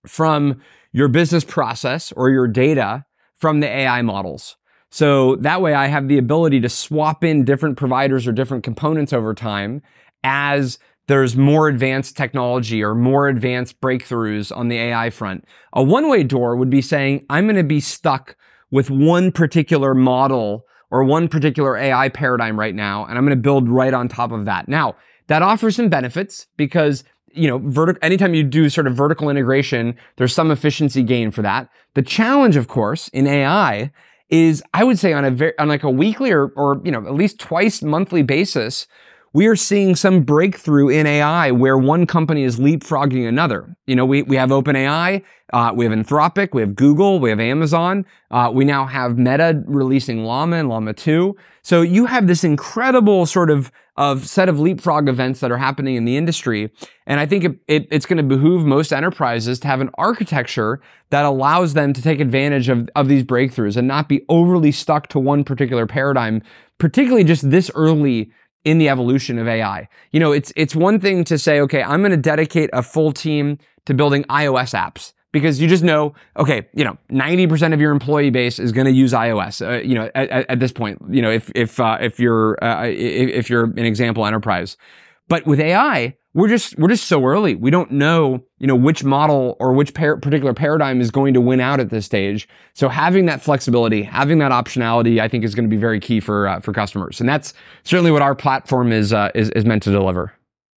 from 0.05 0.61
your 0.91 1.07
business 1.07 1.43
process 1.43 2.11
or 2.11 2.29
your 2.29 2.47
data 2.47 3.05
from 3.37 3.59
the 3.59 3.67
AI 3.67 4.01
models. 4.01 4.55
So 4.91 5.35
that 5.37 5.61
way 5.61 5.73
I 5.73 5.87
have 5.87 6.07
the 6.07 6.17
ability 6.17 6.61
to 6.61 6.69
swap 6.69 7.23
in 7.23 7.43
different 7.43 7.77
providers 7.77 8.27
or 8.27 8.31
different 8.31 8.63
components 8.63 9.11
over 9.11 9.33
time 9.33 9.81
as 10.23 10.79
there's 11.07 11.35
more 11.35 11.67
advanced 11.67 12.17
technology 12.17 12.83
or 12.83 12.95
more 12.95 13.27
advanced 13.27 13.79
breakthroughs 13.81 14.55
on 14.55 14.69
the 14.69 14.77
AI 14.77 15.09
front. 15.09 15.45
A 15.73 15.83
one-way 15.83 16.23
door 16.23 16.55
would 16.55 16.69
be 16.69 16.81
saying, 16.81 17.25
I'm 17.29 17.45
going 17.45 17.57
to 17.57 17.63
be 17.63 17.79
stuck 17.79 18.35
with 18.71 18.89
one 18.89 19.31
particular 19.31 19.93
model 19.93 20.65
or 20.89 21.03
one 21.03 21.27
particular 21.27 21.77
AI 21.77 22.09
paradigm 22.09 22.59
right 22.59 22.73
now, 22.73 23.05
and 23.05 23.17
I'm 23.17 23.25
going 23.25 23.37
to 23.37 23.41
build 23.41 23.69
right 23.69 23.93
on 23.93 24.07
top 24.07 24.31
of 24.31 24.45
that. 24.45 24.67
Now, 24.67 24.95
that 25.27 25.41
offers 25.41 25.75
some 25.75 25.89
benefits 25.89 26.47
because 26.57 27.03
you 27.35 27.47
know, 27.47 27.59
vertical, 27.59 27.99
anytime 28.01 28.33
you 28.33 28.43
do 28.43 28.69
sort 28.69 28.87
of 28.87 28.95
vertical 28.95 29.29
integration, 29.29 29.95
there's 30.15 30.33
some 30.33 30.51
efficiency 30.51 31.03
gain 31.03 31.31
for 31.31 31.41
that. 31.41 31.69
The 31.93 32.01
challenge, 32.01 32.55
of 32.55 32.67
course, 32.67 33.07
in 33.09 33.27
AI 33.27 33.91
is 34.29 34.63
I 34.73 34.83
would 34.83 34.97
say 34.97 35.13
on 35.13 35.25
a 35.25 35.31
very, 35.31 35.57
on 35.59 35.67
like 35.67 35.83
a 35.83 35.89
weekly 35.89 36.31
or, 36.31 36.47
or, 36.55 36.81
you 36.83 36.91
know, 36.91 37.05
at 37.05 37.13
least 37.13 37.39
twice 37.39 37.81
monthly 37.81 38.23
basis, 38.23 38.87
we 39.35 39.47
are 39.47 39.55
seeing 39.57 39.97
some 39.97 40.21
breakthrough 40.21 40.87
in 40.87 41.05
AI 41.05 41.51
where 41.51 41.77
one 41.77 42.07
company 42.07 42.43
is 42.43 42.57
leapfrogging 42.57 43.27
another. 43.27 43.75
You 43.85 43.93
know, 43.93 44.05
we, 44.05 44.21
we 44.21 44.37
have 44.37 44.49
OpenAI, 44.49 45.21
uh, 45.51 45.73
we 45.75 45.83
have 45.83 45.93
Anthropic, 45.93 46.53
we 46.53 46.61
have 46.61 46.73
Google, 46.73 47.19
we 47.19 47.31
have 47.31 47.41
Amazon, 47.41 48.05
uh, 48.31 48.49
we 48.53 48.63
now 48.63 48.85
have 48.85 49.17
Meta 49.17 49.61
releasing 49.65 50.23
Llama 50.23 50.55
and 50.55 50.69
Llama 50.69 50.93
2. 50.93 51.35
So 51.63 51.81
you 51.81 52.05
have 52.05 52.27
this 52.27 52.45
incredible 52.45 53.25
sort 53.25 53.51
of 53.51 53.73
of 53.97 54.27
set 54.27 54.49
of 54.49 54.59
leapfrog 54.59 55.07
events 55.07 55.39
that 55.39 55.51
are 55.51 55.57
happening 55.57 55.95
in 55.95 56.03
the 56.03 56.17
industry. 56.17 56.69
And 57.07 57.17
I 57.17 57.25
think 57.25 57.45
it, 57.45 57.59
it, 57.67 57.87
it's 57.91 58.05
going 58.05 58.17
to 58.17 58.23
behoove 58.23 58.65
most 58.65 58.91
enterprises 58.91 59.57
to 59.59 59.67
have 59.67 59.79
an 59.79 59.89
architecture 59.97 60.81
that 61.11 61.23
allows 61.23 61.75
them 61.75 61.93
to 61.93 62.01
take 62.01 62.19
advantage 62.19 62.67
of, 62.67 62.89
of 62.97 63.07
these 63.07 63.23
breakthroughs 63.23 63.77
and 63.77 63.87
not 63.87 64.09
be 64.09 64.25
overly 64.27 64.73
stuck 64.73 65.07
to 65.09 65.19
one 65.19 65.45
particular 65.45 65.87
paradigm, 65.87 66.41
particularly 66.77 67.23
just 67.23 67.49
this 67.49 67.71
early 67.73 68.31
in 68.65 68.79
the 68.79 68.89
evolution 68.89 69.39
of 69.39 69.47
AI. 69.47 69.87
You 70.11 70.19
know, 70.19 70.31
it's 70.31 70.51
it's 70.55 70.75
one 70.75 70.99
thing 70.99 71.23
to 71.25 71.37
say, 71.37 71.61
okay, 71.61 71.81
I'm 71.81 72.01
going 72.01 72.11
to 72.11 72.17
dedicate 72.17 72.69
a 72.73 72.83
full 72.83 73.13
team 73.13 73.57
to 73.85 73.93
building 73.93 74.23
iOS 74.23 74.73
apps 74.73 75.13
because 75.31 75.61
you 75.61 75.67
just 75.67 75.83
know, 75.83 76.13
okay, 76.37 76.67
you 76.73 76.83
know, 76.83 76.97
90% 77.11 77.73
of 77.73 77.81
your 77.81 77.91
employee 77.91 78.29
base 78.29 78.57
is 78.57 78.71
going 78.71 78.85
to 78.85 78.91
use 78.91 79.11
iOS. 79.11 79.65
Uh, 79.65 79.81
you 79.81 79.93
know, 79.93 80.09
at, 80.15 80.49
at, 80.49 80.59
this 80.59 80.71
point, 80.71 80.97
you 81.09 81.21
know, 81.21 81.29
if 81.29 81.51
if 81.53 81.79
uh, 81.79 81.97
if 82.01 82.19
you're 82.19 82.57
uh, 82.63 82.85
if 82.87 83.49
you're 83.49 83.65
an 83.65 83.85
example 83.85 84.25
enterprise, 84.25 84.77
but 85.27 85.45
with 85.45 85.59
AI, 85.59 86.15
we're 86.33 86.49
just 86.49 86.77
we're 86.77 86.89
just 86.89 87.05
so 87.05 87.23
early. 87.25 87.55
We 87.55 87.71
don't 87.71 87.91
know, 87.91 88.43
you 88.59 88.67
know, 88.67 88.75
which 88.75 89.03
model 89.03 89.55
or 89.59 89.73
which 89.73 89.93
par- 89.93 90.17
particular 90.17 90.53
paradigm 90.53 90.99
is 90.99 91.09
going 91.09 91.33
to 91.33 91.41
win 91.41 91.61
out 91.61 91.79
at 91.79 91.89
this 91.89 92.05
stage. 92.05 92.47
So 92.73 92.89
having 92.89 93.25
that 93.27 93.41
flexibility, 93.41 94.03
having 94.03 94.39
that 94.39 94.51
optionality, 94.51 95.19
I 95.19 95.29
think 95.29 95.45
is 95.45 95.55
going 95.55 95.63
to 95.63 95.73
be 95.73 95.79
very 95.79 95.99
key 95.99 96.19
for 96.19 96.47
uh, 96.47 96.59
for 96.59 96.73
customers, 96.73 97.19
and 97.19 97.27
that's 97.27 97.53
certainly 97.83 98.11
what 98.11 98.21
our 98.21 98.35
platform 98.35 98.91
is 98.91 99.13
uh, 99.13 99.31
is, 99.33 99.49
is 99.51 99.65
meant 99.65 99.83
to 99.83 99.91
deliver. 99.91 100.33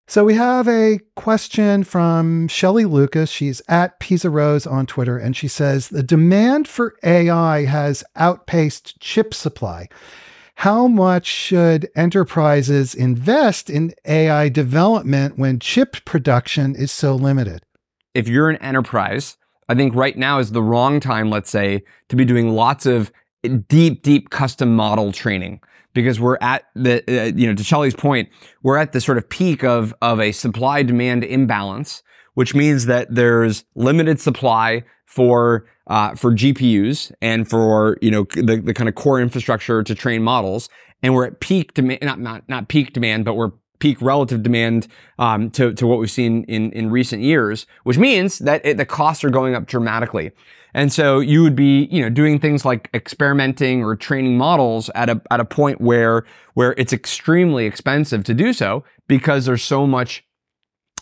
So 0.06 0.24
we 0.24 0.36
have 0.36 0.66
a 0.68 1.00
question 1.16 1.84
from 1.84 2.48
Shelly 2.48 2.86
Lucas. 2.86 3.28
She's 3.28 3.60
at 3.68 3.98
Pizza 4.00 4.30
Rose 4.30 4.66
on 4.66 4.86
Twitter, 4.86 5.18
and 5.18 5.36
she 5.36 5.48
says 5.48 5.88
the 5.88 6.02
demand 6.02 6.66
for 6.66 6.96
AI 7.02 7.66
has 7.66 8.02
outpaced 8.16 8.98
chip 9.00 9.34
supply. 9.34 9.88
How 10.62 10.88
much 10.88 11.26
should 11.26 11.88
enterprises 11.94 12.92
invest 12.92 13.70
in 13.70 13.94
AI 14.04 14.48
development 14.48 15.38
when 15.38 15.60
chip 15.60 16.04
production 16.04 16.74
is 16.74 16.90
so 16.90 17.14
limited? 17.14 17.62
If 18.12 18.26
you're 18.26 18.50
an 18.50 18.56
enterprise, 18.56 19.36
I 19.68 19.76
think 19.76 19.94
right 19.94 20.18
now 20.18 20.40
is 20.40 20.50
the 20.50 20.60
wrong 20.60 20.98
time, 20.98 21.30
let's 21.30 21.48
say, 21.48 21.84
to 22.08 22.16
be 22.16 22.24
doing 22.24 22.48
lots 22.48 22.86
of 22.86 23.12
deep, 23.68 24.02
deep 24.02 24.30
custom 24.30 24.74
model 24.74 25.12
training 25.12 25.60
because 25.94 26.18
we're 26.18 26.38
at 26.40 26.64
the, 26.74 27.04
uh, 27.06 27.26
you 27.26 27.46
know, 27.46 27.54
to 27.54 27.62
Shelly's 27.62 27.94
point, 27.94 28.28
we're 28.64 28.78
at 28.78 28.90
the 28.90 29.00
sort 29.00 29.16
of 29.16 29.28
peak 29.28 29.62
of, 29.62 29.94
of 30.02 30.18
a 30.18 30.32
supply 30.32 30.82
demand 30.82 31.22
imbalance, 31.22 32.02
which 32.38 32.54
means 32.54 32.86
that 32.86 33.12
there's 33.12 33.64
limited 33.74 34.20
supply 34.20 34.84
for, 35.06 35.66
uh, 35.88 36.14
for 36.14 36.30
GPUs 36.30 37.10
and 37.20 37.50
for, 37.50 37.98
you 38.00 38.12
know, 38.12 38.28
the, 38.36 38.62
the 38.64 38.72
kind 38.72 38.88
of 38.88 38.94
core 38.94 39.20
infrastructure 39.20 39.82
to 39.82 39.92
train 39.92 40.22
models. 40.22 40.68
And 41.02 41.14
we're 41.14 41.26
at 41.26 41.40
peak 41.40 41.74
demand, 41.74 42.00
not, 42.02 42.20
not, 42.20 42.48
not 42.48 42.68
peak 42.68 42.92
demand, 42.92 43.24
but 43.24 43.34
we're 43.34 43.50
peak 43.80 44.00
relative 44.00 44.44
demand 44.44 44.86
um, 45.18 45.50
to, 45.50 45.74
to 45.74 45.84
what 45.84 45.98
we've 45.98 46.12
seen 46.12 46.44
in, 46.44 46.70
in 46.70 46.92
recent 46.92 47.22
years, 47.22 47.66
which 47.82 47.98
means 47.98 48.38
that 48.38 48.64
it, 48.64 48.76
the 48.76 48.86
costs 48.86 49.24
are 49.24 49.30
going 49.30 49.56
up 49.56 49.66
dramatically. 49.66 50.30
And 50.74 50.92
so 50.92 51.18
you 51.18 51.42
would 51.42 51.56
be, 51.56 51.88
you 51.90 52.00
know, 52.00 52.08
doing 52.08 52.38
things 52.38 52.64
like 52.64 52.88
experimenting 52.94 53.82
or 53.82 53.96
training 53.96 54.38
models 54.38 54.90
at 54.94 55.10
a, 55.10 55.20
at 55.32 55.40
a 55.40 55.44
point 55.44 55.80
where, 55.80 56.24
where 56.54 56.76
it's 56.78 56.92
extremely 56.92 57.66
expensive 57.66 58.22
to 58.22 58.32
do 58.32 58.52
so 58.52 58.84
because 59.08 59.46
there's 59.46 59.64
so 59.64 59.88
much 59.88 60.22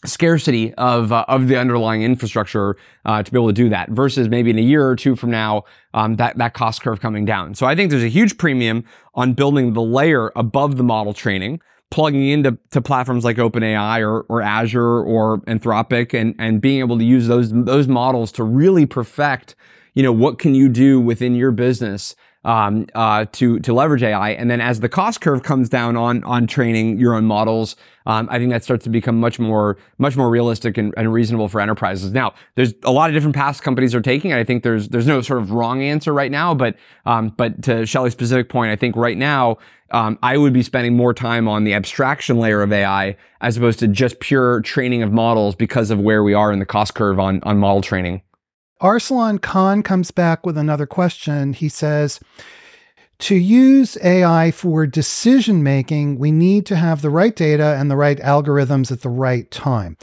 scarcity 0.05 0.75
of 0.75 1.13
uh, 1.13 1.25
of 1.29 1.49
the 1.49 1.59
underlying 1.59 2.03
infrastructure 2.03 2.77
uh, 3.05 3.23
to 3.23 3.31
be 3.31 3.39
able 3.39 3.49
to 3.49 3.53
do 3.53 3.69
that 3.69 3.91
versus 3.91 4.29
maybe 4.29 4.51
in 4.51 4.59
a 4.59 4.63
year 4.63 4.87
or 4.87 4.97
two 4.97 5.17
from 5.17 5.31
now 5.31 5.65
um, 5.95 6.17
that 6.17 6.37
that 6.39 6.55
cost 6.55 6.83
curve 6.83 7.01
coming 7.01 7.25
down. 7.25 7.55
So 7.55 7.67
I 7.67 7.75
think 7.75 7.91
there's 7.91 8.03
a 8.03 8.09
huge 8.09 8.39
premium 8.39 8.85
on 9.15 9.33
building 9.33 9.73
the 9.73 9.83
layer 9.83 10.33
above 10.37 10.77
the 10.77 10.85
model 10.85 11.15
training 11.15 11.61
plugging 11.91 12.29
into 12.29 12.59
to 12.71 12.81
platforms 12.81 13.25
like 13.25 13.37
OpenAI 13.37 14.01
or, 14.01 14.23
or 14.23 14.43
Azure 14.43 15.03
or 15.03 15.39
Anthropic 15.43 16.19
and, 16.19 16.35
and 16.39 16.61
being 16.61 16.81
able 16.81 16.99
to 16.99 17.05
use 17.05 17.29
those, 17.29 17.53
those 17.53 17.87
models 17.87 18.33
to 18.33 18.45
really 18.45 18.87
perfect, 18.87 19.55
you 19.95 20.03
know, 20.03 20.13
what 20.13 20.39
can 20.39 20.55
you 20.55 20.69
do 20.69 21.01
within 21.01 21.35
your 21.35 21.53
business 21.53 22.17
um, 22.47 22.87
uh, 22.95 23.27
to 23.33 23.59
to 23.59 23.75
leverage 23.75 24.05
AI. 24.05 24.31
And 24.31 24.49
then 24.49 24.61
as 24.61 24.81
the 24.81 24.89
cost 24.89 25.21
curve 25.21 25.43
comes 25.43 25.69
down 25.69 25.97
on 25.97 26.23
on 26.25 26.47
training 26.47 26.99
your 26.99 27.15
own 27.15 27.27
models, 27.27 27.77
um, 28.07 28.29
I 28.31 28.39
think 28.39 28.53
that 28.53 28.63
starts 28.63 28.85
to 28.85 28.91
become 28.91 29.19
much 29.19 29.39
more 29.39 29.77
much 29.99 30.17
more 30.17 30.31
realistic 30.31 30.79
and, 30.79 30.95
and, 30.97 31.13
reasonable 31.13 31.49
for 31.49 31.61
enterprises. 31.61 32.13
Now, 32.13 32.35
there's 32.55 32.73
a 32.85 32.93
lot 32.93 33.11
of 33.11 33.15
different 33.15 33.35
paths 33.35 33.61
companies 33.61 33.95
are 33.95 34.01
taking. 34.01 34.33
I 34.33 34.45
think 34.45 34.63
there's 34.63 34.89
there's 34.89 35.09
no 35.09 35.21
sort 35.21 35.41
of 35.41 35.51
wrong 35.51 35.83
answer 35.83 36.15
right 36.15 36.31
now, 36.31 36.55
but 36.55 36.77
um, 37.05 37.35
but 37.37 37.63
to 37.65 37.85
Shelly's 37.85 38.13
specific 38.13 38.49
point, 38.49 38.71
I 38.71 38.77
think 38.77 38.95
right 38.95 39.19
now 39.19 39.59
um, 39.91 40.17
I 40.23 40.37
would 40.37 40.53
be 40.53 40.63
spending 40.63 40.97
more 40.97 41.13
time 41.13 41.49
on 41.49 41.65
the 41.65 41.75
abstraction 41.75 42.39
layer 42.39 42.63
of 42.63 42.73
AI 42.73 43.17
as 43.41 43.57
opposed 43.57 43.81
to 43.81 43.89
just 43.89 44.21
pure 44.21 44.61
training 44.61 45.03
of 45.03 45.13
models 45.13 45.57
because 45.57 45.91
of 45.91 46.01
where 46.01 46.23
we 46.23 46.33
are 46.33 46.53
in 46.53 46.61
the 46.61 46.67
cost 46.67 46.95
curve 46.95 47.19
on 47.19 47.41
on 47.43 47.59
model 47.59 47.83
training. 47.83 48.23
Arsalan 48.81 49.41
Khan 49.41 49.83
comes 49.83 50.11
back 50.11 50.45
with 50.45 50.59
another 50.59 50.87
question. 50.87 51.55
He 51.55 51.69
says, 51.69 52.21
to 53.19 53.35
use 53.35 53.97
AI 54.05 54.51
for 54.51 54.87
decision 54.87 55.63
making, 55.63 56.19
we 56.19 56.31
need 56.31 56.67
to 56.67 56.77
have 56.77 57.01
the 57.01 57.09
right 57.09 57.35
data 57.35 57.77
and 57.79 57.91
the 57.91 57.97
right 57.97 58.19
algorithms 58.19 58.93
at 58.93 59.01
the 59.01 59.09
right 59.09 59.51
time. 59.51 59.97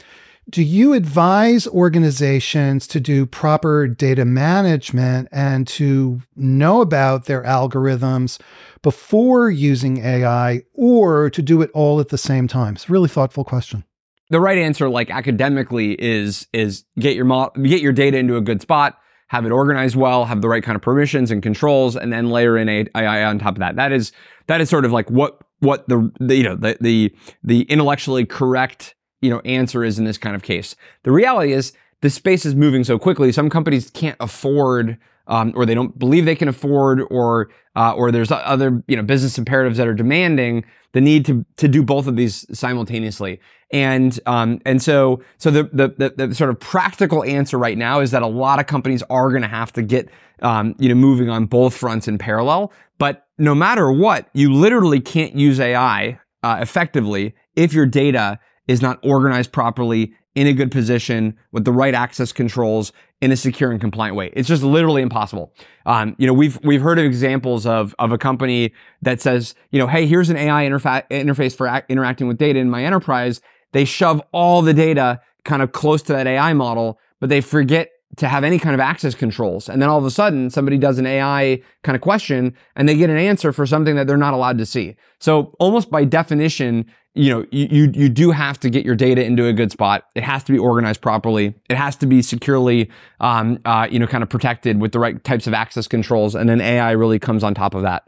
Do 0.50 0.62
you 0.62 0.92
advise 0.92 1.66
organizations 1.68 2.86
to 2.88 3.00
do 3.00 3.24
proper 3.24 3.86
data 3.86 4.24
management 4.24 5.28
and 5.30 5.66
to 5.68 6.20
know 6.36 6.80
about 6.80 7.26
their 7.26 7.42
algorithms 7.44 8.40
before 8.82 9.48
using 9.48 10.04
AI 10.04 10.62
or 10.74 11.30
to 11.30 11.40
do 11.40 11.62
it 11.62 11.70
all 11.72 12.00
at 12.00 12.08
the 12.08 12.18
same 12.18 12.48
time? 12.48 12.74
It's 12.74 12.88
a 12.88 12.92
really 12.92 13.08
thoughtful 13.08 13.44
question 13.44 13.84
the 14.30 14.40
right 14.40 14.58
answer, 14.58 14.88
like 14.88 15.10
academically, 15.10 15.92
is 15.92 16.46
is 16.52 16.84
get 16.98 17.14
your 17.16 17.24
mo- 17.24 17.50
get 17.62 17.80
your 17.80 17.92
data 17.92 18.16
into 18.16 18.36
a 18.36 18.40
good 18.40 18.60
spot, 18.62 18.98
have 19.28 19.44
it 19.46 19.52
organized 19.52 19.96
well, 19.96 20.24
have 20.24 20.40
the 20.40 20.48
right 20.48 20.62
kind 20.62 20.76
of 20.76 20.82
permissions 20.82 21.30
and 21.30 21.42
controls, 21.42 21.96
and 21.96 22.12
then 22.12 22.30
layer 22.30 22.56
in 22.56 22.68
AI 22.68 23.24
on 23.24 23.38
top 23.38 23.54
of 23.54 23.58
that. 23.60 23.76
That 23.76 23.92
is 23.92 24.12
that 24.46 24.60
is 24.60 24.70
sort 24.70 24.84
of 24.84 24.92
like 24.92 25.10
what 25.10 25.40
what 25.60 25.88
the, 25.88 26.10
the 26.20 26.36
you 26.36 26.42
know 26.42 26.56
the 26.56 26.76
the 26.80 27.14
the 27.42 27.62
intellectually 27.62 28.24
correct 28.24 28.94
you 29.20 29.30
know 29.30 29.40
answer 29.40 29.84
is 29.84 29.98
in 29.98 30.04
this 30.04 30.18
kind 30.18 30.36
of 30.36 30.42
case. 30.42 30.76
The 31.02 31.12
reality 31.12 31.52
is 31.52 31.72
the 32.00 32.10
space 32.10 32.44
is 32.44 32.54
moving 32.54 32.84
so 32.84 32.98
quickly. 32.98 33.32
Some 33.32 33.50
companies 33.50 33.90
can't 33.90 34.16
afford 34.20 34.98
um, 35.26 35.52
or 35.54 35.64
they 35.66 35.74
don't 35.74 35.98
believe 35.98 36.24
they 36.24 36.34
can 36.34 36.48
afford, 36.48 37.00
or 37.10 37.50
uh, 37.76 37.92
or 37.94 38.10
there's 38.10 38.30
other 38.30 38.82
you 38.86 38.96
know 38.96 39.02
business 39.02 39.38
imperatives 39.38 39.78
that 39.78 39.88
are 39.88 39.94
demanding 39.94 40.64
the 40.92 41.00
need 41.00 41.24
to 41.26 41.44
to 41.56 41.68
do 41.68 41.82
both 41.82 42.06
of 42.06 42.16
these 42.16 42.46
simultaneously. 42.56 43.40
And 43.72 44.18
um, 44.26 44.60
and 44.64 44.82
so 44.82 45.22
so 45.38 45.50
the, 45.50 45.64
the, 45.64 46.12
the 46.16 46.26
the 46.26 46.34
sort 46.34 46.50
of 46.50 46.60
practical 46.60 47.24
answer 47.24 47.58
right 47.58 47.76
now 47.76 48.00
is 48.00 48.10
that 48.12 48.22
a 48.22 48.26
lot 48.26 48.60
of 48.60 48.66
companies 48.66 49.02
are 49.10 49.30
going 49.30 49.42
to 49.42 49.48
have 49.48 49.72
to 49.74 49.82
get 49.82 50.08
um, 50.42 50.74
you 50.78 50.88
know 50.88 50.94
moving 50.94 51.30
on 51.30 51.46
both 51.46 51.76
fronts 51.76 52.06
in 52.06 52.18
parallel. 52.18 52.72
But 52.98 53.26
no 53.38 53.54
matter 53.54 53.90
what, 53.90 54.28
you 54.34 54.52
literally 54.52 55.00
can't 55.00 55.34
use 55.34 55.58
AI 55.58 56.20
uh, 56.42 56.58
effectively 56.60 57.34
if 57.56 57.72
your 57.72 57.86
data 57.86 58.38
is 58.68 58.80
not 58.80 58.98
organized 59.02 59.52
properly 59.52 60.14
in 60.34 60.46
a 60.46 60.52
good 60.52 60.70
position 60.70 61.36
with 61.52 61.64
the 61.64 61.72
right 61.72 61.94
access 61.94 62.32
controls 62.32 62.92
in 63.20 63.30
a 63.30 63.36
secure 63.36 63.70
and 63.70 63.80
compliant 63.80 64.16
way. 64.16 64.30
It's 64.34 64.48
just 64.48 64.62
literally 64.62 65.00
impossible. 65.00 65.52
Um, 65.86 66.16
you 66.18 66.26
know, 66.26 66.32
we've 66.32 66.58
we've 66.64 66.82
heard 66.82 66.98
of 66.98 67.04
examples 67.04 67.66
of 67.66 67.94
of 67.98 68.12
a 68.12 68.18
company 68.18 68.72
that 69.02 69.20
says, 69.20 69.54
you 69.70 69.78
know, 69.78 69.86
hey, 69.86 70.06
here's 70.06 70.30
an 70.30 70.36
AI 70.36 70.66
interfa- 70.66 71.08
interface 71.10 71.56
for 71.56 71.82
interacting 71.88 72.26
with 72.26 72.38
data 72.38 72.58
in 72.58 72.68
my 72.68 72.84
enterprise. 72.84 73.40
They 73.72 73.84
shove 73.84 74.20
all 74.32 74.62
the 74.62 74.74
data 74.74 75.20
kind 75.44 75.62
of 75.62 75.72
close 75.72 76.02
to 76.02 76.12
that 76.12 76.26
AI 76.26 76.52
model, 76.52 76.98
but 77.20 77.28
they 77.28 77.40
forget 77.40 77.90
to 78.16 78.28
have 78.28 78.44
any 78.44 78.58
kind 78.58 78.74
of 78.74 78.80
access 78.80 79.14
controls. 79.14 79.68
And 79.68 79.82
then 79.82 79.88
all 79.88 79.98
of 79.98 80.04
a 80.04 80.10
sudden, 80.10 80.50
somebody 80.50 80.78
does 80.78 80.98
an 80.98 81.06
AI 81.06 81.60
kind 81.82 81.96
of 81.96 82.02
question 82.02 82.54
and 82.76 82.88
they 82.88 82.96
get 82.96 83.10
an 83.10 83.16
answer 83.16 83.52
for 83.52 83.66
something 83.66 83.96
that 83.96 84.06
they're 84.06 84.16
not 84.16 84.34
allowed 84.34 84.58
to 84.58 84.66
see. 84.66 84.96
So 85.18 85.54
almost 85.58 85.90
by 85.90 86.04
definition, 86.04 86.86
you 87.14 87.30
know, 87.30 87.46
you, 87.52 87.68
you, 87.70 87.92
you 87.94 88.08
do 88.08 88.32
have 88.32 88.58
to 88.60 88.70
get 88.70 88.84
your 88.84 88.96
data 88.96 89.24
into 89.24 89.46
a 89.46 89.52
good 89.52 89.70
spot. 89.70 90.04
It 90.16 90.24
has 90.24 90.42
to 90.44 90.52
be 90.52 90.58
organized 90.58 91.00
properly. 91.00 91.54
It 91.70 91.76
has 91.76 91.94
to 91.96 92.06
be 92.06 92.22
securely, 92.22 92.90
um, 93.20 93.60
uh, 93.64 93.86
you 93.88 94.00
know, 94.00 94.06
kind 94.06 94.22
of 94.22 94.28
protected 94.28 94.80
with 94.80 94.92
the 94.92 94.98
right 94.98 95.22
types 95.22 95.46
of 95.46 95.54
access 95.54 95.86
controls. 95.86 96.34
And 96.34 96.48
then 96.48 96.60
AI 96.60 96.90
really 96.90 97.20
comes 97.20 97.44
on 97.44 97.54
top 97.54 97.74
of 97.74 97.82
that. 97.82 98.04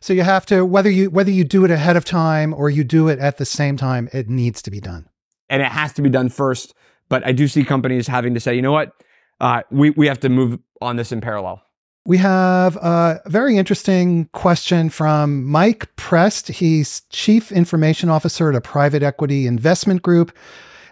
So 0.00 0.12
you 0.12 0.22
have 0.22 0.46
to 0.46 0.64
whether 0.64 0.90
you 0.90 1.10
whether 1.10 1.30
you 1.30 1.44
do 1.44 1.64
it 1.64 1.70
ahead 1.70 1.96
of 1.96 2.04
time 2.04 2.54
or 2.54 2.70
you 2.70 2.84
do 2.84 3.08
it 3.08 3.18
at 3.18 3.36
the 3.36 3.44
same 3.44 3.76
time, 3.76 4.08
it 4.12 4.28
needs 4.28 4.62
to 4.62 4.70
be 4.70 4.80
done. 4.80 5.08
And 5.48 5.62
it 5.62 5.68
has 5.68 5.92
to 5.94 6.02
be 6.02 6.08
done 6.08 6.28
first. 6.28 6.74
But 7.08 7.26
I 7.26 7.32
do 7.32 7.48
see 7.48 7.64
companies 7.64 8.06
having 8.06 8.34
to 8.34 8.40
say, 8.40 8.54
you 8.54 8.62
know 8.62 8.72
what, 8.72 8.92
uh, 9.40 9.62
we 9.70 9.90
we 9.90 10.06
have 10.06 10.20
to 10.20 10.28
move 10.28 10.58
on 10.80 10.96
this 10.96 11.12
in 11.12 11.20
parallel. 11.20 11.62
We 12.06 12.16
have 12.16 12.76
a 12.76 13.20
very 13.26 13.58
interesting 13.58 14.26
question 14.32 14.88
from 14.88 15.44
Mike 15.44 15.94
Prest. 15.96 16.48
He's 16.48 17.02
Chief 17.10 17.52
Information 17.52 18.08
Officer 18.08 18.48
at 18.48 18.56
a 18.56 18.60
private 18.60 19.02
equity 19.02 19.46
investment 19.46 20.00
group. 20.00 20.32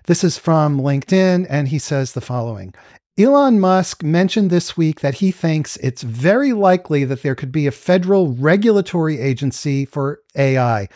This 0.04 0.22
is 0.22 0.36
from 0.36 0.78
LinkedIn, 0.78 1.46
and 1.48 1.68
he 1.68 1.78
says 1.78 2.12
the 2.12 2.20
following 2.20 2.74
Elon 3.18 3.58
Musk 3.58 4.02
mentioned 4.04 4.50
this 4.50 4.76
week 4.76 5.00
that 5.00 5.14
he 5.14 5.30
thinks 5.32 5.76
it's 5.78 6.02
very 6.02 6.52
likely 6.52 7.04
that 7.04 7.22
there 7.22 7.34
could 7.34 7.50
be 7.50 7.66
a 7.66 7.72
federal 7.72 8.32
regulatory 8.34 9.18
agency 9.18 9.86
for 9.86 10.20
AI. 10.36 10.88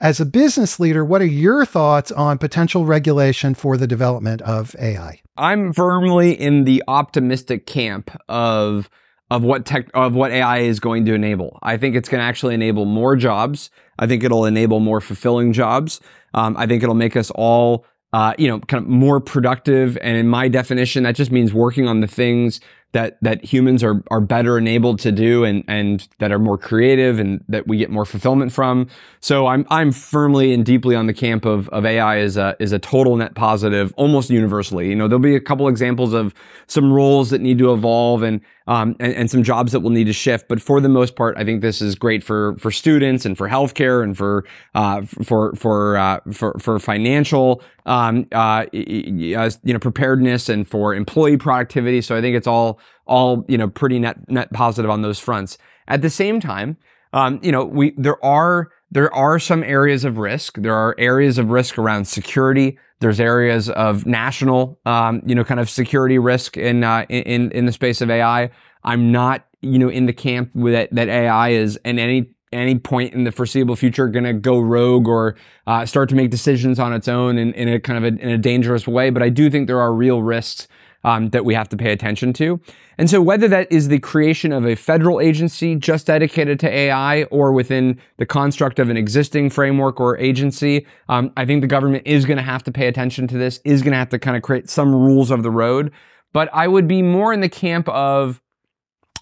As 0.00 0.20
a 0.20 0.26
business 0.26 0.78
leader, 0.78 1.04
what 1.04 1.20
are 1.20 1.26
your 1.26 1.66
thoughts 1.66 2.12
on 2.12 2.38
potential 2.38 2.86
regulation 2.86 3.54
for 3.54 3.76
the 3.76 3.86
development 3.86 4.42
of 4.42 4.76
AI? 4.78 5.20
I'm 5.36 5.72
firmly 5.72 6.32
in 6.32 6.64
the 6.64 6.82
optimistic 6.86 7.66
camp 7.66 8.10
of 8.28 8.88
of 9.30 9.42
what 9.42 9.64
tech 9.64 9.90
of 9.94 10.14
what 10.14 10.30
AI 10.30 10.58
is 10.58 10.80
going 10.80 11.04
to 11.06 11.14
enable. 11.14 11.58
I 11.62 11.76
think 11.76 11.96
it's 11.96 12.08
going 12.08 12.20
to 12.20 12.24
actually 12.24 12.54
enable 12.54 12.84
more 12.84 13.16
jobs. 13.16 13.70
I 13.98 14.06
think 14.06 14.22
it'll 14.22 14.44
enable 14.44 14.80
more 14.80 15.00
fulfilling 15.00 15.52
jobs. 15.52 16.00
Um, 16.34 16.56
I 16.56 16.66
think 16.66 16.82
it'll 16.82 16.94
make 16.94 17.16
us 17.16 17.30
all, 17.32 17.84
uh, 18.12 18.34
you 18.38 18.46
know, 18.46 18.60
kind 18.60 18.84
of 18.84 18.88
more 18.88 19.20
productive. 19.20 19.98
And 20.00 20.16
in 20.16 20.28
my 20.28 20.48
definition, 20.48 21.02
that 21.04 21.16
just 21.16 21.32
means 21.32 21.52
working 21.52 21.88
on 21.88 22.00
the 22.00 22.06
things 22.06 22.60
that 22.92 23.18
that 23.20 23.44
humans 23.44 23.82
are 23.82 24.02
are 24.10 24.20
better 24.20 24.56
enabled 24.56 25.00
to 25.00 25.10
do 25.10 25.44
and 25.44 25.64
and 25.66 26.08
that 26.18 26.30
are 26.30 26.38
more 26.38 26.56
creative 26.56 27.18
and 27.18 27.44
that 27.48 27.66
we 27.66 27.78
get 27.78 27.90
more 27.90 28.04
fulfillment 28.04 28.52
from. 28.52 28.86
So 29.20 29.48
I'm 29.48 29.66
I'm 29.70 29.90
firmly 29.90 30.54
and 30.54 30.64
deeply 30.64 30.94
on 30.94 31.06
the 31.06 31.12
camp 31.12 31.44
of 31.44 31.68
of 31.70 31.84
AI 31.84 32.18
is 32.18 32.36
a 32.36 32.56
is 32.60 32.72
a 32.72 32.78
total 32.78 33.16
net 33.16 33.34
positive 33.34 33.92
almost 33.96 34.30
universally. 34.30 34.88
You 34.88 34.94
know, 34.94 35.08
there'll 35.08 35.20
be 35.20 35.34
a 35.34 35.40
couple 35.40 35.66
examples 35.66 36.12
of 36.12 36.32
some 36.68 36.92
roles 36.92 37.30
that 37.30 37.40
need 37.40 37.58
to 37.58 37.72
evolve 37.72 38.22
and 38.22 38.40
um, 38.66 38.96
and, 38.98 39.14
and, 39.14 39.30
some 39.30 39.42
jobs 39.42 39.72
that 39.72 39.80
will 39.80 39.90
need 39.90 40.04
to 40.04 40.12
shift. 40.12 40.48
But 40.48 40.60
for 40.60 40.80
the 40.80 40.88
most 40.88 41.16
part, 41.16 41.36
I 41.38 41.44
think 41.44 41.60
this 41.60 41.80
is 41.80 41.94
great 41.94 42.24
for 42.24 42.56
for 42.56 42.70
students 42.70 43.24
and 43.24 43.36
for 43.36 43.48
healthcare 43.48 44.02
and 44.02 44.16
for 44.16 44.44
uh, 44.74 45.02
for 45.02 45.54
for 45.54 45.96
uh, 45.96 46.20
for 46.32 46.56
for 46.58 46.78
financial 46.78 47.62
um, 47.86 48.26
uh, 48.32 48.66
you 48.72 49.36
know 49.64 49.78
preparedness 49.78 50.48
and 50.48 50.68
for 50.68 50.94
employee 50.94 51.36
productivity. 51.36 52.00
So 52.00 52.16
I 52.16 52.20
think 52.20 52.36
it's 52.36 52.46
all 52.46 52.80
all 53.06 53.44
you 53.48 53.58
know 53.58 53.68
pretty 53.68 53.98
net 53.98 54.28
net 54.28 54.52
positive 54.52 54.90
on 54.90 55.02
those 55.02 55.18
fronts. 55.18 55.58
At 55.88 56.02
the 56.02 56.10
same 56.10 56.40
time, 56.40 56.76
um, 57.12 57.40
you 57.42 57.52
know, 57.52 57.64
we 57.64 57.94
there 57.96 58.22
are 58.24 58.70
there 58.90 59.12
are 59.14 59.38
some 59.38 59.62
areas 59.64 60.04
of 60.04 60.18
risk. 60.18 60.58
There 60.58 60.74
are 60.74 60.94
areas 60.98 61.38
of 61.38 61.50
risk 61.50 61.78
around 61.78 62.06
security. 62.06 62.78
There's 63.00 63.20
areas 63.20 63.68
of 63.70 64.06
national, 64.06 64.78
um, 64.86 65.22
you 65.26 65.34
know, 65.34 65.44
kind 65.44 65.60
of 65.60 65.68
security 65.68 66.18
risk 66.18 66.56
in 66.56 66.84
uh, 66.84 67.04
in 67.08 67.50
in 67.50 67.66
the 67.66 67.72
space 67.72 68.00
of 68.00 68.10
AI. 68.10 68.50
I'm 68.84 69.10
not, 69.10 69.46
you 69.60 69.78
know, 69.78 69.88
in 69.88 70.06
the 70.06 70.12
camp 70.12 70.50
that 70.54 70.88
that 70.92 71.08
AI 71.08 71.50
is 71.50 71.78
in 71.84 71.98
any 71.98 72.30
any 72.52 72.78
point 72.78 73.12
in 73.12 73.24
the 73.24 73.32
foreseeable 73.32 73.76
future 73.76 74.08
going 74.08 74.24
to 74.24 74.32
go 74.32 74.58
rogue 74.60 75.08
or 75.08 75.36
uh, 75.66 75.84
start 75.84 76.08
to 76.08 76.14
make 76.14 76.30
decisions 76.30 76.78
on 76.78 76.92
its 76.92 77.08
own 77.08 77.38
in, 77.38 77.52
in 77.54 77.68
a 77.68 77.80
kind 77.80 78.02
of 78.02 78.04
a, 78.04 78.18
in 78.22 78.30
a 78.30 78.38
dangerous 78.38 78.86
way. 78.86 79.10
But 79.10 79.22
I 79.22 79.28
do 79.28 79.50
think 79.50 79.66
there 79.66 79.80
are 79.80 79.92
real 79.92 80.22
risks 80.22 80.68
um, 81.06 81.30
that 81.30 81.44
we 81.44 81.54
have 81.54 81.68
to 81.70 81.76
pay 81.76 81.92
attention 81.92 82.32
to. 82.34 82.60
And 82.98 83.08
so, 83.08 83.22
whether 83.22 83.46
that 83.48 83.70
is 83.70 83.88
the 83.88 84.00
creation 84.00 84.52
of 84.52 84.66
a 84.66 84.74
federal 84.74 85.20
agency 85.20 85.76
just 85.76 86.08
dedicated 86.08 86.58
to 86.60 86.68
AI 86.68 87.22
or 87.24 87.52
within 87.52 87.98
the 88.18 88.26
construct 88.26 88.78
of 88.78 88.90
an 88.90 88.96
existing 88.96 89.50
framework 89.50 90.00
or 90.00 90.18
agency, 90.18 90.86
um, 91.08 91.32
I 91.36 91.46
think 91.46 91.60
the 91.62 91.68
government 91.68 92.02
is 92.06 92.26
going 92.26 92.38
to 92.38 92.42
have 92.42 92.64
to 92.64 92.72
pay 92.72 92.88
attention 92.88 93.28
to 93.28 93.38
this, 93.38 93.60
is 93.64 93.82
going 93.82 93.92
to 93.92 93.98
have 93.98 94.08
to 94.10 94.18
kind 94.18 94.36
of 94.36 94.42
create 94.42 94.68
some 94.68 94.92
rules 94.92 95.30
of 95.30 95.44
the 95.44 95.50
road. 95.50 95.92
But 96.32 96.50
I 96.52 96.66
would 96.66 96.88
be 96.88 97.02
more 97.02 97.32
in 97.32 97.40
the 97.40 97.48
camp 97.48 97.88
of, 97.88 98.42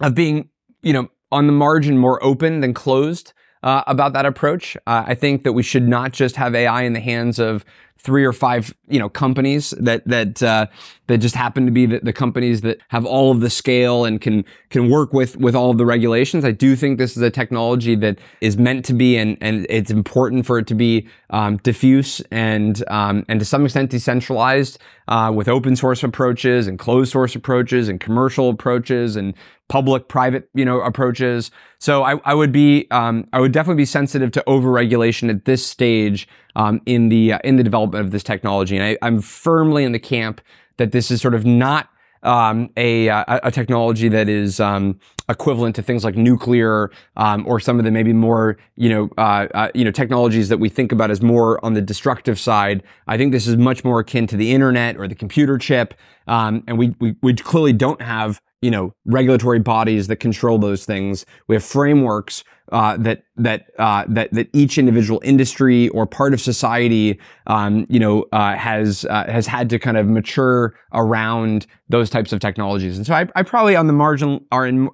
of 0.01 0.15
being, 0.15 0.49
you 0.83 0.95
know, 0.95 1.09
on 1.31 1.47
the 1.47 1.53
margin 1.53 1.99
more 1.99 2.23
open 2.25 2.61
than 2.61 2.73
closed. 2.73 3.35
Uh, 3.65 3.83
about 3.87 4.13
that 4.13 4.27
approach. 4.27 4.77
Uh, 4.87 5.05
I 5.07 5.15
think 5.15 5.43
that 5.45 5.55
we 5.55 5.63
should 5.63 5.89
not 5.89 6.13
just 6.13 6.37
have 6.37 6.55
AI 6.55 6.83
in 6.83 6.93
the 6.93 7.01
hands 7.01 7.39
of 7.39 7.65
three 7.97 8.23
or 8.23 8.33
five, 8.35 8.75
you 8.89 8.99
know, 8.99 9.09
companies 9.09 9.71
that 9.81 10.07
that 10.07 10.43
uh, 10.43 10.67
that 11.07 11.19
just 11.19 11.35
happen 11.35 11.65
to 11.65 11.73
be 11.73 11.87
the, 11.87 12.01
the, 12.01 12.13
companies 12.13 12.61
that 12.61 12.79
have 12.89 13.07
all 13.07 13.31
of 13.31 13.41
the 13.41 13.49
scale 13.49 14.05
and 14.05 14.21
can 14.21 14.45
can 14.69 14.91
work 14.91 15.15
with 15.15 15.39
with 15.39 15.55
all 15.55 15.71
of 15.71 15.79
the 15.79 15.87
regulations. 15.87 16.45
I 16.45 16.51
do 16.51 16.77
think 16.77 16.99
this 16.99 17.17
is 17.17 17.23
a 17.23 17.31
technology 17.31 17.95
that 17.97 18.19
is 18.43 18.59
meant 18.59 18.85
to 18.85 18.93
be, 18.93 19.17
and 19.17 19.39
and 19.41 19.67
it's 19.71 19.91
important 19.91 20.45
for 20.45 20.59
it 20.59 20.67
to 20.67 20.75
be 20.75 21.09
um, 21.31 21.57
diffuse 21.59 22.21
and 22.31 22.85
um, 22.89 23.25
and 23.29 23.41
to 23.41 23.47
some 23.47 23.65
extent 23.65 23.89
decentralized 23.89 24.79
uh, 25.09 25.33
with 25.35 25.49
open 25.49 25.75
source 25.75 26.03
approaches 26.03 26.67
and 26.67 26.79
closed 26.79 27.13
source 27.13 27.35
approaches 27.35 27.89
and 27.89 28.01
commercial 28.01 28.51
approaches 28.51 29.17
and 29.17 29.33
public 29.69 30.09
private 30.09 30.49
you 30.55 30.65
know 30.65 30.81
approaches. 30.81 31.51
So 31.79 32.03
i, 32.03 32.17
I 32.25 32.35
would 32.35 32.53
be 32.53 32.87
um, 32.91 33.27
i 33.33 33.41
would 33.41 33.53
definitely 33.53 33.81
be 33.81 33.87
sensitive 33.87 34.31
to 34.33 34.45
overregulation 34.47 35.31
at 35.31 35.45
this 35.45 35.67
stage 35.67 36.29
um, 36.57 36.81
in 36.87 37.09
the 37.09 37.35
uh, 37.35 37.39
in 37.45 37.57
the 37.57 37.63
development 37.63 38.05
of 38.05 38.11
this 38.11 38.23
technology. 38.23 38.77
And 38.77 38.85
I, 38.85 38.99
i'm 39.07 39.21
firmly 39.21 39.85
in 39.85 39.93
the 39.93 39.99
camp 39.99 40.41
that 40.77 40.93
this 40.93 41.11
is 41.11 41.21
sort 41.21 41.35
of 41.35 41.45
not 41.45 41.89
um, 42.25 42.71
a, 42.77 43.09
uh, 43.11 43.41
a, 43.43 43.51
technology 43.51 44.09
that 44.09 44.31
is 44.31 44.59
um, 44.59 44.99
equivalent 45.29 45.77
to 45.77 45.83
things 45.83 46.05
like 46.05 46.17
nuclear 46.17 46.91
um, 47.17 47.47
or 47.47 47.61
some 47.61 47.79
of 47.79 47.85
the 47.85 47.91
maybe 47.91 48.13
more 48.13 48.57
you 48.77 48.89
know 48.89 49.11
uh, 49.19 49.47
uh, 49.55 49.69
you 49.75 49.85
know 49.85 49.91
technologies 49.91 50.49
that 50.49 50.59
we 50.59 50.69
think 50.69 50.91
about 50.91 51.11
as 51.11 51.21
more 51.21 51.63
on 51.65 51.75
the 51.75 51.83
destructive 51.83 52.39
side. 52.39 52.83
I 53.07 53.19
think 53.19 53.33
this 53.33 53.47
is 53.47 53.57
much 53.57 53.85
more 53.85 54.01
akin 54.01 54.27
to 54.29 54.37
the 54.37 54.53
internet 54.53 54.97
or 54.97 55.07
the 55.07 55.15
computer 55.15 55.59
chip, 55.59 55.95
um, 56.27 56.65
and 56.67 56.79
we, 56.79 56.95
we 56.99 57.15
we 57.23 57.35
clearly 57.35 57.75
don't 57.75 58.01
have 58.01 58.41
you 58.65 58.71
know 58.71 58.95
regulatory 59.05 59.59
bodies 59.59 60.07
that 60.07 60.17
control 60.17 60.59
those 60.59 60.87
things. 60.87 61.27
We 61.49 61.55
have 61.55 61.63
frameworks 61.63 62.45
uh, 62.73 62.97
that 62.97 63.25
that 63.37 63.67
uh, 63.79 64.05
that 64.09 64.33
that 64.33 64.49
each 64.55 64.79
individual 64.79 65.21
industry 65.23 65.91
or 65.91 66.07
part 66.07 66.33
of 66.33 66.41
society, 66.41 67.21
um, 67.47 67.87
you 67.91 68.01
know, 68.01 68.25
uh, 68.33 68.57
has 68.57 69.05
uh, 69.05 69.25
has 69.31 69.47
had 69.47 69.69
to 69.69 69.79
kind 69.79 69.99
of 69.99 70.07
mature 70.07 70.75
around 70.95 71.67
those 71.91 72.09
types 72.09 72.33
of 72.33 72.41
technologies. 72.41 72.97
And 72.97 73.07
so 73.07 73.15
I, 73.15 73.29
I 73.37 73.43
probably 73.43 73.77
on 73.77 73.87
the 73.87 73.93
margin 73.93 74.47
are 74.51 74.67
in 74.67 74.89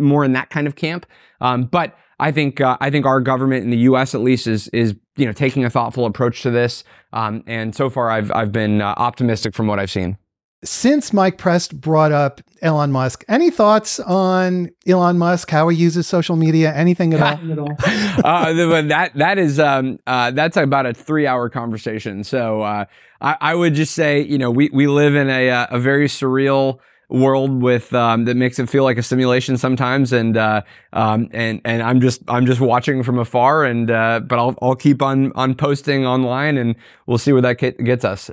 more 0.00 0.24
in 0.24 0.32
that 0.32 0.50
kind 0.50 0.66
of 0.66 0.74
camp. 0.74 1.06
Um, 1.40 1.66
but 1.66 1.96
I 2.18 2.32
think 2.32 2.60
uh, 2.60 2.76
I 2.80 2.90
think 2.90 3.06
our 3.06 3.20
government 3.20 3.62
in 3.62 3.70
the 3.70 3.78
U.S. 3.90 4.16
at 4.16 4.20
least 4.20 4.48
is 4.48 4.66
is 4.68 4.96
you 5.14 5.26
know 5.26 5.32
taking 5.32 5.64
a 5.64 5.70
thoughtful 5.70 6.06
approach 6.06 6.42
to 6.42 6.50
this. 6.50 6.82
Um, 7.12 7.44
and 7.46 7.72
so 7.72 7.88
far, 7.88 8.10
I've 8.10 8.32
I've 8.32 8.50
been 8.50 8.82
uh, 8.82 8.94
optimistic 8.96 9.54
from 9.54 9.68
what 9.68 9.78
I've 9.78 9.92
seen 9.92 10.18
since 10.66 11.12
Mike 11.12 11.38
Prest 11.38 11.80
brought 11.80 12.12
up 12.12 12.40
Elon 12.62 12.90
Musk, 12.90 13.24
any 13.28 13.50
thoughts 13.50 14.00
on 14.00 14.70
Elon 14.86 15.18
Musk, 15.18 15.50
how 15.50 15.68
he 15.68 15.76
uses 15.76 16.06
social 16.06 16.36
media, 16.36 16.74
anything 16.74 17.14
at 17.14 17.20
all? 17.22 17.70
uh, 18.24 18.52
that 18.82 19.12
that 19.14 19.38
is 19.38 19.60
um, 19.60 19.98
uh, 20.06 20.30
that's 20.32 20.56
about 20.56 20.86
a 20.86 20.94
three 20.94 21.26
hour 21.26 21.48
conversation. 21.48 22.24
So 22.24 22.62
uh, 22.62 22.86
I, 23.20 23.36
I, 23.40 23.54
would 23.54 23.74
just 23.74 23.94
say, 23.94 24.22
you 24.22 24.38
know, 24.38 24.50
we 24.50 24.70
we 24.72 24.86
live 24.86 25.14
in 25.14 25.28
a 25.28 25.50
uh, 25.50 25.66
a 25.70 25.78
very 25.78 26.08
surreal 26.08 26.80
world 27.08 27.62
with 27.62 27.94
um, 27.94 28.24
that 28.24 28.36
makes 28.36 28.58
it 28.58 28.68
feel 28.68 28.84
like 28.84 28.98
a 28.98 29.02
simulation 29.02 29.56
sometimes 29.56 30.12
and 30.12 30.36
uh, 30.36 30.62
um, 30.92 31.28
and 31.32 31.60
and 31.64 31.82
I'm 31.82 32.00
just 32.00 32.22
I'm 32.28 32.46
just 32.46 32.60
watching 32.60 33.02
from 33.02 33.18
afar 33.18 33.64
and 33.64 33.90
uh, 33.90 34.20
but 34.20 34.38
I'll 34.38 34.56
I'll 34.60 34.76
keep 34.76 35.02
on 35.02 35.32
on 35.34 35.54
posting 35.54 36.04
online 36.06 36.58
and 36.58 36.74
we'll 37.06 37.18
see 37.18 37.32
where 37.32 37.42
that 37.42 37.54
gets 37.54 38.04
us. 38.04 38.30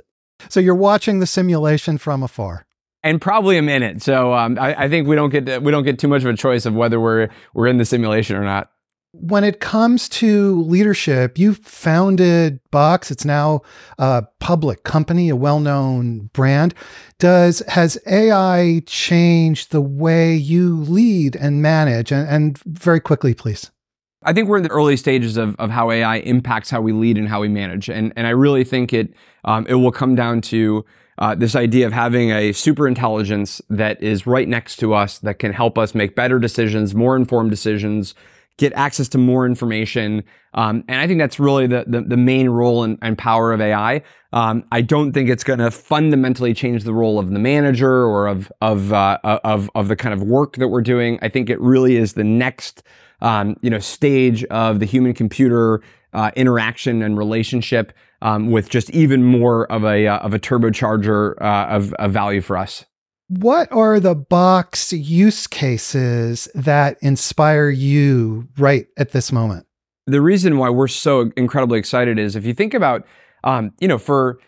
So 0.48 0.60
you're 0.60 0.74
watching 0.74 1.18
the 1.18 1.26
simulation 1.26 1.98
from 1.98 2.22
afar. 2.22 2.66
And 3.02 3.20
probably 3.20 3.58
a 3.58 3.62
minute. 3.62 4.02
So 4.02 4.32
um, 4.32 4.58
I, 4.58 4.84
I, 4.84 4.88
think 4.88 5.06
we 5.06 5.14
don't 5.14 5.28
get 5.28 5.44
to, 5.46 5.58
we 5.58 5.70
don't 5.70 5.84
get 5.84 5.98
too 5.98 6.08
much 6.08 6.22
of 6.22 6.28
a 6.30 6.36
choice 6.36 6.64
of 6.64 6.74
whether 6.74 6.98
we're 6.98 7.28
we're 7.52 7.66
in 7.66 7.76
the 7.76 7.84
simulation 7.84 8.34
or 8.34 8.44
not. 8.44 8.70
When 9.12 9.44
it 9.44 9.60
comes 9.60 10.08
to 10.08 10.62
leadership, 10.62 11.38
you 11.38 11.54
founded 11.54 12.58
Box. 12.72 13.10
It's 13.10 13.24
now 13.24 13.60
a 13.98 14.24
public 14.40 14.82
company, 14.82 15.28
a 15.28 15.36
well-known 15.36 16.30
brand. 16.32 16.74
Does 17.18 17.62
has 17.68 17.98
AI 18.06 18.82
changed 18.86 19.70
the 19.70 19.82
way 19.82 20.34
you 20.34 20.80
lead 20.80 21.36
and 21.36 21.62
manage? 21.62 22.10
And, 22.10 22.26
and 22.28 22.58
very 22.64 23.00
quickly, 23.00 23.34
please. 23.34 23.70
I 24.24 24.32
think 24.32 24.48
we're 24.48 24.56
in 24.56 24.62
the 24.62 24.70
early 24.70 24.96
stages 24.96 25.36
of, 25.36 25.54
of 25.58 25.70
how 25.70 25.90
AI 25.90 26.16
impacts 26.18 26.70
how 26.70 26.80
we 26.80 26.92
lead 26.92 27.18
and 27.18 27.28
how 27.28 27.40
we 27.40 27.48
manage. 27.48 27.88
And, 27.88 28.12
and 28.16 28.26
I 28.26 28.30
really 28.30 28.64
think 28.64 28.92
it, 28.92 29.12
um, 29.44 29.66
it 29.66 29.74
will 29.74 29.92
come 29.92 30.14
down 30.14 30.40
to 30.42 30.84
uh, 31.18 31.34
this 31.34 31.54
idea 31.54 31.86
of 31.86 31.92
having 31.92 32.30
a 32.30 32.52
super 32.52 32.88
intelligence 32.88 33.62
that 33.70 34.02
is 34.02 34.26
right 34.26 34.48
next 34.48 34.76
to 34.76 34.94
us 34.94 35.18
that 35.20 35.38
can 35.38 35.52
help 35.52 35.78
us 35.78 35.94
make 35.94 36.16
better 36.16 36.38
decisions, 36.38 36.94
more 36.94 37.16
informed 37.16 37.50
decisions, 37.50 38.14
get 38.56 38.72
access 38.74 39.08
to 39.08 39.18
more 39.18 39.46
information. 39.46 40.22
Um, 40.54 40.84
and 40.88 41.00
I 41.00 41.06
think 41.06 41.20
that's 41.20 41.40
really 41.40 41.66
the, 41.66 41.84
the, 41.86 42.00
the 42.02 42.16
main 42.16 42.48
role 42.48 42.84
and, 42.84 42.98
and, 43.02 43.18
power 43.18 43.52
of 43.52 43.60
AI. 43.60 44.02
Um, 44.32 44.64
I 44.70 44.80
don't 44.80 45.12
think 45.12 45.28
it's 45.28 45.42
going 45.42 45.58
to 45.58 45.70
fundamentally 45.70 46.54
change 46.54 46.84
the 46.84 46.94
role 46.94 47.18
of 47.18 47.30
the 47.30 47.38
manager 47.40 48.04
or 48.04 48.28
of, 48.28 48.52
of, 48.60 48.92
uh, 48.92 49.18
of, 49.22 49.70
of 49.74 49.88
the 49.88 49.96
kind 49.96 50.12
of 50.12 50.22
work 50.22 50.56
that 50.56 50.68
we're 50.68 50.82
doing. 50.82 51.18
I 51.22 51.28
think 51.28 51.50
it 51.50 51.60
really 51.60 51.96
is 51.96 52.12
the 52.12 52.24
next 52.24 52.84
um, 53.20 53.56
you 53.62 53.70
know, 53.70 53.78
stage 53.78 54.44
of 54.44 54.80
the 54.80 54.86
human 54.86 55.14
computer 55.14 55.80
uh, 56.12 56.30
interaction 56.36 57.02
and 57.02 57.18
relationship 57.18 57.92
um, 58.22 58.50
with 58.50 58.70
just 58.70 58.90
even 58.90 59.22
more 59.22 59.70
of 59.70 59.84
a 59.84 60.06
uh, 60.06 60.18
of 60.18 60.32
a 60.32 60.38
turbocharger 60.38 61.40
uh, 61.40 61.66
of, 61.68 61.92
of 61.94 62.12
value 62.12 62.40
for 62.40 62.56
us. 62.56 62.84
What 63.28 63.70
are 63.72 64.00
the 64.00 64.14
box 64.14 64.92
use 64.92 65.46
cases 65.46 66.48
that 66.54 66.98
inspire 67.00 67.70
you 67.70 68.48
right 68.58 68.86
at 68.98 69.12
this 69.12 69.32
moment? 69.32 69.66
The 70.06 70.20
reason 70.20 70.58
why 70.58 70.68
we're 70.68 70.88
so 70.88 71.32
incredibly 71.36 71.78
excited 71.78 72.18
is 72.18 72.36
if 72.36 72.44
you 72.44 72.52
think 72.52 72.74
about, 72.74 73.06
um, 73.42 73.72
you 73.80 73.88
know, 73.88 73.98
for 73.98 74.38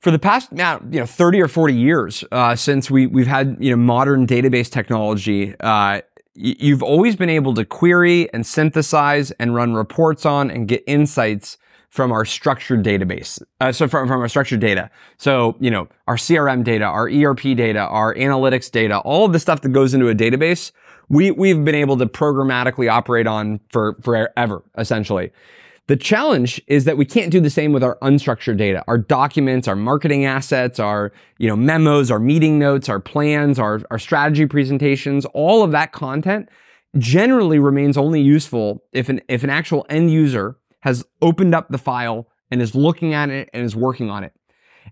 for 0.00 0.10
the 0.10 0.18
past 0.18 0.52
now, 0.52 0.80
you 0.90 1.00
know, 1.00 1.06
30 1.06 1.40
or 1.40 1.48
40 1.48 1.74
years 1.74 2.24
uh, 2.30 2.54
since 2.54 2.90
we 2.90 3.06
we've 3.06 3.26
had 3.26 3.56
you 3.60 3.70
know 3.70 3.76
modern 3.76 4.26
database 4.26 4.70
technology, 4.70 5.54
uh, 5.60 6.02
you've 6.38 6.82
always 6.82 7.16
been 7.16 7.28
able 7.28 7.54
to 7.54 7.64
query 7.64 8.32
and 8.32 8.46
synthesize 8.46 9.30
and 9.32 9.54
run 9.54 9.74
reports 9.74 10.24
on 10.24 10.50
and 10.50 10.68
get 10.68 10.84
insights 10.86 11.58
from 11.90 12.12
our 12.12 12.24
structured 12.24 12.84
database. 12.84 13.42
Uh, 13.60 13.72
so 13.72 13.88
from, 13.88 14.06
from 14.06 14.20
our 14.20 14.28
structured 14.28 14.60
data. 14.60 14.90
So, 15.16 15.56
you 15.58 15.70
know, 15.70 15.88
our 16.06 16.16
CRM 16.16 16.62
data, 16.62 16.84
our 16.84 17.08
ERP 17.08 17.40
data, 17.56 17.80
our 17.80 18.14
analytics 18.14 18.70
data, 18.70 18.98
all 18.98 19.24
of 19.24 19.32
the 19.32 19.40
stuff 19.40 19.62
that 19.62 19.70
goes 19.70 19.94
into 19.94 20.08
a 20.08 20.14
database, 20.14 20.70
we, 21.08 21.30
we've 21.30 21.64
been 21.64 21.74
able 21.74 21.96
to 21.96 22.06
programmatically 22.06 22.90
operate 22.90 23.26
on 23.26 23.60
for 23.70 23.96
forever, 24.02 24.62
essentially. 24.76 25.32
The 25.88 25.96
challenge 25.96 26.60
is 26.66 26.84
that 26.84 26.98
we 26.98 27.06
can't 27.06 27.32
do 27.32 27.40
the 27.40 27.48
same 27.48 27.72
with 27.72 27.82
our 27.82 27.96
unstructured 28.02 28.58
data, 28.58 28.84
our 28.86 28.98
documents, 28.98 29.66
our 29.66 29.74
marketing 29.74 30.26
assets, 30.26 30.78
our, 30.78 31.12
you 31.38 31.48
know, 31.48 31.56
memos, 31.56 32.10
our 32.10 32.18
meeting 32.18 32.58
notes, 32.58 32.90
our 32.90 33.00
plans, 33.00 33.58
our, 33.58 33.80
our 33.90 33.98
strategy 33.98 34.44
presentations, 34.44 35.24
all 35.32 35.62
of 35.64 35.72
that 35.72 35.92
content 35.92 36.50
generally 36.98 37.58
remains 37.58 37.96
only 37.96 38.20
useful 38.20 38.84
if 38.92 39.08
an, 39.08 39.22
if 39.28 39.42
an 39.42 39.50
actual 39.50 39.86
end 39.88 40.10
user 40.10 40.58
has 40.80 41.06
opened 41.22 41.54
up 41.54 41.68
the 41.70 41.78
file 41.78 42.28
and 42.50 42.60
is 42.60 42.74
looking 42.74 43.14
at 43.14 43.30
it 43.30 43.48
and 43.54 43.64
is 43.64 43.74
working 43.74 44.10
on 44.10 44.24
it. 44.24 44.34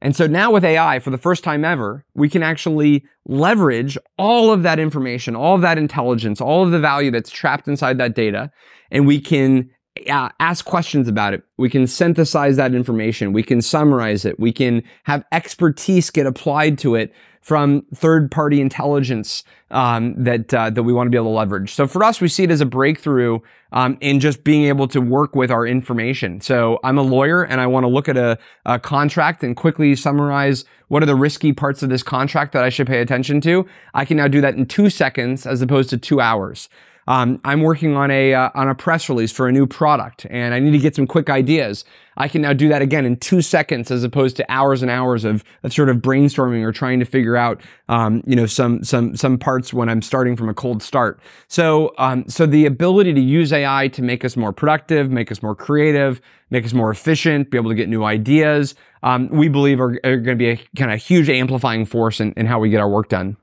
And 0.00 0.16
so 0.16 0.26
now 0.26 0.50
with 0.50 0.64
AI, 0.64 0.98
for 0.98 1.10
the 1.10 1.18
first 1.18 1.44
time 1.44 1.64
ever, 1.64 2.06
we 2.14 2.30
can 2.30 2.42
actually 2.42 3.04
leverage 3.26 3.98
all 4.18 4.50
of 4.50 4.62
that 4.62 4.78
information, 4.78 5.36
all 5.36 5.54
of 5.54 5.60
that 5.60 5.78
intelligence, 5.78 6.40
all 6.40 6.64
of 6.64 6.70
the 6.70 6.78
value 6.78 7.10
that's 7.10 7.30
trapped 7.30 7.68
inside 7.68 7.98
that 7.98 8.14
data, 8.14 8.50
and 8.90 9.06
we 9.06 9.20
can 9.20 9.70
uh, 10.08 10.28
ask 10.40 10.64
questions 10.64 11.08
about 11.08 11.34
it. 11.34 11.42
We 11.56 11.70
can 11.70 11.86
synthesize 11.86 12.56
that 12.56 12.74
information. 12.74 13.32
We 13.32 13.42
can 13.42 13.62
summarize 13.62 14.24
it. 14.24 14.38
We 14.38 14.52
can 14.52 14.82
have 15.04 15.24
expertise 15.32 16.10
get 16.10 16.26
applied 16.26 16.78
to 16.78 16.94
it 16.94 17.12
from 17.46 17.86
third 17.94 18.28
party 18.28 18.60
intelligence 18.60 19.44
um, 19.70 20.14
that 20.24 20.52
uh, 20.52 20.68
that 20.70 20.82
we 20.82 20.92
want 20.92 21.06
to 21.06 21.10
be 21.10 21.16
able 21.16 21.30
to 21.30 21.36
leverage. 21.36 21.72
So 21.72 21.86
for 21.86 22.02
us, 22.02 22.20
we 22.20 22.26
see 22.26 22.42
it 22.42 22.50
as 22.50 22.60
a 22.60 22.66
breakthrough 22.66 23.38
um, 23.70 23.98
in 24.00 24.18
just 24.18 24.42
being 24.42 24.64
able 24.64 24.88
to 24.88 25.00
work 25.00 25.36
with 25.36 25.50
our 25.50 25.64
information. 25.64 26.40
So 26.40 26.80
I'm 26.82 26.98
a 26.98 27.02
lawyer 27.02 27.44
and 27.44 27.60
I 27.60 27.68
want 27.68 27.84
to 27.84 27.88
look 27.88 28.08
at 28.08 28.16
a, 28.16 28.36
a 28.64 28.80
contract 28.80 29.44
and 29.44 29.56
quickly 29.56 29.94
summarize 29.94 30.64
what 30.88 31.04
are 31.04 31.06
the 31.06 31.14
risky 31.14 31.52
parts 31.52 31.84
of 31.84 31.88
this 31.88 32.02
contract 32.02 32.52
that 32.52 32.64
I 32.64 32.68
should 32.68 32.88
pay 32.88 33.00
attention 33.00 33.40
to. 33.42 33.64
I 33.94 34.04
can 34.04 34.16
now 34.16 34.26
do 34.26 34.40
that 34.40 34.54
in 34.54 34.66
two 34.66 34.90
seconds 34.90 35.46
as 35.46 35.62
opposed 35.62 35.90
to 35.90 35.98
two 35.98 36.20
hours. 36.20 36.68
Um, 37.08 37.40
I'm 37.44 37.60
working 37.60 37.96
on 37.96 38.10
a 38.10 38.34
uh, 38.34 38.50
on 38.54 38.68
a 38.68 38.74
press 38.74 39.08
release 39.08 39.30
for 39.30 39.46
a 39.46 39.52
new 39.52 39.66
product, 39.66 40.26
and 40.28 40.54
I 40.54 40.58
need 40.58 40.72
to 40.72 40.78
get 40.78 40.96
some 40.96 41.06
quick 41.06 41.30
ideas. 41.30 41.84
I 42.16 42.28
can 42.28 42.42
now 42.42 42.52
do 42.52 42.68
that 42.68 42.82
again 42.82 43.04
in 43.04 43.16
two 43.16 43.42
seconds, 43.42 43.90
as 43.90 44.02
opposed 44.02 44.36
to 44.38 44.50
hours 44.50 44.82
and 44.82 44.90
hours 44.90 45.24
of, 45.24 45.44
of 45.62 45.72
sort 45.72 45.88
of 45.88 45.98
brainstorming 45.98 46.62
or 46.62 46.72
trying 46.72 46.98
to 46.98 47.04
figure 47.04 47.36
out, 47.36 47.60
um, 47.88 48.22
you 48.26 48.34
know, 48.34 48.46
some 48.46 48.82
some 48.82 49.14
some 49.14 49.38
parts 49.38 49.72
when 49.72 49.88
I'm 49.88 50.02
starting 50.02 50.34
from 50.34 50.48
a 50.48 50.54
cold 50.54 50.82
start. 50.82 51.20
So 51.48 51.94
um, 51.98 52.28
so 52.28 52.46
the 52.46 52.66
ability 52.66 53.12
to 53.14 53.20
use 53.20 53.52
AI 53.52 53.88
to 53.88 54.02
make 54.02 54.24
us 54.24 54.36
more 54.36 54.52
productive, 54.52 55.10
make 55.10 55.30
us 55.30 55.42
more 55.42 55.54
creative, 55.54 56.20
make 56.50 56.64
us 56.64 56.72
more 56.72 56.90
efficient, 56.90 57.50
be 57.50 57.58
able 57.58 57.70
to 57.70 57.76
get 57.76 57.88
new 57.88 58.04
ideas, 58.04 58.74
um, 59.02 59.28
we 59.28 59.48
believe 59.48 59.80
are, 59.80 60.00
are 60.02 60.16
going 60.16 60.24
to 60.24 60.34
be 60.36 60.50
a 60.50 60.56
kind 60.76 60.90
of 60.92 61.00
huge 61.00 61.28
amplifying 61.28 61.84
force 61.84 62.18
in, 62.18 62.32
in 62.32 62.46
how 62.46 62.58
we 62.58 62.70
get 62.70 62.80
our 62.80 62.88
work 62.88 63.08
done 63.08 63.36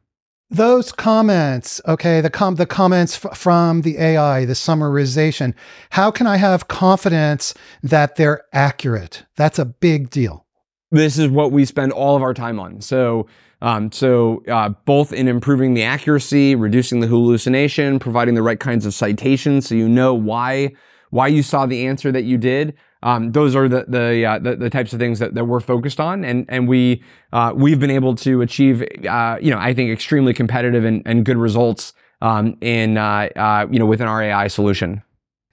those 0.54 0.92
comments, 0.92 1.82
okay, 1.88 2.22
the 2.22 2.30
com- 2.30 2.56
the 2.56 2.66
comments 2.66 3.26
f- 3.26 3.36
from 3.38 3.82
the 3.82 3.98
AI, 3.98 4.46
the 4.46 4.54
summarization, 4.54 5.54
how 5.90 6.12
can 6.12 6.28
I 6.28 6.38
have 6.38 6.68
confidence 6.68 7.54
that 7.82 8.16
they're 8.16 8.44
accurate? 8.54 9.26
That's 9.36 9.58
a 9.58 9.66
big 9.66 10.10
deal. 10.10 10.46
This 10.92 11.18
is 11.18 11.28
what 11.28 11.52
we 11.52 11.66
spend 11.66 11.92
all 11.92 12.16
of 12.16 12.22
our 12.22 12.36
time 12.36 12.60
on. 12.60 12.82
So, 12.82 13.28
um, 13.62 13.92
so 13.92 14.44
uh, 14.48 14.70
both 14.86 15.12
in 15.12 15.28
improving 15.28 15.74
the 15.74 15.84
accuracy, 15.84 16.54
reducing 16.54 17.00
the 17.00 17.08
hallucination, 17.08 17.98
providing 17.98 18.36
the 18.36 18.44
right 18.44 18.60
kinds 18.60 18.86
of 18.86 18.94
citations, 18.94 19.68
so 19.68 19.76
you 19.76 19.90
know 19.90 20.14
why 20.14 20.74
why 21.10 21.28
you 21.28 21.44
saw 21.44 21.66
the 21.66 21.86
answer 21.86 22.12
that 22.12 22.24
you 22.24 22.40
did, 22.40 22.74
um, 23.04 23.34
those 23.34 23.56
are 23.56 23.68
the 23.68 23.86
the, 23.88 24.26
uh, 24.26 24.40
the, 24.40 24.56
the 24.56 24.70
types 24.70 24.94
of 24.94 25.00
things 25.00 25.20
that, 25.20 25.36
that 25.36 25.46
we're 25.46 25.60
focused 25.60 26.00
on, 26.00 26.24
and 26.24 26.46
and 26.48 26.68
we 26.68 27.04
uh, 27.34 27.54
we've 27.56 27.80
been 27.80 27.92
able 27.92 28.16
to 28.16 28.42
achieve 28.42 28.82
uh, 29.08 29.38
you 29.42 29.52
know 29.52 29.60
I 29.60 29.74
think 29.74 29.92
extremely 29.92 30.34
competitive 30.34 30.86
and, 30.86 31.04
and 31.06 31.26
good 31.26 31.38
results 31.38 31.94
um, 32.22 32.58
in 32.62 32.98
uh, 32.98 33.30
uh, 33.36 33.68
you 33.70 33.78
know 33.78 33.86
within 33.86 34.08
our 34.08 34.24
AI 34.24 34.48
solution. 34.48 35.04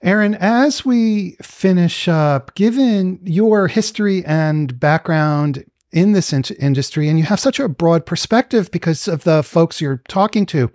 Aaron, 0.01 0.33
as 0.35 0.83
we 0.83 1.35
finish 1.43 2.07
up, 2.07 2.55
given 2.55 3.19
your 3.23 3.67
history 3.67 4.25
and 4.25 4.79
background 4.79 5.63
in 5.91 6.13
this 6.13 6.33
in- 6.33 6.43
industry, 6.57 7.09
and 7.09 7.19
you 7.19 7.25
have 7.25 7.39
such 7.39 7.59
a 7.59 7.67
broad 7.67 8.05
perspective 8.05 8.71
because 8.71 9.07
of 9.07 9.25
the 9.25 9.43
folks 9.43 9.81
you're 9.81 10.01
talking 10.07 10.45
to, 10.47 10.71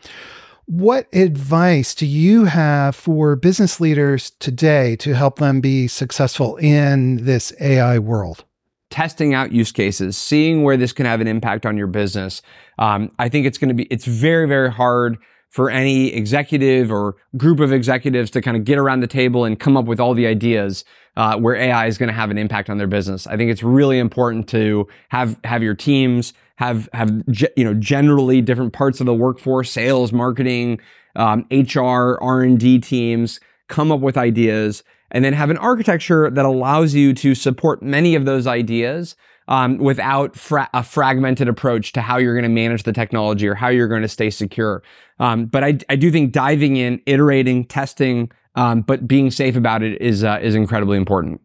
what 0.66 1.06
advice 1.12 1.94
do 1.94 2.06
you 2.06 2.44
have 2.44 2.94
for 2.94 3.36
business 3.36 3.80
leaders 3.80 4.30
today 4.38 4.96
to 4.96 5.14
help 5.14 5.38
them 5.38 5.60
be 5.60 5.86
successful 5.88 6.56
in 6.56 7.24
this 7.24 7.52
AI 7.60 7.98
world? 7.98 8.44
testing 8.90 9.34
out 9.34 9.52
use 9.52 9.72
cases, 9.72 10.16
seeing 10.16 10.62
where 10.62 10.76
this 10.76 10.92
can 10.92 11.06
have 11.06 11.20
an 11.20 11.26
impact 11.26 11.66
on 11.66 11.76
your 11.76 11.86
business. 11.86 12.40
Um, 12.78 13.10
I 13.18 13.28
think 13.28 13.46
it's 13.46 13.58
going 13.58 13.68
to 13.68 13.74
be, 13.74 13.84
it's 13.84 14.06
very, 14.06 14.48
very 14.48 14.70
hard 14.70 15.18
for 15.50 15.70
any 15.70 16.12
executive 16.14 16.90
or 16.90 17.16
group 17.36 17.60
of 17.60 17.72
executives 17.72 18.30
to 18.30 18.40
kind 18.40 18.56
of 18.56 18.64
get 18.64 18.78
around 18.78 19.00
the 19.00 19.06
table 19.06 19.44
and 19.44 19.58
come 19.58 19.76
up 19.76 19.86
with 19.86 20.00
all 20.00 20.14
the 20.14 20.26
ideas 20.26 20.84
uh, 21.16 21.36
where 21.38 21.56
AI 21.56 21.86
is 21.86 21.98
going 21.98 22.08
to 22.08 22.14
have 22.14 22.30
an 22.30 22.38
impact 22.38 22.68
on 22.68 22.78
their 22.78 22.86
business. 22.86 23.26
I 23.26 23.36
think 23.36 23.50
it's 23.50 23.62
really 23.62 23.98
important 23.98 24.48
to 24.48 24.86
have 25.08 25.38
have 25.44 25.62
your 25.62 25.74
teams 25.74 26.34
have 26.56 26.88
have 26.92 27.10
you 27.56 27.64
know 27.64 27.74
generally 27.74 28.40
different 28.40 28.72
parts 28.72 29.00
of 29.00 29.06
the 29.06 29.14
workforce, 29.14 29.70
sales, 29.70 30.12
marketing, 30.12 30.80
um, 31.14 31.46
HR, 31.50 32.18
R 32.20 32.42
and 32.42 32.58
D 32.58 32.78
teams 32.78 33.40
come 33.68 33.90
up 33.90 34.00
with 34.00 34.16
ideas, 34.16 34.82
and 35.10 35.24
then 35.24 35.32
have 35.32 35.50
an 35.50 35.58
architecture 35.58 36.30
that 36.30 36.44
allows 36.44 36.94
you 36.94 37.14
to 37.14 37.34
support 37.34 37.82
many 37.82 38.14
of 38.14 38.24
those 38.24 38.46
ideas. 38.46 39.16
Um, 39.48 39.78
without 39.78 40.34
fra- 40.34 40.68
a 40.74 40.82
fragmented 40.82 41.46
approach 41.46 41.92
to 41.92 42.00
how 42.00 42.16
you're 42.16 42.34
going 42.34 42.42
to 42.42 42.48
manage 42.48 42.82
the 42.82 42.92
technology 42.92 43.46
or 43.46 43.54
how 43.54 43.68
you're 43.68 43.86
going 43.86 44.02
to 44.02 44.08
stay 44.08 44.28
secure. 44.28 44.82
Um, 45.20 45.46
but 45.46 45.62
I, 45.62 45.78
I 45.88 45.94
do 45.94 46.10
think 46.10 46.32
diving 46.32 46.74
in, 46.74 47.00
iterating, 47.06 47.64
testing, 47.64 48.32
um, 48.56 48.80
but 48.80 49.06
being 49.06 49.30
safe 49.30 49.54
about 49.54 49.82
it 49.82 50.00
is 50.00 50.24
uh, 50.24 50.38
is 50.42 50.54
incredibly 50.54 50.96
important. 50.96 51.40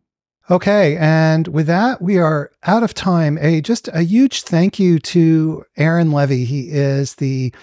Okay, 0.50 0.98
and 0.98 1.48
with 1.50 1.68
that, 1.68 2.02
we 2.02 2.18
are 2.18 2.52
out 2.64 2.84
of 2.84 2.94
time. 2.94 3.38
A 3.40 3.62
just 3.62 3.88
a 3.90 4.02
huge 4.02 4.42
thank 4.42 4.80
you 4.80 4.98
to 5.00 5.64
Aaron 5.78 6.10
Levie. 6.10 6.46
He 6.46 6.70
is 6.70 7.16
the 7.16 7.54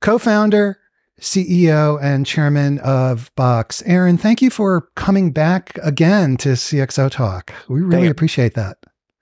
co-founder, 0.00 0.78
CEO, 1.20 2.02
and 2.02 2.26
chairman 2.26 2.78
of 2.80 3.30
Box. 3.36 3.82
Aaron, 3.86 4.18
thank 4.18 4.42
you 4.42 4.50
for 4.50 4.88
coming 4.96 5.30
back 5.30 5.78
again 5.82 6.36
to 6.38 6.50
CXO 6.50 7.10
Talk. 7.10 7.52
We 7.68 7.80
really 7.80 8.08
appreciate 8.08 8.54
that. 8.54 8.78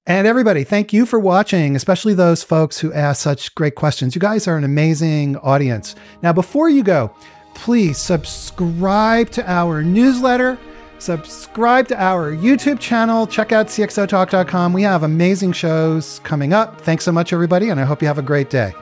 And 0.07 0.27
everybody, 0.27 0.65
thank 0.65 0.93
you 0.93 1.05
for 1.05 1.21
watching, 1.21 1.77
especially 1.77 2.15
those 2.15 2.43
folks 2.43 2.81
who 2.81 2.93
ask 2.93 3.23
such 3.23 3.55
great 3.55 3.75
questions. 3.75 4.15
You 4.15 4.21
guys 4.21 4.49
are 4.49 4.57
an 4.57 4.65
amazing 4.65 5.37
audience. 5.37 5.95
Now, 6.23 6.33
before 6.33 6.69
you 6.69 6.83
go, 6.83 7.15
please 7.61 7.99
subscribe 7.99 9.29
to 9.31 9.51
our 9.51 9.83
newsletter, 9.83 10.59
subscribe 10.99 11.87
to 11.89 12.03
our 12.03 12.33
YouTube 12.35 12.81
channel, 12.81 13.27
check 13.27 13.53
out 13.53 13.67
cxotalk.com. 13.67 14.73
We 14.73 14.83
have 14.83 15.03
amazing 15.03 15.53
shows 15.53 16.21
coming 16.25 16.55
up. 16.55 16.81
Thanks 16.81 17.05
so 17.05 17.13
much, 17.13 17.35
everybody, 17.35 17.69
and 17.69 17.79
I 17.79 17.85
hope 17.85 18.01
you 18.01 18.09
have 18.09 18.19
a 18.19 18.23
great 18.23 18.49
day. 18.49 18.73